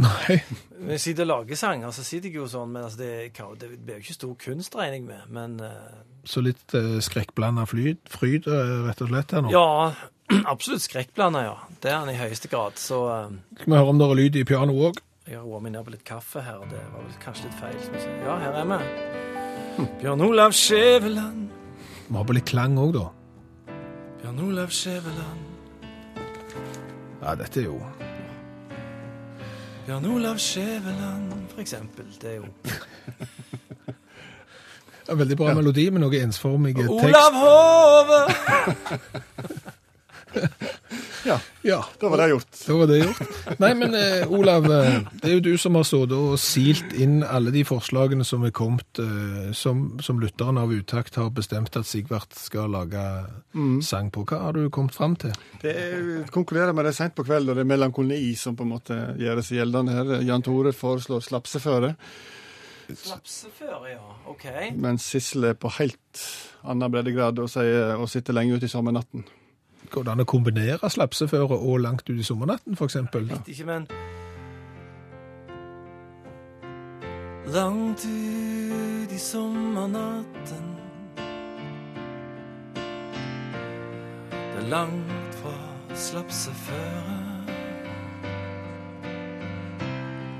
Nei. 0.00 0.38
Vi 0.88 0.96
sitter 0.98 1.26
og 1.26 1.30
lager 1.30 1.58
sanger, 1.58 1.92
så 1.94 2.02
sitter 2.06 2.30
jeg 2.30 2.40
jo 2.40 2.48
sånn, 2.50 2.72
men 2.74 2.86
altså, 2.86 2.98
det, 2.98 3.30
det 3.60 3.68
blir 3.76 4.00
jo 4.00 4.02
ikke 4.02 4.16
stor 4.16 4.34
kunst, 4.42 4.74
regner 4.78 4.98
jeg 4.98 5.06
med. 5.06 5.28
Men 5.34 5.56
uh... 5.62 6.02
Så 6.26 6.42
litt 6.42 6.74
uh, 6.74 6.98
skrekkblanda 7.04 7.66
fryd, 7.68 8.02
eh, 8.10 8.74
rett 8.88 9.02
og 9.04 9.10
slett 9.12 9.34
her 9.36 9.44
nå. 9.44 9.54
ja, 9.54 9.94
absolutt 10.54 10.82
skrekkblanda, 10.86 11.44
ja. 11.46 11.56
Det 11.78 11.92
er 11.92 12.00
han 12.00 12.10
i 12.10 12.18
høyeste 12.18 12.50
grad. 12.50 12.80
Så 12.80 13.04
uh... 13.06 13.34
Skal 13.60 13.70
vi 13.70 13.78
høre 13.78 13.94
om 13.94 14.02
det 14.02 14.08
er 14.08 14.22
lyd 14.22 14.40
i 14.40 14.46
pianoet 14.48 14.88
òg? 14.90 15.02
jeg 15.24 15.38
har 15.38 15.44
roa 15.46 15.58
meg 15.64 15.72
ned 15.72 15.86
på 15.86 15.92
litt 15.94 16.04
kaffe 16.04 16.42
her, 16.44 16.64
det 16.68 16.80
var 16.92 17.00
vel 17.00 17.14
kanskje 17.22 17.46
litt 17.48 17.54
feil. 17.56 17.78
Ja, 18.26 18.34
her 18.42 18.58
er 18.60 18.66
vi. 18.68 19.86
Bjørn 20.02 20.20
Olav 20.26 20.52
Skjæveland. 20.52 21.46
Vi 22.04 22.16
har 22.18 22.26
på 22.28 22.36
litt 22.36 22.50
klang 22.50 22.76
òg, 22.80 22.92
da. 22.98 23.06
Bjørn 24.24 24.38
Olav 24.40 24.70
Skjæveland. 24.70 25.40
Ja, 27.22 27.34
dette 27.34 27.60
er 27.60 27.64
jo 27.64 27.80
Jan 29.88 30.04
Olav 30.06 30.38
Skjæveland, 30.38 31.32
for 31.48 31.60
eksempel. 31.60 32.04
Det 32.22 32.30
er 32.30 32.34
jo 32.34 32.44
en 35.12 35.18
veldig 35.18 35.36
bra 35.36 35.54
melodi 35.54 35.90
med 35.90 36.00
noe 36.00 36.22
ensformige 36.24 36.74
tekst. 36.74 37.04
Olav 37.04 37.36
Hove! 37.42 38.22
Ja, 41.24 41.38
Ja, 41.64 41.78
da 42.00 42.08
var 42.12 42.20
det 42.20 42.26
gjort. 42.34 42.50
Da 42.66 42.74
var 42.76 42.88
det 42.90 42.98
gjort. 43.00 43.20
Nei, 43.62 43.70
men 43.80 43.94
eh, 43.96 44.28
Olav, 44.28 44.66
eh, 44.68 44.98
det 45.22 45.30
er 45.30 45.32
jo 45.38 45.44
du 45.46 45.54
som 45.60 45.78
har 45.78 45.86
stått 45.88 46.12
og 46.12 46.34
silt 46.42 46.92
inn 47.00 47.22
alle 47.24 47.48
de 47.54 47.62
forslagene 47.64 48.26
som 48.28 48.44
er 48.44 48.52
kommet, 48.52 49.00
eh, 49.00 49.46
som, 49.56 49.86
som 50.04 50.20
lytteren 50.20 50.60
av 50.60 50.74
Utakt 50.76 51.16
har 51.16 51.30
bestemt 51.32 51.78
at 51.80 51.88
Sigvart 51.88 52.36
skal 52.36 52.68
lage 52.74 53.00
sang 53.88 54.10
på. 54.12 54.26
Hva 54.28 54.42
har 54.42 54.58
du 54.58 54.68
kommet 54.74 54.92
fram 54.96 55.16
til? 55.16 55.32
Det 55.62 55.72
konkluderer 56.34 56.76
med 56.76 56.90
det 56.90 56.92
sent 56.98 57.16
på 57.16 57.24
kveld, 57.24 57.48
og 57.48 57.56
det 57.56 57.64
er 57.64 57.70
melankoli 57.72 58.20
som 58.36 58.58
på 58.58 58.66
en 58.66 58.74
måte 58.74 58.98
gjør 59.20 59.40
seg 59.40 59.62
gjeldende 59.62 59.96
her. 59.96 60.12
Jan 60.28 60.44
Tore 60.44 60.74
foreslår 60.76 61.24
slapseføre, 61.24 61.94
Slapseføre, 62.92 63.94
ja. 63.94 64.02
OK. 64.28 64.44
mens 64.76 65.06
Sissel 65.08 65.46
er 65.48 65.54
på 65.56 65.70
helt 65.78 66.20
annen 66.68 66.92
breddegrad 66.92 67.38
og 67.40 67.48
sier 67.48 67.96
å 67.96 68.04
sitte 68.12 68.34
lenge 68.36 68.58
ute 68.58 68.68
i 68.68 68.72
sommernatten. 68.72 69.24
Går 69.94 70.02
det 70.02 70.10
an 70.10 70.24
å 70.24 70.26
kombinere 70.26 70.88
slapseføre 70.90 71.54
og 71.54 71.76
langt 71.78 72.08
ut 72.08 72.18
i 72.18 72.24
sommernatten, 72.26 72.74
for 72.74 72.90
eksempel? 72.90 73.28
Vet 73.30 73.48
ikke, 73.52 73.66
men 73.68 73.86
Langt 77.54 78.02
ut 78.02 79.12
i 79.12 79.18
sommernatten 79.18 80.64
Det 84.32 84.62
er 84.62 84.66
langt 84.72 85.38
fra 85.38 85.54
slapseføre 85.94 87.20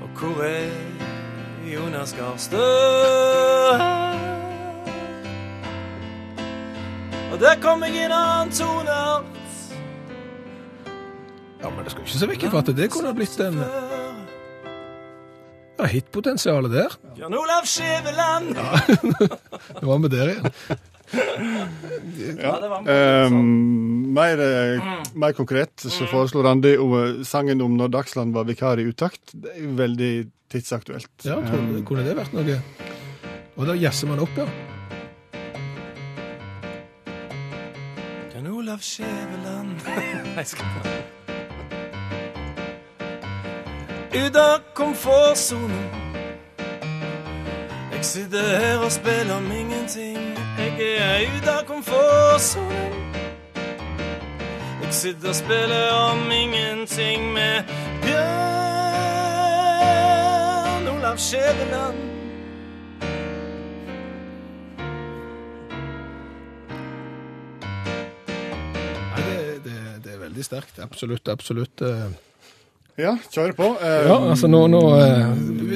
Og 0.03 0.19
hvor 0.19 0.43
er 0.43 0.67
Jonas 1.73 2.13
Gahr 2.13 2.35
Støre? 2.37 3.79
Og 7.31 7.39
der 7.39 7.55
kom 7.61 7.83
jeg 7.83 8.05
inn 8.05 8.11
annen 8.15 8.51
toneart 8.51 9.44
Ja, 11.61 11.69
men 11.69 11.83
det 11.83 11.91
skal 11.93 12.05
ikke 12.05 12.19
se 12.19 12.29
vekk 12.29 12.47
fra 12.51 12.61
at 12.63 12.73
det 12.77 12.89
kunne 12.93 13.11
ha 13.11 13.15
blitt 13.17 13.39
en 13.43 13.61
ja, 15.75 15.87
hitpotensialet 15.91 16.71
der. 16.71 16.93
Jan 17.19 17.33
Olav 17.35 17.65
Skjæveland! 17.67 18.53
Nå 18.55 19.87
var 19.89 20.03
vi 20.05 20.11
der 20.13 20.31
igjen. 20.33 20.51
Ja, 22.39 22.53
det 22.61 22.69
var 22.71 22.79
Eh, 22.89 23.29
mer, 24.15 24.39
eh, 24.39 24.93
mer 25.13 25.33
konkret 25.37 25.83
så 25.83 26.07
foreslår 26.07 26.43
Randi 26.47 26.73
eh, 26.75 27.23
sangen 27.27 27.61
om 27.61 27.75
når 27.77 27.91
Dagsland 27.97 28.33
var 28.33 28.47
vikar 28.47 28.79
i 28.79 28.87
utakt. 28.87 29.33
Det 29.33 29.51
er 29.55 29.65
jo 29.65 29.73
veldig 29.79 30.13
tidsaktuelt. 30.51 31.11
Ja, 31.27 31.41
tror 31.43 31.67
du, 31.73 31.83
kunne 31.87 32.05
det 32.07 32.15
vært 32.17 32.33
noe? 32.35 32.59
Og 33.55 33.67
da 33.67 33.75
jazzer 33.79 34.07
man 34.11 34.23
opp, 34.23 34.35
ja. 34.39 34.47
Jan 38.35 38.47
Olav 38.51 38.79
Skjæveland 38.83 39.83
Ut 44.15 44.35
av 44.35 44.59
komfortsonen. 44.73 45.89
Jeg 47.91 48.05
sitter 48.05 48.57
her 48.59 48.77
og 48.85 48.91
spiller 48.91 49.35
om 49.35 49.51
ingenting. 49.51 50.37
Jeg 50.57 50.95
er 51.03 51.19
ut 51.35 51.47
av 51.51 51.65
komfortsonen. 51.67 53.15
Jeg 54.85 54.93
sitter 54.93 55.29
og 55.29 55.35
spiller 55.35 55.91
om 55.91 56.31
ingenting 56.31 57.33
med 57.33 57.63
Bjørn 58.05 58.25
Olav 60.95 61.17
Skjæveland. 61.17 61.99
Veldig 70.25 70.45
sterkt. 70.45 70.79
Absolutt, 70.79 71.27
absolutt. 71.27 71.81
Ja, 72.97 73.17
kjøre 73.31 73.53
på. 73.53 73.65
Eh, 73.83 74.05
Ja, 74.07 74.15
altså 74.29 74.47
nå, 74.47 74.61
nå 74.71 74.79
uh, 74.95 75.33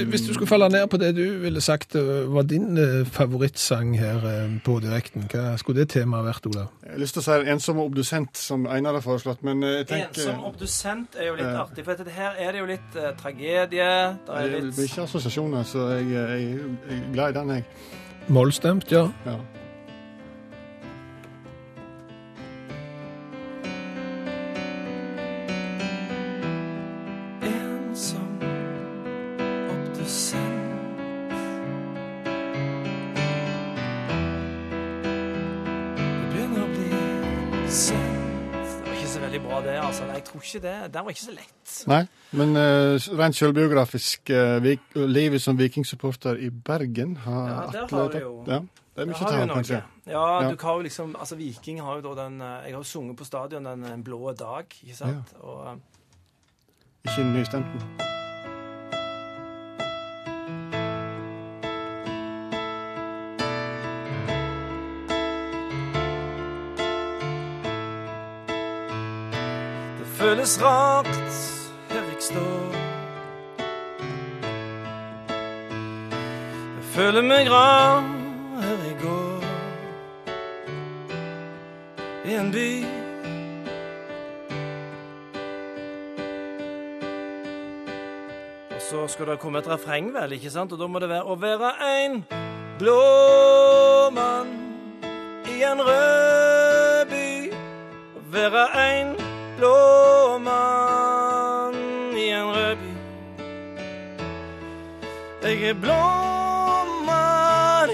Hvis 0.08 0.22
du 0.24 0.34
skulle 0.34 0.48
falle 0.48 0.70
ned 0.72 0.86
på 0.88 0.98
det 1.02 1.10
du 1.18 1.26
ville 1.44 1.62
sagt 1.62 1.96
uh, 2.00 2.24
var 2.32 2.46
din 2.48 2.78
uh, 2.80 3.04
favorittsang 3.08 3.92
her 4.00 4.24
på 4.64 4.78
direkten, 4.80 5.28
hva 5.32 5.58
skulle 5.60 5.82
det 5.82 5.90
temaet 5.98 6.30
vært, 6.30 6.48
Olav? 6.48 6.72
Jeg 6.86 6.94
har 6.96 7.04
lyst 7.04 7.18
til 7.18 7.24
å 7.24 7.28
si 7.28 7.52
'Ensom 7.52 7.84
og 7.84 7.92
obdusent', 7.92 8.40
som 8.40 8.68
Einar 8.68 8.94
har 8.94 9.04
foreslått, 9.04 9.44
men 9.44 9.64
jeg 9.64 9.88
tenker 9.88 10.08
Ensom 10.16 10.44
obdusent 10.48 11.20
er 11.20 11.28
jo 11.28 11.36
litt 11.36 11.56
artig, 11.66 11.86
for 11.86 12.00
dette 12.00 12.16
her 12.16 12.40
er 12.40 12.52
det 12.52 12.60
jo 12.60 12.66
litt 12.72 13.00
tragedie. 13.20 13.70
Det 13.70 14.36
er 14.36 14.48
Det 14.48 14.64
litt 14.64 14.76
blir 14.76 14.88
ikke 14.88 15.04
assosiasjoner, 15.04 15.64
så 15.64 15.90
jeg, 15.98 16.12
jeg, 16.14 16.42
jeg 16.90 17.00
er 17.00 17.14
glad 17.14 17.30
i 17.36 17.40
den, 17.40 17.50
jeg. 17.50 17.64
Mollstemt, 18.30 18.92
ja. 18.92 19.10
Ja. 19.26 19.36
Ikke 40.50 40.62
det. 40.66 40.76
Den 40.94 41.06
var 41.06 41.14
ikke 41.16 41.24
så 41.26 41.36
lett. 41.36 41.74
Nei, 41.92 42.02
men 42.42 42.56
uh, 42.58 42.98
rent 43.22 43.38
selvbiografisk 43.38 44.30
uh, 44.34 44.70
livet 45.08 45.42
som 45.42 45.58
vikingsupporter 45.60 46.42
i 46.42 46.50
Bergen 46.50 47.16
har 47.26 47.48
Ja, 47.50 47.56
der 47.72 47.84
atlet, 47.86 47.92
har 48.00 48.10
du 48.14 48.20
jo- 48.20 48.44
Ja, 48.48 48.60
det 48.60 49.06
er 49.06 49.06
mye 49.06 49.16
å 49.16 49.20
ta 49.30 49.42
av, 49.42 49.48
kanskje. 49.56 49.82
Ja, 50.10 50.42
Ja. 50.42 50.52
du 50.52 50.58
har 50.66 50.76
jo 50.76 50.82
liksom 50.90 51.16
Altså, 51.20 51.36
Viking 51.40 51.80
har 51.82 52.02
jo 52.02 52.14
da 52.14 52.24
den 52.24 52.42
eh, 52.42 52.66
Jeg 52.66 52.74
har 52.74 52.80
jo 52.82 52.84
sunget 52.84 53.18
på 53.18 53.26
stadion 53.26 53.64
den 53.64 54.04
blå 54.04 54.34
dag, 54.34 54.66
ikke 54.84 54.96
sant? 54.96 55.34
Og 55.40 55.66
uh, 55.68 55.76
Ikke 57.06 57.24
nystemten. 57.24 58.19
Føles 70.30 70.62
rart 70.62 71.08
her 71.90 72.04
jeg 72.04 72.22
står. 72.22 72.74
Jeg 76.76 76.84
føler 76.94 77.22
meg 77.22 77.50
rar 77.50 78.04
her 78.62 78.84
jeg 78.86 78.98
går. 79.02 79.46
I 82.26 82.36
en 82.38 82.52
by. 82.54 82.68
Og 88.76 88.82
så 88.90 89.08
skal 89.08 89.28
det 89.32 89.40
komme 89.40 89.60
et 89.60 89.70
refreng, 89.70 90.14
vel, 90.14 90.32
ikke 90.38 90.54
sant? 90.54 90.72
Og 90.72 90.80
da 90.80 90.88
må 90.88 91.02
det 91.02 91.10
være 91.10 91.26
å 91.26 91.40
være 91.42 91.74
en 92.04 92.22
blå 92.78 93.00
mann 94.14 94.54
i 95.50 95.64
en 95.66 95.82
rød 95.90 97.10
by. 97.16 97.28
Å 98.14 98.24
være 98.38 98.68
en 98.86 99.29
blå 99.60 100.38
mann 100.40 101.76
i 102.18 102.30
en 102.30 102.46
rød 102.46 102.76
by. 102.76 102.92
Jeg 105.44 105.70
er 105.70 105.74
blå 105.74 106.04
mann 107.06 107.90
i 107.90 107.94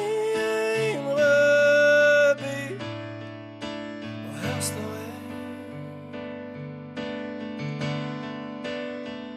en 0.93 1.07
rød 1.07 2.35
by. 2.35 2.57
Og 4.29 4.35
her 4.41 4.61
står 4.61 4.91
jeg. 5.01 5.13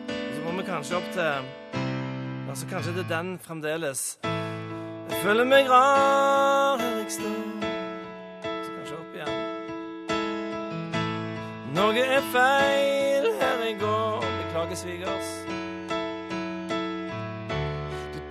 Og 0.08 0.34
så 0.34 0.40
må 0.44 0.50
vi 0.60 0.66
kanskje 0.66 0.96
opp 0.96 1.12
til 1.12 1.32
Altså 2.48 2.66
kanskje 2.70 2.92
det 2.92 3.04
er 3.10 3.16
den 3.16 3.38
fremdeles. 3.38 4.18
Jeg 4.24 5.22
føler 5.22 5.44
meg 5.44 5.70
rar 5.70 6.76
her 6.80 6.96
jeg 6.96 7.12
står. 7.20 7.57
Noe 11.78 12.02
er 12.02 12.22
feil 12.32 13.26
her 13.38 13.60
i 13.68 13.74
går. 13.78 14.24
Beklager, 14.40 14.74
svigers. 14.74 15.28
Å 18.18 18.24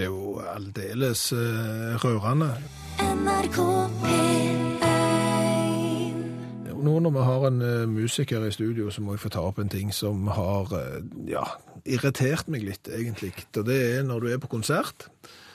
Det 0.00 0.06
er 0.06 0.14
jo 0.16 0.40
aldeles 0.48 1.26
eh, 1.36 1.96
rørende. 2.00 2.46
NRK 3.04 3.56
P1 4.00 4.62
Det 4.80 6.70
er 6.70 6.70
jo 6.70 6.78
Nå 6.80 6.94
når 7.04 7.12
vi 7.18 7.24
har 7.26 7.44
en 7.50 7.58
eh, 7.60 7.82
musiker 7.84 8.46
i 8.48 8.52
studio, 8.56 8.88
så 8.88 9.04
må 9.04 9.12
jeg 9.12 9.20
få 9.26 9.32
ta 9.34 9.42
opp 9.44 9.60
en 9.60 9.68
ting 9.68 9.92
som 9.92 10.24
har 10.32 10.72
eh, 10.78 11.04
ja, 11.28 11.44
irritert 11.84 12.48
meg 12.48 12.64
litt, 12.64 12.88
egentlig. 12.88 13.34
Og 13.52 13.68
det 13.68 13.76
er 13.90 14.08
når 14.08 14.24
du 14.24 14.30
er 14.30 14.40
på 14.40 14.48
konsert, 14.56 15.04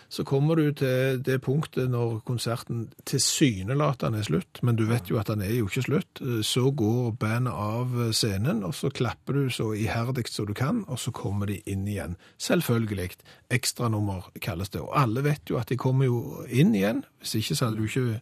så 0.09 0.23
kommer 0.23 0.55
du 0.55 0.69
til 0.77 1.19
det 1.25 1.39
punktet 1.43 1.89
når 1.91 2.19
konserten 2.27 2.85
tilsynelatende 3.09 4.21
er 4.21 4.27
slutt, 4.27 4.61
men 4.63 4.77
du 4.77 4.85
vet 4.89 5.09
jo 5.09 5.19
at 5.19 5.31
den 5.31 5.41
er 5.41 5.53
jo 5.55 5.69
ikke 5.69 5.85
slutt. 5.87 6.21
Så 6.45 6.69
går 6.71 7.15
bandet 7.19 7.53
av 7.53 7.95
scenen, 8.15 8.63
og 8.63 8.75
så 8.77 8.91
klapper 8.93 9.33
du 9.33 9.49
så 9.49 9.71
iherdig 9.73 10.27
som 10.29 10.47
du 10.47 10.53
kan, 10.53 10.83
og 10.87 10.99
så 11.01 11.11
kommer 11.11 11.49
de 11.49 11.59
inn 11.65 11.87
igjen. 11.87 12.15
Selvfølgelig. 12.37 13.17
Ekstranummer 13.53 14.29
kalles 14.41 14.71
det. 14.73 14.81
Og 14.81 14.93
alle 14.97 15.23
vet 15.25 15.49
jo 15.49 15.59
at 15.59 15.69
de 15.69 15.77
kommer 15.77 16.07
jo 16.07 16.45
inn 16.49 16.75
igjen. 16.75 17.03
Hvis 17.19 17.35
ikke 17.41 17.55
så 17.55 17.69
hadde 17.69 17.81
du 17.81 17.89
ikke 17.89 18.21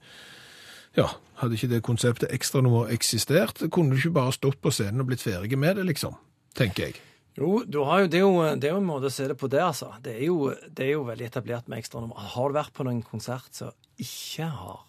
ja, 0.97 1.07
hadde 1.41 1.57
ikke 1.57 1.71
det 1.71 1.86
konseptet 1.86 2.34
ekstranummer 2.34 2.91
eksistert, 2.93 3.63
kunne 3.71 3.93
du 3.93 4.01
ikke 4.01 4.17
bare 4.19 4.36
stått 4.36 4.61
på 4.61 4.71
scenen 4.73 5.01
og 5.01 5.09
blitt 5.09 5.25
ferdig 5.25 5.57
med 5.57 5.79
det, 5.79 5.88
liksom, 5.89 6.15
tenker 6.57 6.89
jeg. 6.89 7.01
Jo, 7.39 7.63
du 7.65 7.79
har 7.88 8.03
jo, 8.03 8.09
det, 8.13 8.19
er 8.19 8.25
jo, 8.27 8.43
det 8.61 8.69
er 8.69 8.75
jo 8.75 8.81
en 8.84 8.86
måte 8.86 9.09
å 9.09 9.13
se 9.13 9.25
det 9.31 9.38
på 9.41 9.49
det, 9.49 9.61
altså. 9.65 9.89
Det 10.05 10.13
er 10.19 10.27
jo, 10.27 10.51
det 10.69 10.86
er 10.86 10.91
jo 10.93 11.05
veldig 11.07 11.25
etablert 11.31 11.69
med 11.71 11.81
ekstranummer. 11.81 12.27
Har 12.36 12.51
du 12.51 12.57
vært 12.59 12.73
på 12.77 12.86
noen 12.86 13.01
konsert 13.07 13.57
som 13.57 13.73
ikke 14.01 14.51
har 14.53 14.84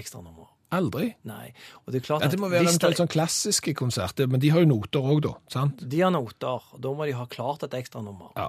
ekstranummer? 0.00 0.50
Aldri. 0.74 1.12
Nei. 1.28 1.52
Og 1.84 1.94
det 1.94 2.00
er 2.00 2.06
klart 2.08 2.24
Ja, 2.24 2.30
det 2.32 2.40
må 2.42 2.50
være 2.50 2.66
eventuelt 2.66 2.98
sånn 2.98 3.10
klassiske 3.12 3.76
konserter, 3.78 4.26
men 4.30 4.42
de 4.42 4.50
har 4.50 4.64
jo 4.64 4.70
noter 4.72 5.06
òg, 5.06 5.22
da. 5.28 5.34
sant? 5.52 5.84
De 5.86 6.00
har 6.02 6.10
noter, 6.14 6.66
og 6.74 6.80
da 6.82 6.94
må 6.98 7.06
de 7.06 7.14
ha 7.14 7.28
klart 7.30 7.62
et 7.68 7.76
ekstranummer. 7.78 8.32
Ja. 8.34 8.48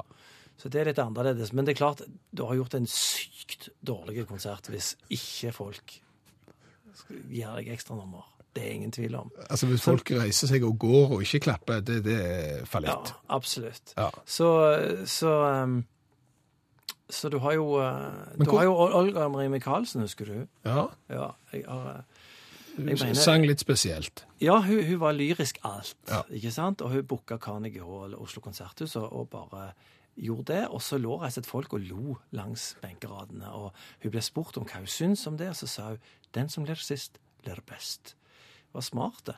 Så 0.58 0.72
det 0.72 0.82
er 0.82 0.90
litt 0.90 1.02
annerledes. 1.04 1.52
Men 1.54 1.68
det 1.68 1.76
er 1.76 1.82
klart, 1.84 2.02
du 2.34 2.46
har 2.48 2.58
gjort 2.58 2.78
en 2.78 2.88
sykt 2.90 3.70
dårlig 3.86 4.26
konsert 4.30 4.72
hvis 4.72 4.96
ikke 5.14 5.54
folk 5.54 6.00
gir 7.30 7.52
deg 7.60 7.70
ekstranummer. 7.76 8.26
Det 8.56 8.64
er 8.64 8.72
ingen 8.72 8.92
tvil 8.92 9.16
om. 9.20 9.32
Altså 9.50 9.68
Hvis 9.68 9.82
folk 9.84 10.12
reiser 10.16 10.48
seg 10.48 10.64
og 10.64 10.78
går 10.80 11.12
og 11.18 11.22
ikke 11.26 11.40
klapper, 11.44 11.82
det, 11.84 11.98
det 12.06 12.14
er 12.16 12.58
Ja, 12.60 12.64
fallitt. 12.66 13.14
absolutt. 13.30 13.94
Ja. 13.98 14.10
Så, 14.26 14.48
så, 15.06 15.34
um, 15.64 15.82
så 17.10 17.30
du 17.30 17.38
har 17.40 17.54
jo 17.54 17.66
uh, 17.80 18.14
Du 18.40 18.46
hvor- 18.46 18.58
har 18.58 18.64
jo 18.64 18.76
Olga 18.76 19.28
Marie 19.28 19.50
Michaelsen, 19.50 20.02
husker 20.02 20.26
du? 20.26 20.48
Ja, 20.66 20.86
Ja, 21.10 21.28
jeg 21.54 21.66
har, 21.68 22.04
Hun 22.78 22.86
mener- 22.86 23.14
sang 23.14 23.46
litt 23.46 23.60
spesielt. 23.60 24.26
ja 24.42 24.62
hun, 24.62 24.84
hun 24.84 25.00
var 25.00 25.12
lyrisk 25.14 25.58
alt, 25.64 25.96
Ja. 26.10 26.22
ikke 26.32 26.52
sant? 26.52 26.82
Og 26.82 26.90
hun 26.92 27.04
booka 27.04 27.38
Carnegie 27.38 27.84
Hall, 27.84 28.16
Oslo 28.16 28.42
konserthus, 28.42 28.96
og, 28.96 29.14
og 29.14 29.30
bare 29.30 29.72
gjorde 30.18 30.46
det. 30.54 30.68
Og 30.70 30.82
så 30.82 30.98
lå 30.98 31.22
reist 31.22 31.46
folk 31.46 31.74
og 31.74 31.80
lo 31.82 32.18
langs 32.32 32.78
benkeradene. 32.82 33.52
Og 33.54 33.72
hun 34.04 34.12
ble 34.12 34.22
spurt 34.22 34.58
om 34.58 34.64
hva 34.66 34.78
hun 34.80 34.88
syntes 34.88 35.28
om 35.28 35.38
det, 35.38 35.50
og 35.50 35.56
så 35.56 35.68
sa 35.68 35.88
hun 35.90 36.00
den 36.34 36.50
som 36.50 36.66
ler 36.66 36.76
sist, 36.76 37.18
ler 37.46 37.60
best. 37.68 38.16
Var 38.76 38.84
smart. 38.84 39.30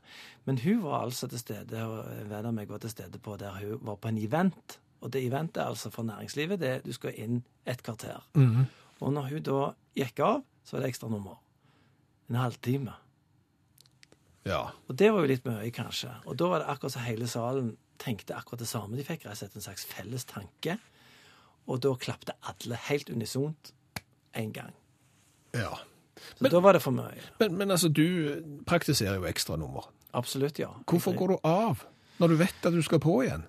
Men 0.49 0.57
hun 0.63 0.81
var 0.83 1.03
altså 1.05 1.27
til 1.29 1.39
stede, 1.41 1.83
og 1.85 2.07
en 2.09 2.29
venn 2.31 2.49
av 2.49 2.53
meg 2.57 2.71
var 2.73 2.81
til 2.81 2.89
stede 2.89 3.19
på 3.21 3.35
der 3.37 3.53
hun 3.61 3.81
var 3.85 3.99
på 4.01 4.09
en 4.09 4.17
event. 4.17 4.79
Og 5.05 5.11
det 5.13 5.21
eventet 5.27 5.61
er 5.61 5.69
altså 5.69 5.91
for 5.93 6.07
næringslivet, 6.07 6.57
det 6.59 6.69
er 6.69 6.79
du 6.81 6.89
skal 6.95 7.13
inn 7.21 7.43
et 7.69 7.83
kvarter. 7.85 8.23
Og 8.99 9.11
når 9.13 9.27
hun 9.29 9.43
da 9.45 9.59
gikk 9.99 10.23
av, 10.25 10.39
så 10.65 10.75
var 10.75 10.81
det 10.83 10.89
ekstra 10.89 11.09
nummer. 11.13 11.37
En 12.31 12.39
halvtime. 12.41 12.95
Ja. 14.47 14.63
Og 14.87 14.97
det 14.97 15.11
var 15.13 15.21
jo 15.21 15.29
litt 15.29 15.45
mye, 15.45 15.69
kanskje. 15.75 16.09
Og 16.25 16.37
da 16.39 16.47
var 16.49 16.63
det 16.63 16.71
akkurat 16.71 16.95
så 16.95 17.03
hele 17.05 17.27
salen 17.29 17.75
tenkte 18.01 18.35
akkurat 18.37 18.63
det 18.63 18.69
samme. 18.71 18.97
De 18.97 19.05
fikk 19.05 19.25
rett 19.25 19.35
og 19.35 19.41
slett 19.43 19.57
en 19.59 19.65
slags 19.65 19.85
felles 19.89 20.25
tanke. 20.29 20.77
Og 21.67 21.81
da 21.83 21.93
klapte 21.99 22.35
alle 22.47 22.79
helt 22.87 23.09
unisont 23.13 23.73
én 24.33 24.51
gang. 24.55 24.73
ja. 25.53 25.75
Så 26.37 26.51
da 26.53 26.63
var 26.63 26.77
det 26.77 26.83
for 26.83 26.95
mye. 26.95 27.27
Men, 27.41 27.57
men 27.59 27.73
altså, 27.75 27.89
du 27.89 28.41
praktiserer 28.69 29.19
jo 29.19 29.27
ekstranummer. 29.29 29.89
Absolutt, 30.17 30.59
ja. 30.61 30.71
Hvorfor 30.89 31.15
går 31.17 31.35
du 31.35 31.37
av 31.47 31.85
når 32.17 32.33
du 32.33 32.39
vet 32.39 32.65
at 32.65 32.73
du 32.73 32.81
skal 32.85 33.01
på 33.03 33.19
igjen? 33.25 33.45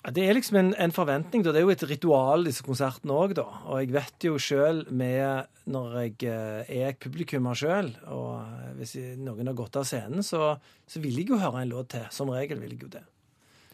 Det 0.00 0.22
er 0.24 0.32
liksom 0.32 0.56
en, 0.56 0.70
en 0.80 0.94
forventning. 0.96 1.42
da. 1.44 1.52
Det 1.52 1.60
er 1.60 1.66
jo 1.66 1.74
et 1.74 1.82
ritual, 1.90 2.46
disse 2.48 2.64
konsertene 2.64 3.12
òg, 3.12 3.34
da. 3.36 3.44
Og 3.68 3.82
jeg 3.82 3.92
vet 3.92 4.24
jo 4.30 4.38
sjøl 4.40 4.86
med 4.88 5.50
Når 5.70 5.96
jeg 6.00 6.14
eh, 6.26 6.70
er 6.86 6.96
publikummer 6.98 7.54
sjøl, 7.54 7.92
og 8.08 8.72
hvis 8.78 8.96
noen 9.20 9.52
har 9.52 9.58
gått 9.58 9.76
av 9.76 9.84
scenen, 9.86 10.24
så, 10.24 10.54
så 10.88 11.02
vil 11.04 11.20
jeg 11.20 11.28
jo 11.28 11.38
høre 11.38 11.60
en 11.60 11.70
låt 11.70 11.92
til. 11.92 12.08
Som 12.16 12.32
regel 12.32 12.62
vil 12.62 12.72
jeg 12.74 12.86
jo 12.86 12.94
det. 12.96 13.04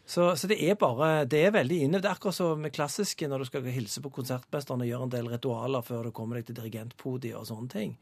Så, 0.06 0.36
så 0.38 0.46
det 0.46 0.60
er 0.62 0.76
bare 0.78 1.24
Det 1.26 1.40
er 1.46 1.50
veldig 1.50 1.80
inne. 1.82 1.98
Det 1.98 2.06
er 2.06 2.14
akkurat 2.14 2.34
som 2.36 2.60
med 2.62 2.72
klassiske 2.72 3.26
når 3.28 3.38
du 3.42 3.44
skal 3.48 3.64
hilse 3.74 4.00
på 4.04 4.10
konsertmesteren 4.14 4.84
og 4.84 4.86
gjøre 4.86 5.02
en 5.08 5.10
del 5.16 5.28
ritualer 5.32 5.82
før 5.82 6.04
du 6.06 6.10
kommer 6.14 6.38
deg 6.38 6.46
til 6.46 6.54
dirigentpodiet 6.60 7.34
og 7.36 7.46
sånne 7.48 7.68
ting. 7.72 7.96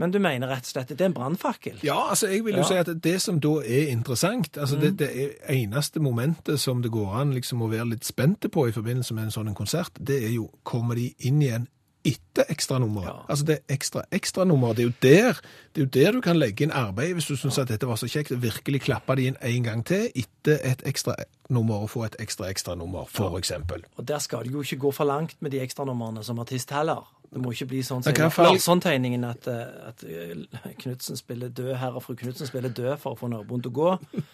Men 0.00 0.10
du 0.10 0.16
mener 0.22 0.48
rett 0.48 0.64
og 0.64 0.70
slett 0.72 0.90
at 0.94 0.96
det 0.98 1.04
er 1.04 1.10
en 1.10 1.14
brannfakkel? 1.18 1.82
Ja, 1.84 1.98
altså 2.10 2.30
jeg 2.30 2.44
vil 2.46 2.54
jo 2.56 2.62
Ja. 2.62 2.68
si 2.70 2.74
at 2.80 3.02
det 3.04 3.18
som 3.22 3.40
da 3.40 3.50
er 3.60 3.90
interessant, 3.92 4.56
altså 4.58 4.78
det, 4.80 4.94
det 4.98 5.10
er 5.12 5.52
eneste 5.52 6.00
momentet 6.00 6.60
som 6.60 6.80
det 6.82 6.90
går 6.90 7.12
an 7.20 7.34
liksom 7.34 7.60
å 7.62 7.68
være 7.68 7.90
litt 7.90 8.04
spente 8.08 8.48
på 8.48 8.68
i 8.68 8.72
forbindelse 8.72 9.14
med 9.14 9.24
en 9.28 9.30
sånn 9.34 9.54
konsert, 9.54 9.92
det 10.00 10.22
er 10.24 10.30
jo, 10.32 10.48
kommer 10.64 10.94
de 10.96 11.10
inn 11.18 11.42
igjen 11.42 11.68
etter 12.04 12.48
ekstranummeret? 12.50 13.08
Ja. 13.08 13.24
Altså 13.28 13.44
det 13.48 13.58
ekstra 13.70 14.02
ekstranummeret. 14.12 14.76
det 14.76 14.82
er 14.82 14.88
jo 14.88 14.94
der, 15.02 15.40
det 15.74 15.82
er 15.82 15.86
jo 15.86 15.90
der 15.94 16.12
du 16.12 16.20
kan 16.20 16.38
legge 16.38 16.64
inn 16.64 16.74
arbeid 16.74 17.14
hvis 17.14 17.26
du 17.30 17.36
synes 17.36 17.58
at 17.58 17.68
dette 17.68 17.86
var 17.86 17.96
så 18.00 18.08
kjekt, 18.10 18.34
virkelig 18.42 18.82
klappe 18.88 19.16
det 19.16 19.30
inn 19.30 19.38
en 19.42 19.62
gang 19.68 19.86
til 19.86 20.10
etter 20.14 20.58
et 20.66 20.82
ekstra 20.86 21.14
nummer 21.52 21.84
og 21.84 21.90
få 21.90 22.04
et 22.04 22.16
ekstra 22.22 22.48
ekstra 22.50 22.74
nummer, 22.74 23.04
for 23.10 23.38
eksempel. 23.38 23.84
Og 23.96 24.08
der 24.08 24.18
skal 24.18 24.46
du 24.46 24.56
jo 24.58 24.62
ikke 24.62 24.76
gå 24.76 24.92
for 24.92 25.04
langt 25.04 25.36
med 25.40 25.50
de 25.50 25.60
ekstranumrene 25.60 26.24
som 26.24 26.38
artist 26.38 26.70
heller. 26.70 27.04
Det 27.32 27.40
må 27.40 27.52
ikke 27.54 27.66
bli 27.70 27.82
sånn 27.82 28.02
som 28.04 28.12
Larsson-tegningen 28.12 29.24
at, 29.24 29.46
eh, 29.48 29.88
at 29.88 30.02
Knutsen 30.04 30.82
Knudsen 30.82 31.16
spiller 31.16 31.48
død, 31.48 31.74
herr 31.80 31.96
og 31.96 32.02
fru 32.04 32.14
Knudsen 32.14 32.46
spiller 32.46 32.68
død 32.68 32.98
for 33.00 33.14
å 33.14 33.18
få 33.18 33.30
naboen 33.32 33.62
til 33.62 33.72
å 33.72 33.78
gå. 33.78 33.92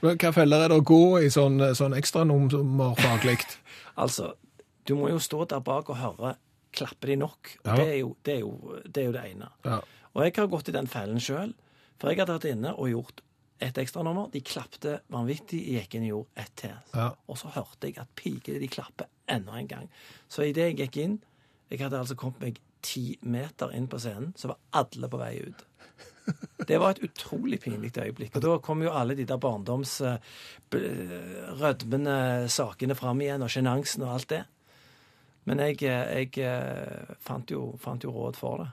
Hva 0.00 0.30
feller 0.32 0.64
er 0.64 0.72
det 0.72 0.78
å 0.80 0.84
gå 0.86 1.20
i 1.20 1.28
sånn, 1.32 1.60
sånn 1.76 1.96
ekstranummer 1.98 2.96
faglig? 3.00 3.42
Altså, 4.00 4.30
du 4.88 4.94
må 4.96 5.10
jo 5.10 5.18
stå 5.20 5.44
der 5.50 5.60
bak 5.60 5.90
og 5.92 5.98
høre 6.00 6.30
klapper 6.72 7.12
de 7.12 7.16
nok. 7.20 7.54
Ja. 7.64 7.74
det, 7.76 7.86
er 7.86 7.98
jo, 8.00 8.12
det, 8.26 8.36
er 8.36 8.44
jo, 8.44 8.76
det 8.84 9.02
er 9.02 9.08
jo 9.08 9.16
det 9.16 9.24
ene. 9.32 9.50
Ja. 9.66 9.80
Og 10.14 10.24
jeg 10.26 10.36
har 10.36 10.52
gått 10.52 10.70
i 10.70 10.76
den 10.76 10.90
fellen 10.90 11.22
sjøl. 11.22 11.54
For 12.00 12.10
jeg 12.10 12.22
hadde 12.22 12.38
vært 12.38 12.48
inne 12.48 12.72
og 12.74 12.88
gjort 12.90 13.20
et 13.60 13.78
ekstranummer. 13.78 14.30
De 14.32 14.40
klapte 14.44 15.00
vanvittig, 15.12 15.60
gikk 15.76 15.96
inn 15.96 16.06
og 16.08 16.12
gjorde 16.14 16.44
ett 16.44 16.54
til. 16.62 16.76
Ja. 16.96 17.10
Og 17.28 17.40
så 17.40 17.52
hørte 17.54 17.90
jeg 17.90 18.00
at 18.00 18.12
pikene 18.18 18.62
de 18.62 18.70
klapper 18.72 19.10
enda 19.30 19.58
en 19.58 19.68
gang. 19.70 19.90
Så 20.32 20.46
idet 20.48 20.70
jeg 20.72 20.80
gikk 20.84 21.02
inn, 21.04 21.18
Jeg 21.70 21.84
hadde 21.84 22.00
altså 22.00 22.16
kommet 22.18 22.40
meg 22.42 22.56
ti 22.82 23.12
meter 23.22 23.70
inn 23.78 23.84
på 23.86 24.00
scenen, 24.02 24.32
så 24.34 24.48
var 24.50 24.56
alle 24.80 25.06
på 25.06 25.20
vei 25.20 25.36
ut. 25.38 25.60
Det 26.66 26.78
var 26.78 26.96
et 26.96 27.04
utrolig 27.06 27.60
pinlig 27.62 27.92
øyeblikk. 27.98 28.34
Og 28.36 28.42
da 28.42 28.56
kom 28.62 28.82
jo 28.82 28.90
alle 28.94 29.14
de 29.18 29.24
der 29.26 29.38
barndoms 29.40 30.00
eh, 30.06 30.18
rødmende 31.60 32.48
sakene 32.52 32.94
fram 32.98 33.22
igjen, 33.22 33.42
og 33.42 33.50
sjenansen 33.50 34.04
og 34.06 34.16
alt 34.16 34.28
det. 34.34 34.42
Men 35.48 35.62
jeg, 35.64 35.80
jeg 35.82 36.36
eh, 36.44 37.14
fant, 37.20 37.50
jo, 37.50 37.74
fant 37.80 38.04
jo 38.04 38.12
råd 38.14 38.36
for 38.38 38.64
det. 38.64 38.68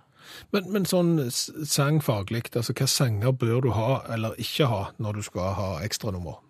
Men, 0.52 0.66
men 0.74 0.88
sånn 0.88 1.14
sangfaglig, 1.32 2.50
altså 2.52 2.76
hva 2.76 2.88
sanger 2.92 3.32
bør 3.32 3.62
du 3.64 3.70
ha 3.76 4.02
eller 4.12 4.36
ikke 4.42 4.68
ha 4.68 4.82
når 5.00 5.20
du 5.20 5.28
skal 5.30 5.54
ha 5.56 5.70
ekstranummer? 5.86 6.42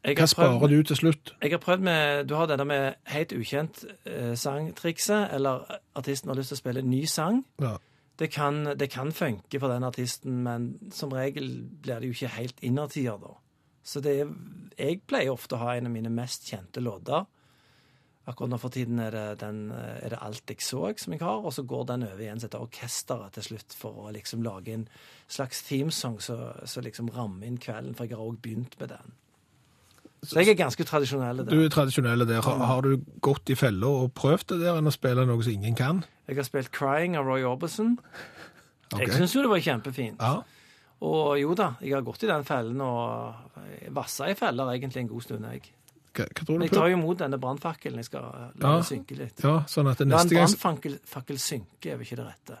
Hva 0.00 0.26
sparer 0.30 0.72
du 0.72 0.80
til 0.88 0.96
slutt? 0.96 1.34
Jeg 1.42 1.52
har 1.52 1.60
prøvd 1.60 1.82
med 1.84 2.24
Du 2.30 2.32
har 2.38 2.48
denne 2.48 2.64
med 2.64 2.94
helt 3.12 3.34
ukjent 3.36 3.82
eh, 4.08 4.32
eller 4.32 5.66
artisten 5.94 6.32
har 6.32 6.38
lyst 6.38 6.54
til 6.54 6.56
å 6.56 6.62
spille 6.62 6.80
en 6.80 6.90
ny 6.90 7.04
sang. 7.04 7.44
Ja. 7.60 7.76
Det 8.20 8.30
kan, 8.32 8.64
det 8.76 8.90
kan 8.92 9.12
funke 9.12 9.60
for 9.60 9.72
den 9.72 9.84
artisten, 9.84 10.42
men 10.44 10.90
som 10.92 11.12
regel 11.12 11.68
blir 11.82 12.00
det 12.00 12.08
jo 12.08 12.16
ikke 12.16 12.34
helt 12.36 12.58
innertier 12.60 13.20
da. 13.20 13.36
Så 13.84 14.00
det 14.04 14.16
jeg 14.78 15.00
pleier 15.08 15.32
ofte 15.32 15.56
å 15.56 15.62
ha 15.62 15.76
en 15.76 15.88
av 15.88 15.92
mine 15.92 16.12
mest 16.12 16.48
kjente 16.48 16.82
låter. 16.84 17.24
Akkurat 18.30 18.52
nå 18.52 18.58
for 18.62 18.70
tiden 18.70 19.00
er 19.02 19.14
det, 19.14 19.24
den, 19.40 19.70
eh, 19.74 20.04
er 20.04 20.12
det 20.12 20.20
Alt 20.22 20.52
jeg 20.52 20.62
så 20.62 20.84
som 20.96 21.14
jeg 21.14 21.22
har, 21.22 21.40
og 21.42 21.52
så 21.52 21.64
går 21.66 21.86
den 21.88 22.04
over 22.06 22.20
igjen 22.22 22.38
til 22.38 22.50
et 22.50 22.60
orkesteret 22.60 23.34
til 23.34 23.48
slutt 23.48 23.74
for 23.76 24.06
å 24.06 24.12
liksom 24.14 24.44
lage 24.46 24.74
en 24.76 24.86
slags 25.26 25.64
themesong 25.66 26.20
som 26.22 26.84
liksom 26.84 27.10
rammer 27.16 27.48
inn 27.48 27.58
kvelden, 27.58 27.96
for 27.96 28.06
jeg 28.06 28.16
har 28.16 28.22
òg 28.22 28.38
begynt 28.44 28.78
med 28.78 28.94
den. 28.94 29.16
Så 30.22 30.42
jeg 30.42 30.52
er 30.52 30.58
ganske 30.58 30.84
tradisjonell 30.84 31.46
Du 31.48 31.56
er 31.62 31.70
tradisjonell 31.72 32.26
der. 32.28 32.42
Har, 32.44 32.58
har 32.68 32.84
du 32.84 33.00
gått 33.24 33.50
i 33.50 33.56
fella 33.56 33.88
og 34.04 34.12
prøvd 34.14 34.52
det 34.52 34.60
der 34.66 34.76
enn 34.76 34.90
å 34.90 34.92
spille 34.92 35.24
noe 35.24 35.42
som 35.42 35.54
ingen 35.54 35.74
kan? 35.78 36.04
Jeg 36.28 36.36
har 36.36 36.46
spilt 36.46 36.70
'Crying' 36.70 37.16
av 37.18 37.24
Roy 37.24 37.42
Orbison. 37.42 37.98
Okay. 38.92 39.06
Jeg 39.06 39.16
syns 39.16 39.34
jo 39.34 39.42
det 39.46 39.50
var 39.50 39.64
kjempefint. 39.64 40.20
Ja. 40.20 40.42
Og 41.00 41.40
jo 41.40 41.54
da, 41.56 41.72
jeg 41.80 41.94
har 41.96 42.04
gått 42.04 42.26
i 42.26 42.28
den 42.28 42.44
fellen 42.44 42.80
og 42.84 43.56
vassa 43.96 44.28
i 44.28 44.36
feller 44.36 44.74
egentlig 44.74 45.00
en 45.00 45.08
god 45.08 45.24
stund, 45.24 45.46
jeg. 45.54 45.72
Hva, 46.14 46.24
hva 46.26 46.44
tror 46.44 46.58
du 46.58 46.64
jeg 46.64 46.72
tar 46.74 46.88
jo 46.90 46.96
imot 46.98 47.18
denne 47.18 47.38
brannfakkelen. 47.38 47.96
Jeg 48.02 48.04
skal 48.10 48.22
la 48.22 48.48
Ja. 48.60 48.76
den 48.76 48.82
synke 48.88 49.16
litt. 49.18 49.42
Ja, 49.44 49.60
sånn 49.70 49.90
at 49.90 49.98
det 49.98 50.08
La 50.08 50.20
en 50.20 50.26
neste 50.26 50.34
gang 50.34 50.48
brannfakkel 50.48 50.98
fakkel 51.06 51.38
synke 51.38 51.92
er 51.92 51.96
vel 52.00 52.06
ikke 52.06 52.16
det 52.16 52.26
rette. 52.26 52.58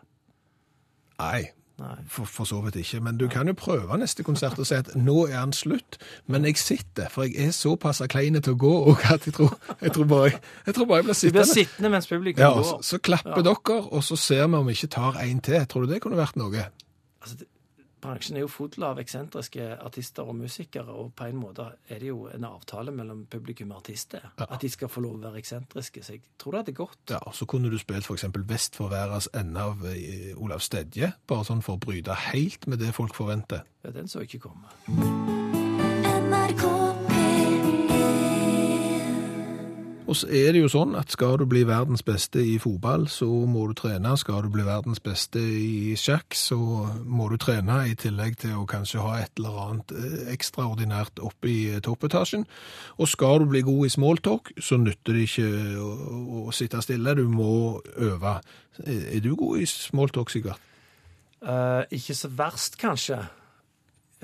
Nei, 1.20 1.50
Nei. 1.80 1.96
for, 2.08 2.24
for 2.28 2.44
så 2.48 2.60
vidt 2.64 2.76
ikke. 2.80 3.00
Men 3.04 3.18
du 3.20 3.26
kan 3.28 3.48
jo 3.50 3.54
prøve 3.58 3.96
neste 4.00 4.22
konsert 4.24 4.58
og 4.60 4.66
si 4.68 4.74
at 4.76 4.92
nå 4.96 5.26
er 5.28 5.40
den 5.40 5.52
slutt, 5.56 5.98
men 6.28 6.44
jeg 6.48 6.56
sitter, 6.60 7.08
for 7.12 7.24
jeg 7.28 7.48
er 7.48 7.52
såpass 7.56 8.00
klein 8.12 8.38
til 8.40 8.54
å 8.54 8.56
gå, 8.60 8.72
og 8.92 9.04
at 9.12 9.26
jeg 9.28 9.34
tror, 9.36 9.54
jeg 9.82 9.92
tror 9.96 10.08
bare 10.08 10.30
jeg, 10.30 10.40
jeg 10.66 10.74
tror 10.78 10.86
bare 10.86 11.02
jeg 11.02 11.08
blir 11.10 11.18
sittende. 11.20 11.32
Du 11.32 11.38
blir 11.52 11.54
sittende. 11.64 11.90
mens 11.96 12.06
publikum 12.08 12.40
Ja, 12.44 12.52
så, 12.62 12.78
så 12.82 12.98
klapper 12.98 13.36
Ja. 13.42 13.42
dere, 13.50 13.80
og 13.90 14.04
så 14.06 14.16
ser 14.16 14.46
vi 14.46 14.54
om 14.62 14.66
vi 14.70 14.72
ikke 14.78 14.92
tar 14.96 15.20
en 15.24 15.40
til. 15.40 15.66
Tror 15.66 15.86
du 15.86 15.92
det 15.92 16.00
kunne 16.04 16.16
vært 16.20 16.36
noe? 16.40 16.68
Altså, 17.20 17.36
det, 17.42 17.48
bransjen 18.00 18.38
er 18.38 18.44
jo 18.44 18.50
full 18.50 18.84
av 18.86 19.00
eksentriske 19.02 19.66
artister 19.80 20.28
og 20.28 20.36
musikere, 20.38 20.92
og 20.92 21.12
på 21.16 21.28
en 21.30 21.40
måte 21.40 21.66
er 21.88 22.02
det 22.02 22.10
jo 22.10 22.26
en 22.30 22.46
avtale 22.48 22.94
mellom 22.94 23.24
publikum 23.30 23.72
og 23.74 23.82
artister. 23.82 24.30
Ja. 24.38 24.48
At 24.48 24.60
de 24.62 24.70
skal 24.72 24.92
få 24.92 25.04
lov 25.04 25.18
å 25.18 25.24
være 25.26 25.42
eksentriske. 25.42 26.04
Så 26.04 26.16
jeg 26.16 26.24
tror 26.40 26.56
det 26.56 26.62
hadde 26.64 26.76
gått. 26.78 27.02
Ja, 27.10 27.20
og 27.24 27.34
Så 27.34 27.48
kunne 27.50 27.70
du 27.70 27.78
spilt 27.78 28.06
f.eks. 28.06 28.28
Vest 28.50 28.76
for 28.76 28.92
verdens 28.92 29.28
ende 29.36 29.62
av 29.62 29.84
eh, 29.86 30.32
Olav 30.36 30.64
Stedje, 30.64 31.12
bare 31.26 31.46
sånn 31.46 31.62
for 31.64 31.78
å 31.78 31.82
bryte 31.82 32.16
helt 32.30 32.66
med 32.66 32.82
det 32.82 32.94
folk 32.96 33.14
forventer. 33.14 33.66
Ja, 33.84 33.94
den 33.94 34.10
så 34.10 34.24
jeg 34.24 34.34
ikke 34.34 34.50
komme. 34.50 35.39
Og 40.10 40.16
så 40.18 40.26
er 40.34 40.48
det 40.50 40.64
jo 40.64 40.68
sånn 40.72 40.96
at 40.98 41.12
skal 41.14 41.36
du 41.38 41.44
bli 41.46 41.60
verdens 41.68 42.02
beste 42.02 42.42
i 42.42 42.56
fotball, 42.58 43.04
så 43.06 43.28
må 43.46 43.68
du 43.70 43.76
trene. 43.78 44.16
Skal 44.18 44.42
du 44.42 44.48
bli 44.50 44.64
verdens 44.66 44.98
beste 45.04 45.38
i 45.38 45.94
sjakk, 45.94 46.34
så 46.34 46.58
må 47.06 47.28
du 47.30 47.36
trene, 47.38 47.76
i 47.86 47.94
tillegg 47.94 48.40
til 48.42 48.56
å 48.58 48.66
kanskje 48.66 49.04
ha 49.04 49.20
et 49.20 49.38
eller 49.38 49.60
annet 49.62 49.94
eh, 49.94 50.32
ekstraordinært 50.34 51.22
oppe 51.22 51.52
i 51.52 51.60
eh, 51.76 51.78
toppetasjen. 51.86 52.42
Og 52.98 53.12
skal 53.12 53.44
du 53.44 53.52
bli 53.52 53.62
god 53.68 53.86
i 53.86 53.92
smalltalk, 53.94 54.50
så 54.58 54.80
nytter 54.82 55.14
det 55.14 55.28
ikke 55.28 55.46
å, 55.78 55.92
å, 56.40 56.44
sitte 56.58 56.82
stille, 56.82 57.14
du 57.14 57.28
må 57.30 57.78
øve. 57.94 58.34
Er 58.82 59.06
er 59.14 59.22
du 59.22 59.36
god 59.38 59.62
i 59.62 59.70
smalltalk, 59.70 60.34
Sigvart? 60.34 60.66
Uh, 61.40 61.86
ikke 61.94 62.18
så 62.18 62.34
verst, 62.34 62.80
kanskje. 62.82 63.22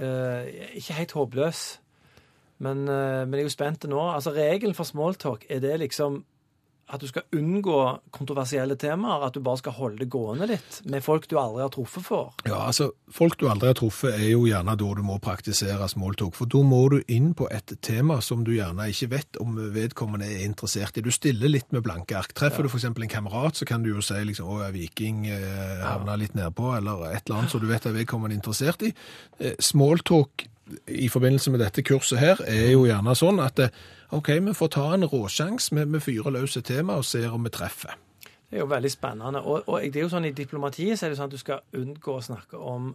Uh, 0.03 0.51
ikke 0.75 0.99
helt 0.99 1.15
håpløs. 1.15 1.67
Men, 2.59 2.87
eh, 2.89 3.25
men 3.27 3.37
jeg 3.37 3.45
er 3.45 3.51
jo 3.51 3.57
spent 3.57 3.91
nå. 3.91 4.01
Altså, 4.13 4.33
Regelen 4.37 4.77
for 4.77 4.89
smalltalk, 4.89 5.45
er 5.51 5.61
det 5.65 5.79
liksom 5.85 6.25
at 6.87 7.03
du 7.03 7.09
skal 7.11 7.25
unngå 7.35 7.79
kontroversielle 8.15 8.77
temaer? 8.79 9.25
At 9.27 9.35
du 9.35 9.43
bare 9.43 9.59
skal 9.59 9.75
holde 9.75 10.05
det 10.05 10.11
gående 10.13 10.47
litt 10.47 10.79
med 10.87 11.03
folk 11.03 11.27
du 11.27 11.35
aldri 11.41 11.65
har 11.65 11.73
truffet 11.75 12.07
for? 12.07 12.31
Ja, 12.47 12.61
altså, 12.69 12.93
folk 13.11 13.39
du 13.41 13.49
aldri 13.51 13.73
har 13.73 13.79
truffet 13.79 14.15
er 14.15 14.29
jo 14.31 14.45
gjerne 14.47 14.77
da 14.79 14.91
du 14.95 15.03
må 15.07 15.19
praktisere 15.23 15.89
smalltalk, 15.91 16.37
for 16.39 16.51
da 16.51 16.63
må 16.67 16.85
du 16.95 17.01
inn 17.11 17.33
på 17.39 17.51
et 17.51 17.75
tema 17.83 18.21
som 18.23 18.47
du 18.47 18.53
gjerne 18.55 18.87
ikke 18.93 19.11
vet 19.17 19.41
om 19.43 19.59
vedkommende 19.75 20.31
er 20.31 20.47
interessert 20.47 20.99
i. 20.99 21.05
Du 21.05 21.11
stiller 21.15 21.51
litt 21.51 21.75
med 21.75 21.83
blanke 21.87 22.19
ark. 22.21 22.37
Treffer 22.39 22.63
du 22.63 22.71
for 22.71 22.79
eksempel 22.79 23.07
en 23.07 23.15
kamerat, 23.17 23.59
så 23.59 23.67
kan 23.69 23.83
du 23.83 23.91
jo 23.91 24.05
si 24.05 24.23
liksom, 24.31 24.47
å, 24.55 24.63
er 24.69 24.75
viking 24.77 25.27
eh, 25.27 25.83
havna 25.83 26.15
litt 26.21 26.39
nedpå, 26.39 26.77
eller 26.79 27.09
et 27.11 27.27
eller 27.27 27.41
annet 27.41 27.55
som 27.55 27.63
du 27.63 27.67
vet 27.71 27.87
er 27.87 27.99
vedkommende 27.99 28.39
interessert 28.39 28.87
i. 28.87 28.95
Eh, 29.41 29.59
smalltalk 29.59 30.47
i 30.87 31.09
forbindelse 31.09 31.53
med 31.55 31.63
dette 31.63 31.85
kurset 31.87 32.19
her 32.19 32.41
er 32.47 32.73
jo 32.73 32.87
gjerne 32.89 33.15
sånn 33.19 33.39
at 33.43 33.61
eh, 33.63 33.79
ok, 34.17 34.33
vi 34.49 34.55
får 34.57 34.73
ta 34.75 34.87
en 34.95 35.07
råsjans 35.07 35.71
med, 35.77 35.95
fyrer 36.03 36.35
løs 36.35 36.57
et 36.59 36.67
tema 36.67 36.99
og 36.99 37.07
ser 37.07 37.31
om 37.35 37.47
vi 37.47 37.53
treffer. 37.55 37.95
Det 38.47 38.59
er 38.59 38.63
jo 38.63 38.71
veldig 38.71 38.91
spennende. 38.91 39.43
Og, 39.43 39.67
og 39.67 39.83
det 39.83 40.01
er 40.01 40.07
jo 40.07 40.13
sånn 40.13 40.29
i 40.29 40.35
diplomatiet 40.35 40.99
så 40.99 41.07
er 41.07 41.13
det 41.13 41.19
sånn 41.19 41.31
at 41.31 41.35
du 41.35 41.43
skal 41.43 41.65
unngå 41.77 42.15
å 42.15 42.23
snakke 42.23 42.59
om 42.59 42.93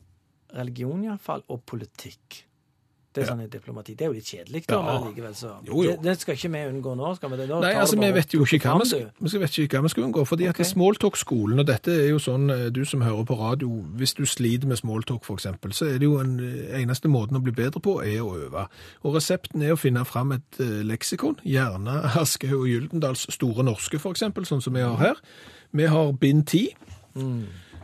religion 0.56 1.04
iallfall, 1.06 1.44
og 1.48 1.64
politikk. 1.68 2.42
Det 3.12 3.24
er 3.26 3.28
sånn 3.28 3.42
i 3.44 3.48
diplomati. 3.52 3.94
Det 4.00 4.06
er 4.06 4.12
jo 4.12 4.16
litt 4.16 4.28
kjedelig, 4.30 4.62
da, 4.68 4.78
Ja. 4.78 5.00
men 5.00 5.12
likevel 5.12 5.34
så 5.36 5.50
Jo, 5.68 5.84
jo. 5.84 5.92
Det, 5.92 6.04
det 6.04 6.14
skal 6.22 6.36
ikke 6.38 6.52
vi 6.54 6.62
unngå 6.72 6.96
nå. 6.96 7.16
skal 7.16 7.30
vi 7.32 7.38
det? 7.38 7.48
Nå 7.50 7.60
Nei, 7.60 7.74
altså, 7.74 8.00
vi 8.00 8.12
vet 8.16 8.34
jo 8.34 8.46
ikke 8.46 8.60
hva 8.64 8.80
vi 8.80 8.88
skal, 8.88 9.42
vet 9.42 9.58
ikke 9.60 9.78
hva 9.78 9.84
vi 9.84 9.90
skal 9.90 10.04
unngå, 10.06 10.24
fordi 10.26 10.48
okay. 10.48 10.64
at 10.64 10.72
smalltalk-skolen, 10.72 11.60
og 11.60 11.68
dette 11.68 11.92
er 11.92 12.08
jo 12.08 12.22
sånn, 12.24 12.50
eh, 12.50 12.70
du 12.72 12.86
som 12.88 13.04
hører 13.04 13.28
på 13.28 13.36
radio, 13.36 13.70
hvis 14.00 14.16
du 14.16 14.24
sliter 14.26 14.68
med 14.72 14.80
smalltalk 14.80 15.28
eksempel, 15.28 15.74
så 15.76 15.90
er 15.92 16.00
det 16.00 16.08
jo 16.08 16.20
en 16.24 16.40
eh, 16.40 16.80
eneste 16.80 17.12
måten 17.12 17.36
å 17.36 17.44
bli 17.44 17.52
bedre 17.52 17.84
på, 17.84 18.00
er 18.00 18.24
å 18.24 18.32
øve. 18.48 18.68
Og 19.04 19.16
resepten 19.20 19.62
er 19.62 19.76
å 19.76 19.80
finne 19.80 20.06
fram 20.08 20.32
et 20.32 20.64
eh, 20.64 20.80
leksikon, 20.88 21.42
gjerne 21.44 22.00
Aschehoug 22.22 22.62
og 22.64 22.70
Gyldendals 22.72 23.28
Store 23.34 23.64
Norske 23.68 24.00
eksempel, 24.00 24.48
sånn 24.48 24.64
som 24.64 24.74
vi 24.74 24.88
har 24.88 24.96
her. 25.02 25.20
Vi 25.76 25.88
har 25.92 26.14
bind 26.14 26.48
10. 26.48 26.72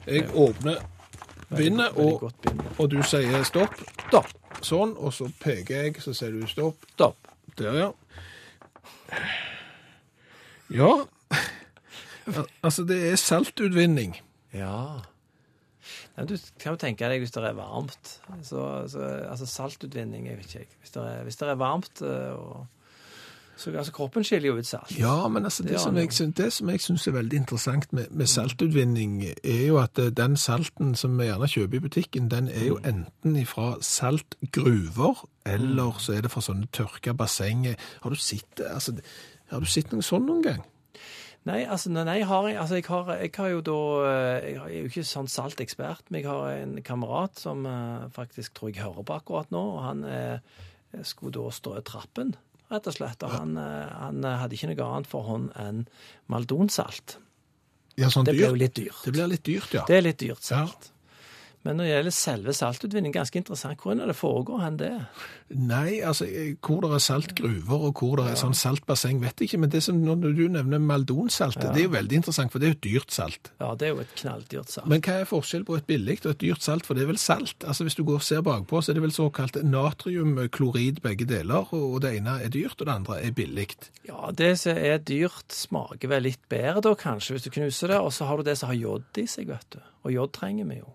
Jeg 0.07 0.30
åpner 0.32 0.80
Veldig 1.50 1.86
og, 2.04 2.26
og 2.78 2.89
du 2.91 2.98
sier 3.08 3.43
stopp. 3.48 3.76
Stopp. 4.08 4.34
Sånn, 4.66 4.95
og 4.98 5.14
så 5.16 5.30
peker 5.39 5.86
jeg, 5.86 6.02
så 6.04 6.12
sier 6.18 6.34
du 6.36 6.48
stopp. 6.50 6.84
Stopp. 6.95 7.30
Der, 7.58 7.78
ja. 7.78 7.91
Ja. 10.74 10.89
Al- 12.28 12.50
Altså, 12.66 12.84
det 12.84 12.98
er 13.12 13.16
saltutvinning. 13.22 14.18
Ja. 14.54 15.04
Nei, 16.18 16.26
du 16.28 16.34
kan 16.60 16.74
jo 16.74 16.80
tenke 16.82 17.08
deg 17.08 17.22
hvis 17.24 17.32
det 17.36 17.43
er 17.45 17.56
varmt. 17.56 18.16
Så, 18.43 18.64
så, 18.91 19.06
altså 19.30 19.48
saltutvinning, 19.48 20.26
jeg 20.28 20.39
vet 20.41 20.50
ikke. 20.50 20.66
jeg. 20.66 20.80
Hvis 20.82 20.95
det 20.98 21.04
er, 21.06 21.22
hvis 21.28 21.39
det 21.39 21.48
er 21.54 21.60
varmt 21.62 22.02
eh, 22.04 22.34
og, 22.34 22.66
så, 23.58 23.72
altså 23.72 23.91
Kroppen 23.91 24.24
skiller 24.24 24.51
jo 24.51 24.58
ut 24.58 24.68
salt. 24.68 24.93
Ja, 24.99 25.28
men 25.28 25.43
altså, 25.43 25.64
det, 25.64 25.72
Det 25.72 25.80
som 25.80 25.97
jeg, 25.97 26.14
synes, 26.14 26.36
det 26.36 26.53
som 26.53 26.70
jeg 26.70 26.82
syns 26.82 27.08
er 27.08 27.12
veldig 27.12 27.38
interessant 27.38 27.93
med, 27.93 28.05
med 28.12 28.26
saltutvinning, 28.26 29.24
er 29.43 29.66
jo 29.68 29.80
at 29.82 29.99
eh, 29.99 30.12
den 30.14 30.38
salten 30.38 30.95
som 30.95 31.18
vi 31.18 31.26
gjerne 31.26 31.49
kjøper 31.49 31.78
i 31.78 31.80
butikken, 31.80 32.32
den 32.32 32.47
er 32.47 32.68
jo 32.68 32.80
enten 32.86 33.45
fra 33.45 33.76
saltgruver, 33.82 35.26
eller 35.45 35.97
så 35.99 36.14
er 36.14 36.22
det 36.22 36.32
fra 36.32 36.45
sånne 36.45 36.70
tørka 36.72 37.14
bassenger. 37.18 37.76
Har 38.01 38.14
du 38.14 38.16
sett? 38.16 38.62
Altså, 38.62 38.99
har 39.51 39.60
du 39.60 39.66
sett 39.66 39.91
noe 39.91 40.05
sånn 40.05 40.28
noen 40.28 40.43
gang? 40.45 40.66
Nei, 41.47 41.62
altså, 41.64 41.89
nei, 41.93 42.20
har 42.28 42.47
jeg, 42.49 42.58
altså 42.60 42.76
jeg, 42.76 42.86
har, 42.91 43.12
jeg 43.22 43.32
har 43.38 43.51
jo 43.53 43.60
da 43.64 43.82
eh, 44.03 44.47
Jeg 44.51 44.58
er 44.66 44.82
jo 44.82 44.89
ikke 44.89 45.03
sånn 45.08 45.30
saltekspert, 45.32 46.10
men 46.10 46.22
jeg 46.22 46.28
har 46.30 46.64
en 46.64 46.74
kamerat 46.84 47.39
som 47.39 47.64
eh, 47.70 48.08
faktisk 48.14 48.58
tror 48.58 48.74
jeg 48.74 48.84
hører 48.84 49.08
på 49.08 49.16
akkurat 49.16 49.53
nå, 49.55 49.62
og 49.78 49.86
han 49.86 50.03
eh, 50.12 50.58
skulle 51.08 51.38
da 51.38 51.47
strø 51.55 51.80
trappen, 51.88 52.36
rett 52.74 52.89
og 52.89 52.97
slett. 52.97 53.24
Og 53.24 53.34
han, 53.34 53.55
eh, 53.61 53.95
han 54.01 54.24
eh, 54.24 54.38
hadde 54.41 54.57
ikke 54.57 54.72
noe 54.74 54.89
annet 54.89 55.09
for 55.11 55.28
hånd 55.28 55.49
enn 55.61 55.86
maldonsalt. 56.32 57.18
Ja, 57.97 58.11
sånn 58.13 58.28
Det 58.28 58.36
ble 58.38 58.51
jo 58.51 58.59
litt 58.59 58.76
dyrt. 58.78 58.99
Det 59.05 59.15
blir 59.15 59.32
litt 59.32 59.45
dyrt, 59.47 59.74
ja. 59.74 59.86
Det 59.88 59.97
er 59.97 60.05
litt 60.05 60.22
dyrt 60.22 60.45
salt. 60.45 60.91
Ja. 60.91 60.97
Men 61.68 61.82
når 61.82 61.84
det 61.84 61.91
gjelder 61.91 62.13
selve 62.15 62.53
saltutvinning, 62.55 63.11
ganske 63.11 63.39
interessant. 63.41 63.82
Hvor 63.84 63.91
er 63.91 64.07
det 64.07 64.15
foregår 64.15 64.61
hen 64.63 64.78
det? 64.80 64.91
Nei, 65.51 65.99
altså, 65.99 66.24
eh, 66.24 66.53
hvor 66.63 66.80
det 66.86 66.93
er 66.95 67.01
saltgruver 67.03 67.88
og 67.89 67.99
hvor 67.99 68.22
det 68.22 68.30
er 68.32 68.38
sånn 68.39 68.55
saltbasseng, 68.55 69.20
vet 69.20 69.41
jeg 69.41 69.49
ikke. 69.49 69.59
Men 69.65 69.74
det 69.74 69.82
som 69.84 69.97
når 69.99 70.30
du 70.38 70.45
nevner 70.53 70.80
maldonsaltet, 70.80 71.68
det 71.76 71.82
er 71.82 71.88
jo 71.89 71.93
veldig 71.97 72.20
interessant, 72.22 72.53
for 72.53 72.63
det 72.63 72.70
er 72.70 72.72
jo 72.72 72.78
et 72.78 72.86
dyrt 72.86 73.15
salt. 73.18 73.51
Ja, 73.59 73.74
det 73.76 73.89
er 73.89 73.91
jo 73.91 74.05
et 74.05 74.13
knalldyrt 74.15 74.72
salt. 74.72 74.88
Men 74.88 75.03
hva 75.03 75.18
er 75.20 75.28
forskjell 75.28 75.68
på 75.68 75.76
et 75.76 75.88
billig 75.91 76.18
og 76.22 76.32
et 76.32 76.41
dyrt 76.45 76.63
salt? 76.63 76.88
For 76.88 76.95
det 76.95 77.03
er 77.03 77.11
vel 77.11 77.20
salt? 77.20 77.68
Altså 77.68 77.88
Hvis 77.88 77.99
du 77.99 78.05
går 78.07 78.22
og 78.22 78.28
ser 78.30 78.45
bakpå, 78.47 78.80
så 78.80 78.93
er 78.93 78.99
det 78.99 79.03
vel 79.03 79.18
såkalt 79.18 79.59
natriumklorid 79.68 81.01
begge 81.03 81.28
deler. 81.28 81.68
Og 81.76 81.99
det 82.05 82.13
ene 82.22 82.38
er 82.45 82.53
dyrt, 82.53 82.80
og 82.80 82.88
det 82.88 82.95
andre 82.95 83.20
er 83.28 83.36
billig. 83.36 83.68
Ja, 84.07 84.32
det 84.32 84.53
som 84.63 84.80
er 84.80 85.03
dyrt, 85.03 85.51
smaker 85.51 86.15
vel 86.15 86.30
litt 86.30 86.47
bedre 86.47 86.86
da, 86.88 86.95
kanskje, 86.95 87.36
hvis 87.36 87.49
du 87.49 87.51
knuser 87.59 87.91
det. 87.91 87.99
Og 87.99 88.15
så 88.15 88.30
har 88.32 88.39
du 88.39 88.47
det 88.47 88.55
som 88.55 88.72
har 88.72 88.80
jod 88.80 89.20
i 89.20 89.28
seg, 89.28 89.51
vet 89.51 89.76
du. 89.76 89.84
Og 90.07 90.15
jod 90.15 90.32
trenger 90.38 90.72
vi 90.72 90.80
jo. 90.80 90.93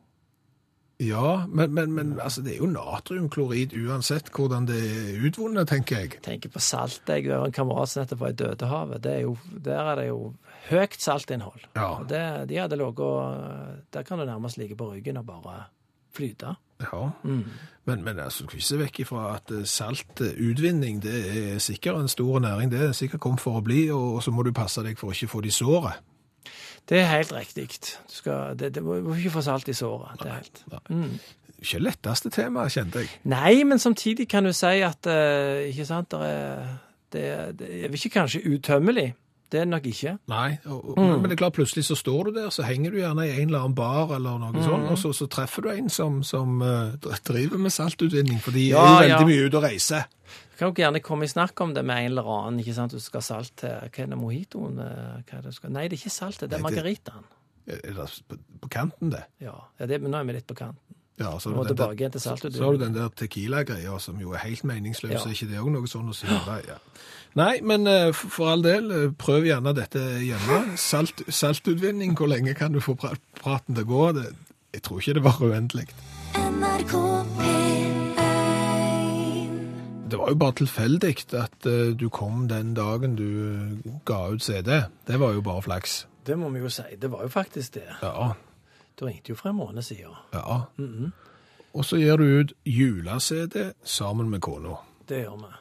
Ja, 1.02 1.44
men, 1.48 1.74
men, 1.74 1.92
men 1.96 2.14
altså, 2.20 2.44
det 2.44 2.54
er 2.54 2.62
jo 2.62 2.70
natriumklorid 2.70 3.74
uansett 3.74 4.30
hvordan 4.34 4.68
det 4.68 4.78
er 4.78 5.26
utvunnet, 5.26 5.68
tenker 5.70 6.04
jeg. 6.04 6.22
tenker 6.22 6.52
på 6.52 6.62
salt. 6.62 7.02
Jeg 7.08 7.26
har 7.30 7.46
en 7.46 7.54
kamerat 7.54 7.90
som 7.90 8.02
nettopp 8.02 8.22
var 8.22 8.34
i 8.34 8.38
Dødehavet. 8.38 9.02
Det 9.02 9.12
er 9.18 9.22
jo, 9.26 9.36
der 9.64 9.92
er 9.92 10.00
det 10.00 10.08
jo 10.08 10.18
høyt 10.68 10.98
saltinnhold. 11.02 11.66
Ja. 11.74 11.88
Og 11.98 12.08
det, 12.10 12.22
de 12.50 12.60
hadde 12.62 12.78
ligget 12.78 13.92
Der 13.92 14.02
kan 14.06 14.18
du 14.18 14.24
nærmest 14.24 14.58
ligge 14.58 14.76
på 14.76 14.92
ryggen 14.92 15.16
og 15.16 15.26
bare 15.26 15.64
flyte. 16.14 16.54
Ja, 16.82 17.10
men, 17.84 18.04
men 18.04 18.18
altså, 18.18 18.44
skal 18.44 18.56
vi 18.56 18.62
se 18.62 18.78
vekk 18.78 19.00
ifra 19.04 19.26
at 19.36 19.50
eh, 19.54 19.64
saltutvinning 19.64 21.02
det 21.02 21.18
er 21.30 21.58
sikkert 21.62 22.00
en 22.00 22.08
stor 22.10 22.40
næring. 22.42 22.70
Det 22.70 22.80
er 22.88 22.92
sikkert 22.92 23.20
kommet 23.20 23.40
for 23.40 23.58
å 23.58 23.64
bli, 23.64 23.86
og 23.94 24.22
så 24.22 24.34
må 24.34 24.42
du 24.42 24.52
passe 24.52 24.82
deg 24.84 24.98
for 24.98 25.10
å 25.10 25.16
ikke 25.16 25.30
få 25.30 25.42
de 25.46 25.54
såret. 25.54 26.02
Det 26.88 26.98
er 26.98 27.06
helt 27.12 27.32
riktig. 27.32 27.76
Du 28.08 28.14
skal, 28.14 28.58
det, 28.58 28.74
det 28.74 28.82
må 28.82 28.98
ikke 29.14 29.36
få 29.38 29.44
salt 29.46 29.68
i 29.68 29.76
såret. 29.76 30.18
Det 30.22 30.28
er 30.30 30.40
helt. 30.40 30.64
Mm. 30.90 31.18
Ikke 31.62 31.78
letteste 31.78 32.30
tema, 32.34 32.66
kjente 32.68 33.04
jeg. 33.04 33.10
Nei, 33.30 33.62
men 33.64 33.78
samtidig 33.78 34.26
kan 34.28 34.44
du 34.44 34.52
si 34.56 34.80
at 34.82 35.06
eh, 35.06 35.68
ikke 35.70 35.86
sant, 35.86 36.12
er, 36.18 36.78
det, 37.14 37.26
det 37.60 37.68
er 37.84 37.94
ikke 37.94 38.16
kanskje 38.18 38.42
utømmelig. 38.50 39.12
Det 39.52 39.60
er 39.60 39.66
det 39.66 39.68
nok 39.68 39.86
ikke. 39.86 40.14
Nei, 40.32 40.56
og, 40.64 40.94
mm. 40.96 41.08
men 41.20 41.28
det 41.28 41.36
er 41.36 41.40
klart 41.42 41.56
plutselig 41.58 41.84
så 41.84 41.94
står 41.94 42.30
du 42.30 42.38
der, 42.38 42.48
så 42.50 42.64
henger 42.64 42.90
du 42.90 42.96
gjerne 43.02 43.26
i 43.28 43.34
en 43.34 43.50
eller 43.50 43.66
annen 43.66 43.74
bar 43.76 44.14
eller 44.16 44.40
noe 44.40 44.64
sånt, 44.64 44.88
og 44.88 44.96
så, 44.98 45.12
så 45.12 45.28
treffer 45.28 45.66
du 45.66 45.68
en 45.74 45.92
som, 45.92 46.22
som 46.24 46.62
uh, 46.64 46.94
driver 47.28 47.60
med 47.60 47.74
saltutvinning, 47.74 48.40
for 48.40 48.56
de 48.56 48.70
Ja, 48.70 48.80
er 48.80 48.88
jo 48.88 49.02
veldig 49.02 49.18
ja. 49.18 49.26
mye 49.28 49.50
ute 49.50 49.60
og 49.60 49.66
reiser. 49.66 50.08
Kan 50.62 50.70
dere 50.76 50.84
gjerne 50.86 51.02
komme 51.02 51.26
i 51.26 51.30
snakk 51.32 51.58
om 51.64 51.72
det 51.74 51.82
med 51.84 51.98
en 52.04 52.12
eller 52.12 52.28
annen. 52.36 52.60
ikke 52.62 52.74
sant? 52.76 52.92
Du 52.94 53.00
skal 53.02 53.18
ha 53.18 53.26
salt 53.26 53.56
til 53.58 53.68
Hva 53.68 54.04
er 54.06 54.10
det, 54.12 54.18
mojitoen? 54.20 54.78
eh, 54.78 55.20
Hva 55.26 55.38
er 55.38 55.42
det 55.42 55.50
du 55.50 55.56
skal? 55.58 55.70
Nei, 55.74 55.88
det 55.88 55.96
er 55.98 56.02
ikke 56.04 56.14
saltet, 56.14 56.50
det 56.52 56.58
er 56.60 56.62
margaritaen. 56.62 57.24
Er 57.66 57.94
det 57.94 58.06
på, 58.30 58.36
på 58.62 58.68
kanten 58.70 59.10
det? 59.10 59.24
Ja, 59.42 59.56
ja 59.80 59.86
det, 59.90 59.98
men 60.02 60.10
nå 60.14 60.18
er 60.20 60.24
vi 60.30 60.32
litt 60.38 60.46
på 60.46 60.54
kanten. 60.58 60.78
Ja, 61.20 61.34
så, 61.38 61.50
den 61.52 61.66
tilbake 61.68 61.98
der- 61.98 62.10
til 62.14 62.20
saltet, 62.24 62.54
så 62.56 62.64
har 62.64 62.72
du 62.72 62.78
den 62.84 62.94
der 62.94 63.08
tequila-greia 63.14 63.98
som 64.00 64.18
jo 64.18 64.32
er 64.32 64.38
helt 64.46 64.64
meningsløs, 64.64 65.12
Ja. 65.12 65.20
er 65.20 65.34
ikke 65.34 65.50
det 65.50 65.58
også 65.60 65.72
noe 65.74 65.86
sånn 65.86 66.08
å 66.10 66.14
si? 66.14 66.26
Ja. 66.66 66.78
Nei, 67.34 67.60
men 67.62 67.86
eh, 67.86 68.12
for 68.12 68.48
all 68.50 68.62
del, 68.62 68.90
eh, 68.90 69.08
prøv 69.10 69.44
gjerne 69.46 69.74
dette 69.76 69.98
hjemme. 70.24 70.76
Salt, 70.78 71.22
saltutvinning, 71.28 72.16
hvor 72.16 72.26
lenge 72.32 72.54
kan 72.54 72.72
du 72.72 72.80
få 72.80 72.96
praten 72.96 73.74
til 73.74 73.84
å 73.84 73.88
gå? 73.92 74.12
Det, 74.18 74.26
jeg 74.74 74.82
tror 74.82 74.98
ikke 75.00 75.14
det 75.14 75.22
var 75.22 75.38
uendelig. 75.42 75.86
NRK 76.34 76.94
P1 77.38 78.01
Det 80.12 80.18
var 80.20 80.28
jo 80.28 80.36
bare 80.36 80.52
tilfeldig 80.60 81.12
at 81.40 81.66
eh, 81.66 81.92
du 81.96 82.08
kom 82.12 82.46
den 82.48 82.74
dagen 82.76 83.14
du 83.16 83.24
eh, 83.24 83.92
ga 84.04 84.26
ut 84.34 84.42
CD. 84.44 84.82
Det 85.08 85.20
var 85.20 85.32
jo 85.32 85.40
bare 85.40 85.62
flaks. 85.64 86.02
Det 86.26 86.36
må 86.38 86.50
vi 86.52 86.60
jo 86.60 86.68
si. 86.70 86.84
Det 87.00 87.08
var 87.10 87.24
jo 87.24 87.30
faktisk 87.32 87.74
det. 87.80 87.88
Ja, 88.02 88.32
Du 89.00 89.06
ringte 89.06 89.32
jo 89.32 89.34
for 89.34 89.48
en 89.48 89.56
måned 89.56 89.82
siden. 89.82 90.12
ja. 90.34 90.60
Og 91.72 91.84
så 91.88 91.96
gir 91.96 92.16
du 92.20 92.24
ut 92.24 92.52
jule-CD 92.68 93.72
sammen 93.84 94.28
med 94.30 94.40
kona. 94.44 94.76
Det 95.08 95.22
gjør 95.22 95.38
vi. 95.40 95.52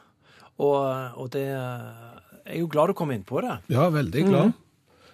Og, 0.58 0.82
og 1.16 1.32
det 1.32 1.46
Jeg 1.48 2.56
er 2.56 2.58
jo 2.58 2.68
glad 2.68 2.92
du 2.92 2.92
kom 2.92 3.10
inn 3.10 3.24
på 3.24 3.40
det. 3.40 3.56
Ja, 3.72 3.88
veldig 3.88 4.24
glad. 4.28 4.52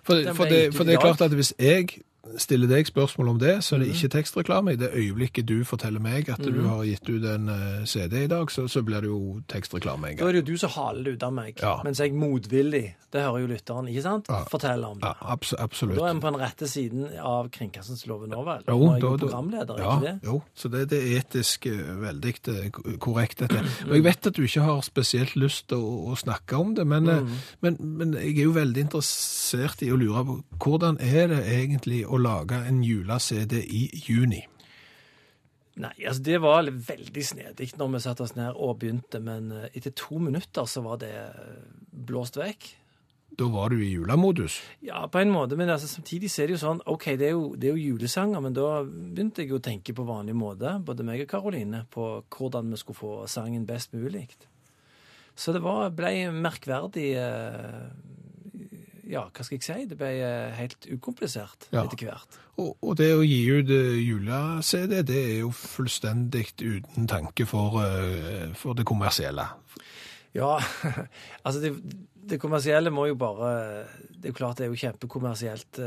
For, 0.02 0.14
Den 0.14 0.34
for, 0.34 0.48
ble 0.48 0.56
det, 0.56 0.74
for 0.74 0.84
det 0.88 0.96
er 0.96 1.00
klart 1.00 1.20
at 1.20 1.34
hvis 1.36 1.52
jeg 1.58 2.00
stiller 2.36 2.68
deg 2.70 2.86
spørsmål 2.86 3.28
om 3.28 3.38
det, 3.40 3.54
så 3.64 3.76
er 3.76 3.84
det 3.84 3.92
ikke 3.94 4.10
tekstreklame. 4.18 4.74
I 4.74 4.80
det 4.80 4.90
øyeblikket 4.92 5.48
du 5.48 5.64
forteller 5.64 6.02
meg 6.02 6.28
at 6.32 6.42
du 6.44 6.60
har 6.66 6.84
gitt 6.86 7.08
ut 7.08 7.24
en 7.24 7.48
eh, 7.52 7.84
CD 7.88 8.24
i 8.24 8.30
dag, 8.30 8.50
så, 8.52 8.66
så 8.68 8.82
blir 8.86 9.04
det 9.04 9.10
jo 9.10 9.40
tekstreklame 9.50 10.12
en 10.12 10.16
gang. 10.16 10.24
Da 10.24 10.28
er 10.28 10.38
det 10.38 10.44
jo 10.44 10.54
du 10.54 10.60
som 10.60 10.74
haler 10.76 11.06
det 11.06 11.16
ut 11.18 11.26
av 11.28 11.34
meg. 11.34 11.54
Ja. 11.62 11.76
Mens 11.86 12.02
jeg 12.02 12.14
motvillig, 12.18 12.84
det 13.12 13.24
hører 13.24 13.44
jo 13.44 13.50
lytteren, 13.54 13.88
ikke 13.88 14.04
sant, 14.04 14.28
Ja. 14.28 14.42
forteller 14.50 14.92
om 14.92 15.00
det. 15.00 15.08
Ja, 15.08 15.32
abs 15.32 15.54
Da 15.56 15.64
er 15.64 16.14
vi 16.14 16.20
på 16.20 16.32
den 16.32 16.40
rette 16.40 16.68
siden 16.68 17.06
av 17.18 17.48
kringkastingsloven 17.54 18.30
nå, 18.34 18.42
vel? 18.44 18.64
Jo, 18.68 18.78
Nå 18.78 18.90
er 18.90 18.94
jeg 18.98 19.02
da- 19.02 19.08
jo 19.08 19.16
programleder, 19.22 19.78
ja, 19.78 19.94
ikke 19.96 20.06
det? 20.06 20.14
Jo, 20.28 20.42
så 20.54 20.68
det, 20.68 20.84
det 20.90 20.98
er 20.98 21.20
etisk 21.22 21.66
eh, 21.66 21.94
veldig 22.02 22.34
eh, 22.48 22.70
korrekt 22.98 23.38
dette. 23.44 23.62
Og 23.88 23.94
jeg 23.96 24.04
vet 24.04 24.26
at 24.26 24.36
du 24.36 24.42
ikke 24.44 24.66
har 24.66 24.82
spesielt 24.86 25.36
lyst 25.36 25.68
til 25.72 25.78
å, 25.78 26.12
å 26.12 26.18
snakke 26.18 26.56
om 26.58 26.74
det, 26.76 26.86
men, 26.86 27.04
mm. 27.08 27.32
men, 27.64 27.78
men 27.80 28.14
jeg 28.18 28.36
er 28.36 28.44
jo 28.44 28.56
veldig 28.58 28.84
interessert 28.88 29.82
i 29.82 29.90
å 29.94 29.96
lure 29.96 30.24
på 30.28 30.38
hvordan 30.58 30.98
er 31.00 31.30
det 31.32 31.40
egentlig 31.48 32.02
å 32.06 32.17
lage 32.22 32.60
en 32.68 32.82
jule-CD 32.84 33.58
i 33.62 33.88
juni? 34.06 34.42
Nei, 35.78 35.94
altså 36.02 36.24
det 36.26 36.40
var 36.42 36.66
veldig 36.66 37.22
snedig 37.24 37.70
når 37.78 37.92
vi 37.92 38.02
satte 38.02 38.24
oss 38.26 38.34
ned 38.34 38.56
og 38.56 38.80
begynte, 38.82 39.20
men 39.22 39.52
eh, 39.54 39.70
etter 39.78 39.94
to 39.94 40.18
minutter 40.18 40.66
så 40.66 40.82
var 40.82 40.98
det 41.02 41.12
eh, 41.14 41.62
blåst 42.08 42.38
vekk. 42.40 42.66
Da 43.38 43.46
var 43.52 43.70
du 43.70 43.78
i 43.84 43.92
julemodus. 43.92 44.56
Ja, 44.82 45.04
på 45.06 45.20
en 45.20 45.30
måte, 45.30 45.54
men 45.56 45.70
altså, 45.70 45.86
samtidig 45.86 46.32
er 46.32 46.48
det 46.48 46.56
jo 46.56 46.62
sånn, 46.64 46.80
ok, 46.90 47.04
det 47.20 47.28
er 47.28 47.36
jo, 47.36 47.52
det 47.54 47.68
er 47.68 47.76
jo 47.76 47.92
julesanger, 47.92 48.42
men 48.42 48.56
da 48.56 48.82
begynte 48.82 49.44
jeg 49.44 49.54
å 49.54 49.62
tenke 49.62 49.94
på 49.94 50.06
vanlig 50.08 50.34
måte, 50.34 50.72
både 50.82 51.06
meg 51.06 51.22
og 51.22 51.30
Karoline, 51.30 51.84
på 51.94 52.08
hvordan 52.34 52.72
vi 52.72 52.80
skulle 52.80 52.98
få 52.98 53.12
sangen 53.30 53.68
best 53.68 53.94
mulig. 53.94 54.26
Så 55.38 55.54
det 55.54 55.62
var, 55.62 55.92
ble 55.94 56.32
merkverdig, 56.34 57.12
eh, 57.20 57.84
ja, 59.08 59.22
hva 59.32 59.44
skal 59.46 59.56
jeg 59.56 59.64
si, 59.64 59.86
det 59.88 59.96
ble 60.00 60.10
eh, 60.20 60.50
helt 60.58 60.84
ukomplisert 60.92 61.68
Ja. 61.72 61.84
etter 61.86 62.04
hvert. 62.10 62.36
Og, 62.58 62.74
og 62.82 62.96
det 62.98 63.12
å 63.16 63.22
gi 63.24 63.38
ut 63.54 63.70
eh, 63.72 63.96
jule-CD, 64.04 64.98
det 65.08 65.18
er 65.22 65.38
jo 65.44 65.52
fullstendig 65.54 66.50
uten 66.60 67.06
tanke 67.08 67.46
for, 67.48 67.80
eh, 67.84 68.50
for 68.58 68.76
det 68.78 68.84
kommersielle. 68.88 69.46
Ja, 70.36 70.58
altså 71.46 71.62
det, 71.62 71.70
det 72.28 72.36
kommersielle 72.42 72.90
må 72.92 73.06
jo 73.08 73.14
bare 73.16 73.86
Det 74.12 74.28
er 74.28 74.32
jo 74.34 74.36
klart 74.36 74.58
det 74.60 74.66
er 74.66 74.72
jo 74.74 74.80
kjempekommersielt 74.82 75.78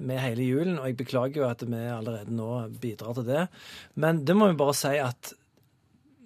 med 0.00 0.22
hele 0.22 0.46
julen, 0.46 0.78
og 0.80 0.86
jeg 0.88 0.96
beklager 1.02 1.42
jo 1.42 1.48
at 1.50 1.66
vi 1.68 1.82
allerede 1.90 2.32
nå 2.32 2.48
bidrar 2.80 3.18
til 3.18 3.26
det. 3.28 3.44
Men 4.00 4.22
det 4.24 4.36
må 4.38 4.48
vi 4.48 4.56
bare 4.62 4.76
si 4.78 4.94
at 5.02 5.34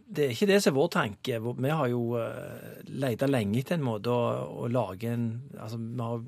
det 0.06 0.24
er 0.24 0.34
ikke 0.34 0.48
det 0.50 0.60
som 0.62 0.72
er 0.74 0.78
vår 0.78 0.90
tanke. 0.92 1.38
Vi 1.40 1.70
har 1.72 1.88
jo 1.88 2.02
uh, 2.18 2.82
leita 2.92 3.28
lenge 3.30 3.60
etter 3.62 3.78
en 3.78 3.86
måte 3.86 4.12
å, 4.12 4.64
å 4.64 4.70
lage 4.72 5.10
en 5.10 5.28
Altså, 5.56 5.78
vi 5.80 6.04
har 6.04 6.24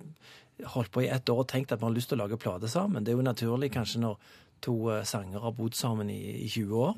holdt 0.73 0.93
på 0.95 1.03
i 1.05 1.11
ett 1.13 1.29
år 1.29 1.43
og 1.43 1.49
tenkt 1.51 1.73
at 1.75 1.83
vi 1.83 1.85
har 1.85 1.93
lyst 1.93 2.09
til 2.09 2.17
å 2.17 2.25
lage 2.25 2.39
plate 2.41 2.69
sammen. 2.73 3.05
Det 3.05 3.13
er 3.13 3.19
jo 3.19 3.27
naturlig 3.27 3.69
kanskje 3.75 4.01
når 4.01 4.17
to 4.65 4.77
eh, 4.93 5.03
sanger 5.05 5.43
har 5.45 5.53
bodd 5.57 5.77
sammen 5.77 6.11
i, 6.11 6.21
i 6.47 6.49
20 6.49 6.79
år. 6.81 6.95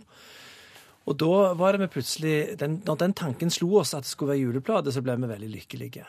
Og 1.09 1.17
da 1.19 1.55
var 1.59 1.75
det 1.75 1.87
vi 1.87 1.93
plutselig 1.97 2.59
den, 2.61 2.83
Når 2.87 3.01
den 3.01 3.15
tanken 3.17 3.51
slo 3.51 3.81
oss 3.81 3.95
at 3.97 4.05
det 4.05 4.13
skulle 4.13 4.35
være 4.35 4.45
juleplate, 4.45 4.93
så 4.93 5.03
ble 5.03 5.17
vi 5.17 5.31
veldig 5.31 5.51
lykkelige. 5.57 6.05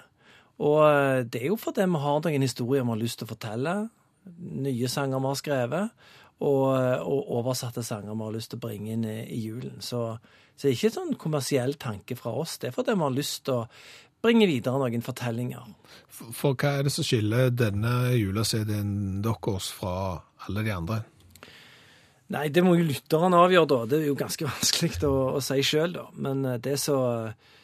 Og 0.59 0.81
eh, 0.85 1.23
det 1.23 1.43
er 1.43 1.49
jo 1.49 1.59
fordi 1.59 1.87
vi 1.87 2.03
har 2.05 2.21
noen 2.21 2.45
historier 2.45 2.83
vi 2.83 2.93
har 2.93 3.01
lyst 3.01 3.21
til 3.21 3.29
å 3.29 3.33
fortelle. 3.33 3.75
Nye 4.67 4.91
sanger 4.91 5.23
vi 5.23 5.31
har 5.31 5.39
skrevet. 5.39 6.07
Og, 6.39 6.67
og 7.03 7.31
oversatte 7.35 7.83
sanger 7.83 8.15
vi 8.15 8.23
har 8.23 8.35
lyst 8.35 8.53
til 8.53 8.61
å 8.61 8.63
bringe 8.63 8.93
inn 8.93 9.03
i, 9.03 9.17
julen. 9.41 9.81
Så, 9.83 10.03
så 10.55 10.61
det 10.61 10.69
er 10.69 10.77
ikke 10.77 10.91
en 10.91 10.95
sånn 10.95 11.17
kommersiell 11.19 11.75
tanke 11.75 12.15
fra 12.15 12.31
oss. 12.39 12.57
Det 12.61 12.69
er 12.69 12.75
fordi 12.77 12.95
vi 12.95 13.03
har 13.03 13.17
lyst 13.17 13.41
til 13.49 13.57
å 13.57 13.67
bringe 14.23 14.47
videre 14.47 14.79
noen 14.79 15.03
fortellinger. 15.03 15.67
For, 16.07 16.31
for 16.35 16.59
hva 16.59 16.77
er 16.79 16.87
det 16.87 16.95
som 16.95 17.07
skiller 17.07 17.51
denne 17.51 17.93
jula-CD-en 18.15 19.19
deres 19.25 19.71
fra 19.75 19.93
alle 20.47 20.63
de 20.63 20.75
andre? 20.75 21.01
Nei, 22.29 22.45
det 22.53 22.61
må 22.61 22.75
jo 22.77 22.85
lytteren 22.85 23.33
avgjøre, 23.33 23.69
da. 23.71 23.79
Det 23.89 23.99
er 23.99 24.09
jo 24.11 24.17
ganske 24.19 24.47
vanskelig 24.51 24.99
å, 25.07 25.13
å 25.39 25.43
si 25.43 25.63
sjøl, 25.65 25.95
da. 25.95 26.05
Men 26.21 26.43
eh, 26.45 26.59
det 26.61 26.77
så 26.81 26.99
eh, 27.09 27.55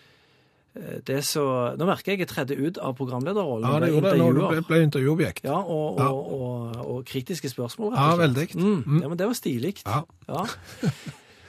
det 0.76 1.14
er 1.16 1.22
så 1.24 1.42
Nå 1.80 1.86
merker 1.88 2.12
jeg 2.12 2.20
jeg 2.26 2.28
tredde 2.28 2.56
ut 2.60 2.76
av 2.84 2.98
programlederrollen. 2.98 3.64
Ja, 3.70 3.78
det 3.80 3.94
gjorde 3.94 4.10
det 4.12 4.20
du 4.20 4.24
ble, 4.42 4.62
ble 4.68 4.80
intervjuobjekt. 4.84 5.46
Ja, 5.48 5.56
og, 5.62 6.00
Ja. 6.02 6.08
og, 6.12 6.34
og, 6.36 6.76
og 6.96 7.06
kritiske 7.08 7.48
spørsmål, 7.50 7.94
rett 7.94 8.00
Ja, 8.02 8.08
og 8.12 8.18
slett. 8.18 8.26
veldig. 8.26 8.48
Mm. 8.60 8.84
Mm. 8.86 9.00
Ja, 9.02 9.08
men 9.08 9.18
det 9.18 9.28
var 9.30 9.34
stilig. 9.40 9.74
Ja. 9.86 10.02
Ja. 10.28 10.44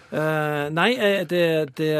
Uh, 0.06 0.70
nei, 0.70 0.92
eh, 0.94 1.24
det, 1.26 1.74
det, 1.76 1.90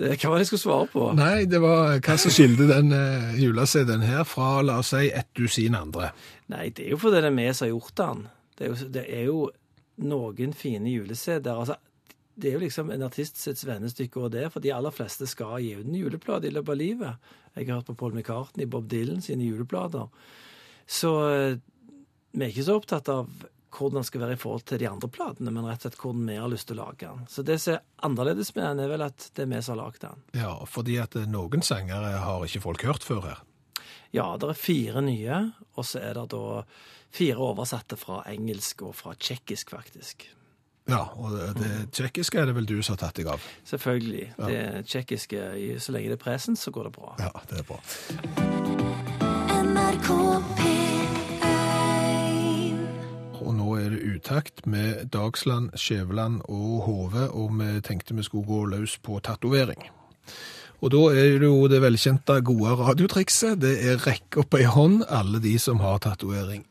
det 0.00 0.16
Hva 0.16 0.30
var 0.30 0.36
det 0.38 0.46
jeg 0.46 0.48
skulle 0.48 0.64
svare 0.64 0.86
på? 0.88 1.12
Nei, 1.18 1.44
det 1.44 1.60
var 1.60 1.98
hva 2.00 2.16
som 2.18 2.30
skilte 2.32 2.64
den 2.70 2.88
uh, 2.96 3.36
her 4.08 4.24
fra, 4.24 4.62
la 4.64 4.78
oss 4.80 4.88
si, 4.94 5.10
et 5.12 5.28
dusin 5.36 5.74
andre. 5.76 6.12
Nei, 6.48 6.70
det 6.70 6.86
er 6.86 6.90
jo 6.96 6.98
fordi 7.02 7.20
det 7.20 7.28
er 7.28 7.36
vi 7.36 7.52
som 7.52 7.66
har 7.66 7.72
gjort 7.74 7.94
den. 8.00 8.24
Det 8.56 8.64
er 8.64 8.68
jo, 8.72 8.76
det 8.96 9.04
er 9.04 9.24
jo 9.28 9.50
noen 10.08 10.52
fine 10.56 10.88
juleseder. 10.90 11.52
Altså, 11.60 11.76
det 12.34 12.50
er 12.50 12.56
jo 12.56 12.64
liksom 12.64 12.90
en 12.90 13.06
artist 13.06 13.38
sitt 13.38 13.60
svennestykke 13.60 14.20
og 14.20 14.32
det, 14.34 14.48
for 14.52 14.64
de 14.64 14.72
aller 14.74 14.94
fleste 14.94 15.26
skal 15.30 15.62
gi 15.62 15.74
ut 15.78 15.86
en 15.86 15.98
juleplate 15.98 16.48
i 16.48 16.54
løpet 16.54 16.74
av 16.74 16.80
livet. 16.80 17.32
Jeg 17.54 17.68
har 17.68 17.78
hørt 17.78 17.90
på 17.90 17.98
Paul 18.00 18.16
McCartney, 18.16 18.66
Bob 18.66 18.88
Dylan 18.90 19.22
sine 19.22 19.46
juleplater. 19.46 20.08
Så 20.86 21.12
eh, 21.30 21.58
vi 22.34 22.42
er 22.42 22.50
ikke 22.50 22.66
så 22.66 22.78
opptatt 22.80 23.10
av 23.12 23.30
hvordan 23.74 24.00
den 24.00 24.06
skal 24.06 24.22
være 24.22 24.36
i 24.36 24.38
forhold 24.38 24.66
til 24.68 24.78
de 24.82 24.88
andre 24.90 25.10
platene, 25.10 25.50
men 25.54 25.66
rett 25.66 25.82
og 25.82 25.88
slett 25.88 26.00
hvordan 26.02 26.28
vi 26.30 26.36
har 26.38 26.50
lyst 26.50 26.68
til 26.70 26.78
å 26.78 26.84
lage 26.84 27.08
den. 27.08 27.24
Så 27.30 27.42
det 27.46 27.58
som 27.62 27.76
er 27.76 27.82
annerledes 28.06 28.52
med 28.54 28.66
den, 28.66 28.84
er 28.84 28.92
vel 28.92 29.06
at 29.06 29.30
det 29.34 29.46
er 29.46 29.50
vi 29.50 29.62
som 29.62 29.74
har 29.74 29.82
lagd 29.82 30.04
den. 30.04 30.22
Ja, 30.38 30.54
fordi 30.70 30.98
at 31.02 31.18
eh, 31.18 31.30
noen 31.30 31.66
sangere 31.66 32.14
har 32.22 32.46
ikke 32.46 32.64
folk 32.66 32.86
hørt 32.86 33.06
før 33.06 33.26
her. 33.30 33.42
Ja, 34.14 34.28
det 34.38 34.52
er 34.52 34.58
fire 34.58 35.02
nye, 35.02 35.40
og 35.74 35.86
så 35.86 36.02
er 36.02 36.18
det 36.18 36.28
da 36.34 36.62
fire 37.14 37.50
oversatte 37.50 37.98
fra 37.98 38.22
engelsk 38.30 38.84
og 38.86 38.94
fra 38.98 39.14
tsjekkisk, 39.18 39.74
faktisk. 39.74 40.28
Ja, 40.84 41.00
og 41.16 41.32
det, 41.56 41.68
tsjekkiske 41.96 42.36
er 42.42 42.50
det 42.50 42.54
vel 42.58 42.66
du 42.68 42.76
som 42.84 42.92
har 42.92 43.06
tatt 43.06 43.16
deg 43.16 43.30
av. 43.32 43.44
Selvfølgelig. 43.64 44.26
Det 44.36 44.84
tsjekkiske, 44.90 45.44
så 45.80 45.94
lenge 45.94 46.12
det 46.12 46.18
er 46.18 46.24
present, 46.24 46.60
så 46.60 46.72
går 46.74 46.90
det 46.90 46.92
bra. 46.98 47.14
Ja, 47.22 47.32
det 47.48 47.62
er 47.62 47.66
bra. 47.68 47.78
NRK 49.64 50.08
P1 50.58 51.04
Og 53.44 53.52
nå 53.56 53.68
er 53.80 53.88
det 53.94 54.02
utakt 54.12 54.66
med 54.68 55.08
Dagsland, 55.12 55.72
Skjæveland 55.76 56.42
og 56.52 56.84
Hove, 56.84 57.30
og 57.32 57.56
vi 57.60 57.80
tenkte 57.84 58.16
vi 58.16 58.24
skulle 58.26 58.48
gå 58.48 58.64
løs 58.76 58.98
på 59.00 59.20
tatovering. 59.24 59.88
Og 60.84 60.92
da 60.92 61.00
er 61.16 61.38
det 61.40 61.48
jo 61.48 61.64
det 61.70 61.80
velkjente 61.80 62.42
gode 62.44 62.76
radiotrikset, 62.76 63.56
det 63.60 63.78
er 63.88 64.04
rekk 64.04 64.36
opp 64.44 64.56
ei 64.58 64.68
hånd 64.68 65.04
alle 65.08 65.40
de 65.40 65.56
som 65.60 65.80
har 65.80 65.98
tatovering. 66.04 66.64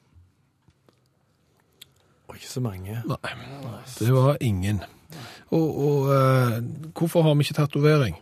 Og 2.33 2.39
ikke 2.41 2.49
så 2.49 2.61
mange. 2.65 2.97
Nei, 3.05 3.33
det 3.85 4.09
var 4.09 4.39
ingen. 4.41 4.79
Og, 5.53 5.67
og 5.69 6.07
eh, 6.09 6.55
hvorfor 6.97 7.21
har 7.21 7.35
vi 7.37 7.45
ikke 7.45 7.59
tatovering? 7.59 8.15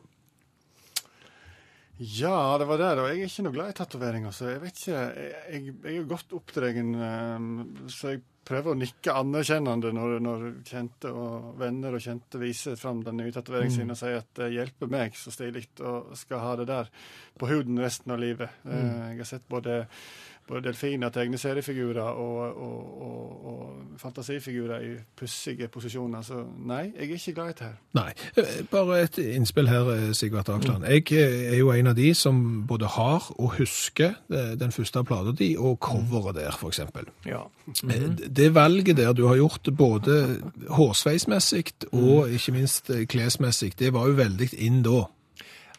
Ja, 2.01 2.57
det 2.59 2.65
var 2.67 2.81
det, 2.81 2.89
Og 2.99 3.07
Jeg 3.07 3.21
er 3.21 3.29
ikke 3.29 3.45
noe 3.45 3.55
glad 3.55 3.69
i 3.71 3.77
tatoveringer, 3.77 4.33
så 4.35 4.49
jeg 4.49 4.61
vet 4.65 4.81
ikke. 4.81 4.99
Jeg, 4.99 5.31
jeg, 5.53 5.95
er 6.01 6.09
godt 6.09 6.35
oppdragen, 6.35 6.91
eh, 7.07 7.47
så 7.87 8.11
jeg 8.11 8.23
prøver 8.51 8.73
å 8.73 8.79
nikke 8.81 9.15
anerkjennende 9.15 9.93
når, 9.95 10.17
når 10.25 10.45
kjente 10.67 11.11
og 11.15 11.53
venner 11.61 11.95
og 11.95 12.03
kjente 12.03 12.41
viser 12.41 12.75
fram 12.79 13.05
den 13.05 13.21
nye 13.21 13.31
tatoveringen 13.31 13.77
sin 13.77 13.93
og 13.93 13.99
sier 14.01 14.19
at 14.19 14.31
det 14.41 14.49
hjelper 14.57 14.91
meg 14.91 15.15
så 15.15 15.31
stilig 15.31 15.69
og 15.85 16.11
skal 16.19 16.43
ha 16.43 16.55
det 16.59 16.67
der 16.73 16.91
på 17.39 17.47
huden 17.47 17.79
resten 17.79 18.11
av 18.11 18.19
livet. 18.19 18.59
Mm. 18.65 18.89
Jeg 19.13 19.21
har 19.21 19.29
sett 19.29 19.47
både, 19.47 19.85
både 20.51 20.67
delfiner, 20.67 21.09
tegneseriefigurer 21.09 22.01
og, 22.01 22.39
og, 22.67 23.01
og, 23.01 23.45
og 23.51 23.99
fantasifigurer 24.01 24.83
i 24.83 24.91
pussige 25.17 25.67
posisjoner, 25.71 26.21
så 26.25 26.41
nei, 26.67 26.81
jeg 26.97 27.07
er 27.07 27.19
ikke 27.19 27.35
glad 27.37 27.45
i 27.45 27.53
dette 27.53 27.69
her. 27.69 27.77
Nei, 27.95 28.09
eh, 28.41 28.57
bare 28.71 28.97
et 29.05 29.19
innspill 29.23 29.69
her, 29.71 29.91
eh, 29.93 30.09
Sigvart 30.17 30.51
Aksland. 30.51 30.83
Jeg 30.89 31.05
eh, 31.15 31.53
er 31.53 31.57
jo 31.61 31.71
en 31.71 31.91
av 31.93 31.95
de 31.95 32.09
som 32.17 32.41
både 32.67 32.89
har 32.97 33.29
og 33.37 33.55
husker 33.59 34.17
den 34.59 34.75
første 34.75 35.03
plata 35.07 35.31
di 35.37 35.53
og 35.57 35.79
coveret 35.79 36.35
der, 36.35 36.59
eksempel. 36.67 37.07
Ja. 37.25 37.41
-hmm. 37.67 38.27
Det 38.27 38.55
valget 38.55 38.97
der 38.97 39.13
du 39.13 39.27
har 39.27 39.35
gjort, 39.35 39.69
både 39.77 40.41
hårsveismessig 40.69 41.65
og 41.91 42.29
ikke 42.29 42.51
minst 42.51 42.91
klesmessig, 43.07 43.79
det 43.79 43.93
var 43.93 44.07
jo 44.07 44.13
veldig 44.13 44.49
inn 44.57 44.83
da. 44.83 45.05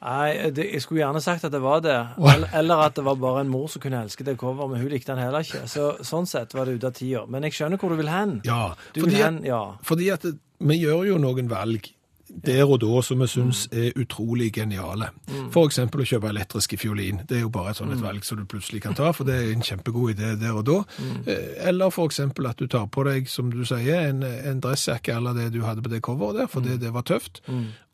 Nei, 0.03 0.51
det, 0.51 0.65
jeg 0.73 0.83
skulle 0.83 0.99
gjerne 1.05 1.21
sagt 1.23 1.45
at 1.47 1.53
det 1.55 1.61
var 1.63 1.81
det. 1.85 1.95
Eller, 2.19 2.49
eller 2.59 2.81
at 2.89 2.97
det 2.99 3.05
var 3.07 3.15
bare 3.23 3.41
en 3.45 3.49
mor 3.53 3.69
som 3.71 3.83
kunne 3.85 4.01
elske 4.03 4.25
det 4.27 4.37
coveret, 4.41 4.71
men 4.73 4.81
hun 4.83 4.91
likte 4.91 5.13
den 5.15 5.23
heller 5.23 5.45
ikke. 5.47 5.61
Så 5.71 5.93
sånn 6.03 6.27
sett 6.27 6.55
var 6.59 6.67
det 6.67 6.75
ute 6.81 6.91
av 6.91 6.97
tida. 6.99 7.25
Men 7.31 7.43
jeg 7.47 7.53
skjønner 7.55 7.79
hvor 7.79 7.95
du 7.95 8.01
vil 8.01 8.11
hen. 8.11 8.41
Ja, 8.45 8.75
Du 8.95 9.01
fordi, 9.05 9.21
hen, 9.23 9.43
ja. 9.47 9.63
fordi 9.87 10.11
at 10.11 10.23
det- 10.27 10.39
vi 10.59 10.81
gjør 10.83 11.07
jo 11.07 11.19
noen 11.19 11.49
valg 11.51 11.87
der 12.33 12.63
og 12.65 12.79
da 12.81 13.01
som 13.03 13.19
vi 13.21 13.27
syns 13.29 13.67
er 13.73 13.93
utrolig 14.01 14.53
geniale. 14.57 15.11
For 15.53 15.67
eksempel 15.69 16.01
å 16.01 16.07
kjøpe 16.09 16.31
elektriske 16.31 16.79
fiolin. 16.81 17.21
Det 17.29 17.37
er 17.37 17.41
jo 17.43 17.51
bare 17.51 17.71
et 17.71 17.77
sånt 17.77 17.93
et 17.93 18.01
valg 18.01 18.25
som 18.25 18.39
du 18.39 18.45
plutselig 18.49 18.81
kan 18.83 18.95
ta, 18.95 19.11
for 19.13 19.25
det 19.29 19.35
er 19.35 19.53
en 19.53 19.61
kjempegod 19.61 20.15
idé 20.15 20.33
der 20.41 20.53
og 20.57 20.65
da. 20.65 20.79
Eh, 21.27 21.69
Eller 21.69 21.91
for 21.91 22.09
eksempel 22.09 22.49
at 22.49 22.57
du 22.57 22.67
tar 22.67 22.87
på 22.87 23.05
deg, 23.05 23.29
som 23.29 23.51
du 23.51 23.65
sier, 23.65 24.09
en, 24.09 24.23
en 24.23 24.61
dressjakke 24.61 25.15
eller 25.15 25.35
det 25.35 25.53
du 25.53 25.61
hadde 25.63 25.83
på 25.85 25.91
det 25.93 26.01
coveret 26.03 26.39
der, 26.39 26.47
fordi 26.47 26.79
det 26.81 26.93
var 26.95 27.03
tøft. 27.03 27.43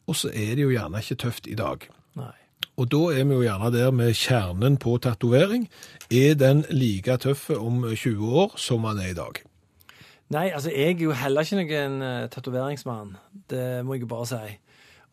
Og 0.09 0.15
så 0.15 0.29
er 0.33 0.55
det 0.55 0.63
jo 0.63 0.71
gjerne 0.71 1.03
ikke 1.03 1.19
tøft 1.21 1.47
i 1.51 1.55
dag. 1.59 1.89
Nei. 2.17 2.35
Og 2.79 2.87
da 2.91 3.01
er 3.11 3.27
vi 3.27 3.35
jo 3.35 3.43
gjerne 3.43 3.73
der 3.75 3.91
med 3.91 4.15
kjernen 4.15 4.79
på 4.79 4.97
tatovering. 5.03 5.67
Er 6.15 6.35
den 6.39 6.65
like 6.71 7.17
tøff 7.19 7.49
om 7.51 7.83
20 7.91 8.35
år 8.43 8.55
som 8.57 8.87
den 8.87 9.03
er 9.03 9.11
i 9.13 9.19
dag? 9.19 9.43
Nei, 10.31 10.49
altså 10.53 10.71
jeg 10.71 10.95
er 10.95 11.03
jo 11.03 11.17
heller 11.17 11.45
ikke 11.45 11.59
noen 11.59 12.03
uh, 12.05 12.29
tatoveringsmann. 12.31 13.15
Det 13.51 13.85
må 13.85 13.97
jeg 13.97 14.05
jo 14.05 14.11
bare 14.13 14.29
si. 14.31 14.57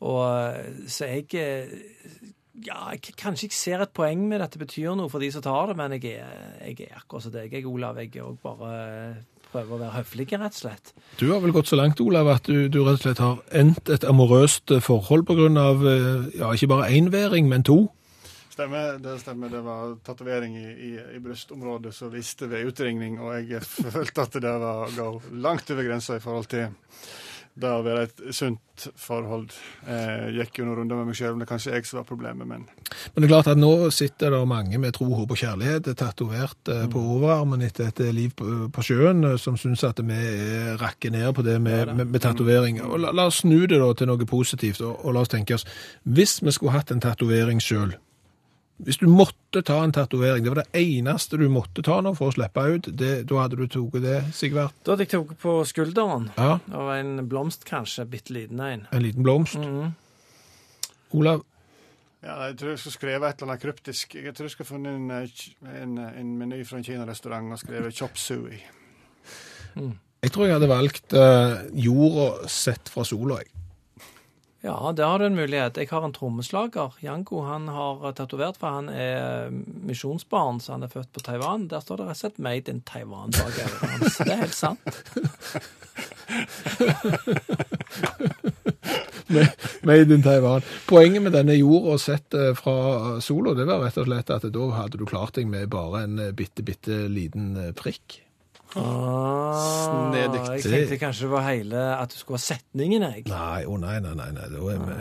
Og 0.06 0.24
eh, 0.28 0.88
så 0.91 1.08
jeg 1.08 1.30
eh, 1.39 1.70
Ja, 2.66 2.89
jeg 2.91 3.16
kanskje 3.20 3.48
ikke 3.48 3.56
ser 3.58 3.82
et 3.84 3.93
poeng 3.96 4.28
med 4.30 4.43
at 4.43 4.54
det 4.54 4.62
betyr 4.62 4.93
noe 4.96 5.12
for 5.12 5.24
de 5.24 5.28
som 5.32 5.43
tar 5.43 5.68
det, 5.68 5.76
men 5.76 5.91
jeg 5.98 6.20
er, 6.22 6.43
jeg 6.64 6.86
er 6.86 7.00
akkurat 7.02 7.26
som 7.26 7.34
deg, 7.34 7.52
jeg, 7.52 7.66
Olav. 7.68 8.00
Jeg 8.00 8.16
er 8.16 8.24
òg 8.24 8.38
bare 8.43 8.76
prøver 9.56 9.76
å 9.76 9.82
være 9.86 9.97
høflig, 10.01 10.28
rett 10.36 10.56
og 10.58 10.62
slett. 10.66 10.93
Du 11.20 11.30
har 11.32 11.41
vel 11.43 11.56
gått 11.56 11.72
så 11.72 11.80
langt, 11.80 12.01
Olav, 12.03 12.30
at 12.34 12.47
du, 12.49 12.68
du 12.68 12.82
rett 12.84 12.99
og 12.99 13.06
slett 13.06 13.24
har 13.24 13.43
endt 13.56 13.91
et 13.93 14.08
amorøst 14.08 14.76
forhold 14.84 15.30
av 15.60 15.86
eh, 15.88 16.39
ja, 16.41 16.51
ikke 16.51 16.72
bare 16.74 16.89
én 16.91 17.12
væring, 17.14 17.47
men 17.51 17.64
to? 17.66 17.86
Stemmer, 18.56 18.97
det 19.03 19.18
stemmer. 19.20 19.51
Det 19.51 19.62
var 19.66 19.97
tatovering 20.06 20.56
i, 20.56 20.68
i, 20.72 20.91
i 21.18 21.20
brystområdet 21.20 21.91
som 21.95 22.12
viste 22.14 22.47
ved 22.51 22.70
utringning, 22.70 23.18
og 23.20 23.36
jeg 23.51 23.64
følte 23.95 24.28
at 24.28 24.38
det 24.39 24.53
var 24.64 24.86
å 24.86 24.91
gå 24.95 25.39
langt 25.43 25.72
over 25.76 25.88
grensa 25.88 26.20
i 26.20 26.24
forhold 26.24 26.51
til 26.51 26.70
det 27.56 27.72
å 27.72 27.84
være 27.86 28.08
et 28.10 28.22
sunt 28.36 28.86
forhold. 28.99 29.53
Eh, 29.88 30.26
gikk 30.36 30.60
jo 30.60 30.66
noen 30.68 30.82
runder 30.82 30.99
med 30.99 31.10
meg 31.10 31.18
sjøl, 31.18 31.36
men 31.36 31.45
det 31.45 31.47
kanskje 31.47 31.72
jeg 31.78 31.88
som 31.88 32.01
var 32.01 32.08
problemet, 32.10 32.43
men 32.43 32.66
Men 32.68 33.16
det 33.16 33.24
er 33.24 33.32
klart 33.32 33.47
at 33.47 33.58
nå 33.58 33.89
sitter 33.95 34.32
det 34.32 34.41
mange 34.47 34.78
med 34.78 34.93
tro, 34.93 35.08
håp 35.16 35.32
og 35.32 35.39
kjærlighet 35.39 35.88
tatovert 35.95 36.68
eh, 36.68 36.86
på 36.91 36.99
overarmen 36.99 37.62
etter 37.62 37.88
et 37.88 37.99
liv 38.14 38.34
på, 38.36 38.84
sjøen, 38.84 39.24
eh, 39.24 39.38
som 39.38 39.56
syns 39.58 39.84
at 39.88 40.01
vi 40.03 40.14
er 40.14 40.76
rakker 40.82 41.12
ned 41.12 41.34
på 41.34 41.45
det 41.47 41.62
med, 41.62 41.95
med, 41.95 42.08
med 42.12 42.22
tatovering. 42.22 42.82
La, 42.99 43.14
la 43.16 43.30
oss 43.32 43.43
snu 43.45 43.66
det 43.66 43.80
da 43.80 43.93
til 43.93 44.12
noe 44.12 44.28
positivt, 44.28 44.82
og, 44.82 44.99
og 45.06 45.16
la 45.16 45.24
oss 45.24 45.32
tenke 45.32 45.56
oss 45.56 45.66
Hvis 46.03 46.41
vi 46.43 46.51
skulle 46.51 46.76
hatt 46.76 46.91
en 46.91 47.03
tatovering 47.03 47.64
sjøl, 47.64 47.95
hvis 48.78 49.00
du 49.00 49.06
måtte 49.08 49.62
ta 49.64 49.78
en 49.84 49.94
tatovering, 49.96 50.44
det 50.44 50.52
var 50.52 50.64
det 50.64 50.82
eneste 50.82 51.40
du 51.40 51.48
måtte 51.52 51.84
ta 51.86 52.02
nå 52.04 52.12
for 52.18 52.32
å 52.32 52.36
slippe 52.36 52.66
ut, 52.76 52.90
det, 52.92 53.14
da 53.30 53.42
hadde 53.46 53.60
du 53.62 53.68
tatt 53.72 54.00
det, 54.04 54.18
Sigvart? 54.36 54.76
Da 54.84 54.94
hadde 54.96 55.08
jeg 55.08 55.14
tatt 55.16 55.36
på 55.40 55.58
skulderen. 55.68 56.30
Ja, 56.36 56.58
Og 56.76 56.92
en 56.98 57.28
blomst, 57.32 57.64
kanskje. 57.70 58.08
Bitte 58.10 58.36
liten 58.36 58.60
en. 58.60 58.88
en 58.92 59.06
liten 59.06 59.24
blomst. 59.24 59.56
Mhm. 59.62 59.94
Olav, 61.16 61.46
ja, 62.26 62.48
jeg 62.50 62.56
tror 62.58 62.72
jeg 62.72 62.80
skulle 62.82 62.96
skrevet 62.96 63.28
et 63.28 63.42
eller 63.42 63.54
annet 63.54 63.62
kryptisk. 63.62 64.16
Jeg 64.18 64.34
tror 64.34 64.48
jeg 64.48 64.54
skulle 64.56 64.72
funnet 64.72 64.96
en, 64.98 65.12
eh, 65.14 65.82
en, 65.84 65.98
en 66.10 66.32
meny 66.40 66.64
fra 66.66 66.80
en 66.80 66.88
kinarestaurant 66.88 67.54
og 67.54 67.62
skrevet 67.62 67.94
chop 67.94 68.18
sui. 68.18 68.58
jeg 70.24 70.32
tror 70.34 70.48
jeg 70.48 70.56
hadde 70.56 70.72
valgt 70.72 71.14
uh, 71.14 71.68
jorda 71.78 72.48
sett 72.50 72.90
fra 72.90 73.06
sola, 73.06 73.38
jeg. 73.44 73.52
Ja, 74.66 74.89
der 74.97 75.05
har 75.05 75.20
du 75.20 75.26
en 75.28 75.36
mulighet. 75.38 75.78
Jeg 75.78 75.88
har 75.91 76.05
en 76.05 76.13
trommeslager. 76.13 76.91
Janko 77.03 77.41
han 77.45 77.68
har 77.70 78.11
tatovert, 78.18 78.57
for 78.57 78.68
han 78.80 78.89
er 78.89 79.49
misjonsbarn, 79.86 80.59
så 80.59 80.72
han 80.74 80.84
er 80.88 80.89
født 80.89 81.11
på 81.13 81.22
Taiwan. 81.22 81.68
Der 81.70 81.80
står 81.86 81.97
det 82.01 82.07
rett 82.07 82.18
og 82.18 82.22
slett 82.24 82.39
'Made 82.41 82.70
in 82.74 82.82
Taiwan' 82.82 83.30
bak 83.38 83.53
øret 83.61 83.86
hans. 83.86 84.18
Det 84.18 84.34
er 84.34 84.41
helt 84.41 84.57
sant. 84.57 84.82
Made 89.86 90.13
in 90.13 90.24
Taiwan. 90.24 90.61
Poenget 90.89 91.22
med 91.22 91.32
denne 91.38 91.53
jorda 91.53 91.97
sett 92.01 92.34
eh, 92.34 92.53
fra 92.57 93.22
sola, 93.22 93.53
det 93.53 93.70
var 93.70 93.86
rett 93.86 93.97
og 94.01 94.09
slett 94.09 94.30
at 94.34 94.49
da 94.49 94.66
hadde 94.82 94.97
du 94.97 95.05
klart 95.05 95.38
deg 95.38 95.45
med 95.47 95.70
bare 95.70 96.03
en 96.07 96.20
eh, 96.20 96.34
bitte, 96.34 96.63
bitte 96.66 97.05
liten 97.05 97.57
eh, 97.57 97.72
prikk. 97.78 98.25
Ah, 98.76 99.60
Snedig. 99.86 100.42
Jeg 100.58 100.66
tenkte 100.66 101.00
kanskje 101.02 101.28
det 101.28 101.34
var 101.36 101.48
hele 101.50 101.86
at 102.00 102.12
du 102.12 102.18
skulle 102.20 102.42
ha 102.42 102.46
setningen, 102.46 103.08
jeg. 103.08 103.28
Nei, 103.32 103.62
å 103.68 103.78
nei, 103.82 104.00
nei, 104.04 104.16
nei, 104.18 104.32
nei, 104.36 104.50
da 104.52 104.66
er 104.74 104.84
vi, 104.84 104.98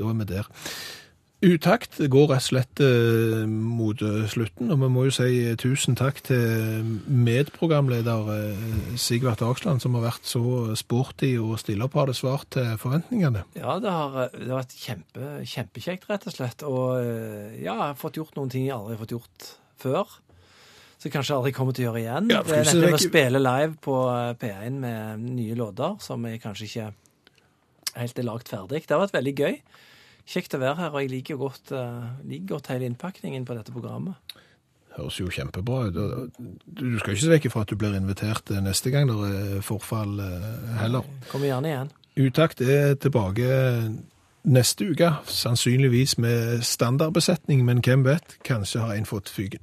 da 0.00 0.08
er 0.08 0.18
vi 0.22 0.30
der. 0.32 0.48
Utakt 1.38 2.00
går 2.10 2.32
rett 2.32 2.42
og 2.42 2.48
slett 2.48 2.80
eh, 2.82 3.44
mot 3.46 4.00
eh, 4.02 4.24
slutten, 4.26 4.72
og 4.74 4.80
vi 4.80 4.88
må 4.90 5.04
jo 5.06 5.12
si 5.14 5.28
eh, 5.44 5.54
tusen 5.60 5.94
takk 5.94 6.18
til 6.26 6.88
medprogramleder 7.06 8.96
Sigvart 8.98 9.44
Aksland, 9.46 9.78
som 9.84 9.94
har 9.94 10.08
vært 10.08 10.26
så 10.26 10.74
sporty 10.78 11.36
og 11.38 11.60
stille 11.62 11.86
opp 11.86 11.94
har 11.94 12.10
det 12.10 12.16
svart 12.18 12.50
til 12.56 12.72
forventningene. 12.82 13.44
Ja, 13.54 13.78
det 13.78 13.94
har, 13.94 14.18
det 14.34 14.50
har 14.50 14.64
vært 14.64 14.74
kjempe, 14.82 15.30
kjempekjekt, 15.46 16.08
rett 16.10 16.26
og 16.26 16.34
slett. 16.34 16.66
Og 16.66 16.98
ja, 16.98 17.70
jeg 17.70 17.84
har 17.84 18.00
fått 18.02 18.18
gjort 18.18 18.34
noen 18.34 18.50
ting 18.50 18.66
jeg 18.66 18.74
aldri 18.74 18.96
har 18.96 19.04
fått 19.04 19.14
gjort 19.14 19.52
før. 19.78 20.18
Så 20.98 21.12
kanskje 21.14 21.36
aldri 21.36 21.52
kommer 21.54 21.76
til 21.76 21.86
å 21.86 21.92
gjøre 21.92 22.00
igjen. 22.02 22.30
Ja, 22.32 22.40
det 22.42 22.56
er 22.56 22.64
dette 22.66 22.80
med 22.82 22.96
å 22.96 23.02
spille 23.02 23.40
live 23.42 23.76
på 23.84 23.98
eh, 24.10 24.32
P1 24.40 24.80
med 24.82 25.28
nye 25.36 25.58
låter, 25.58 25.94
som 26.02 26.26
jeg 26.26 26.42
kanskje 26.42 26.66
ikke 26.66 26.88
helt 27.98 28.18
er 28.18 28.26
lagt 28.26 28.50
ferdig. 28.50 28.82
Det 28.82 28.96
har 28.96 29.04
vært 29.04 29.14
veldig 29.14 29.34
gøy. 29.38 29.60
Kjekt 30.28 30.58
å 30.58 30.60
være 30.60 30.80
her, 30.80 30.90
og 30.90 31.04
jeg 31.04 31.12
liker 31.12 31.38
godt, 31.38 31.70
eh, 31.70 32.10
liker 32.26 32.50
godt 32.56 32.72
hele 32.74 32.90
innpakningen 32.90 33.46
på 33.46 33.54
dette 33.60 33.74
programmet. 33.74 34.18
Høres 34.98 35.20
jo 35.20 35.30
kjempebra 35.30 35.84
ut. 35.86 36.34
Du 36.66 36.98
skal 36.98 37.14
ikke 37.14 37.22
se 37.22 37.32
vekk 37.36 37.48
fra 37.54 37.62
at 37.62 37.70
du 37.70 37.78
blir 37.78 37.94
invitert 37.94 38.50
eh, 38.50 38.62
neste 38.64 38.90
gang 38.90 39.06
det 39.06 39.30
er 39.30 39.62
forfall 39.62 40.18
heller. 40.82 41.06
Kommer 41.30 41.52
gjerne 41.52 41.74
igjen. 41.74 41.96
Utakt 42.18 42.66
er 42.66 42.98
tilbake 42.98 43.46
neste 44.48 44.90
uke, 44.90 45.14
sannsynligvis 45.30 46.18
med 46.18 46.66
standardbesetning, 46.66 47.62
men 47.62 47.86
hvem 47.86 48.02
vet, 48.02 48.40
kanskje 48.42 48.82
har 48.82 48.98
en 48.98 49.06
fått 49.06 49.30
fyken. 49.30 49.62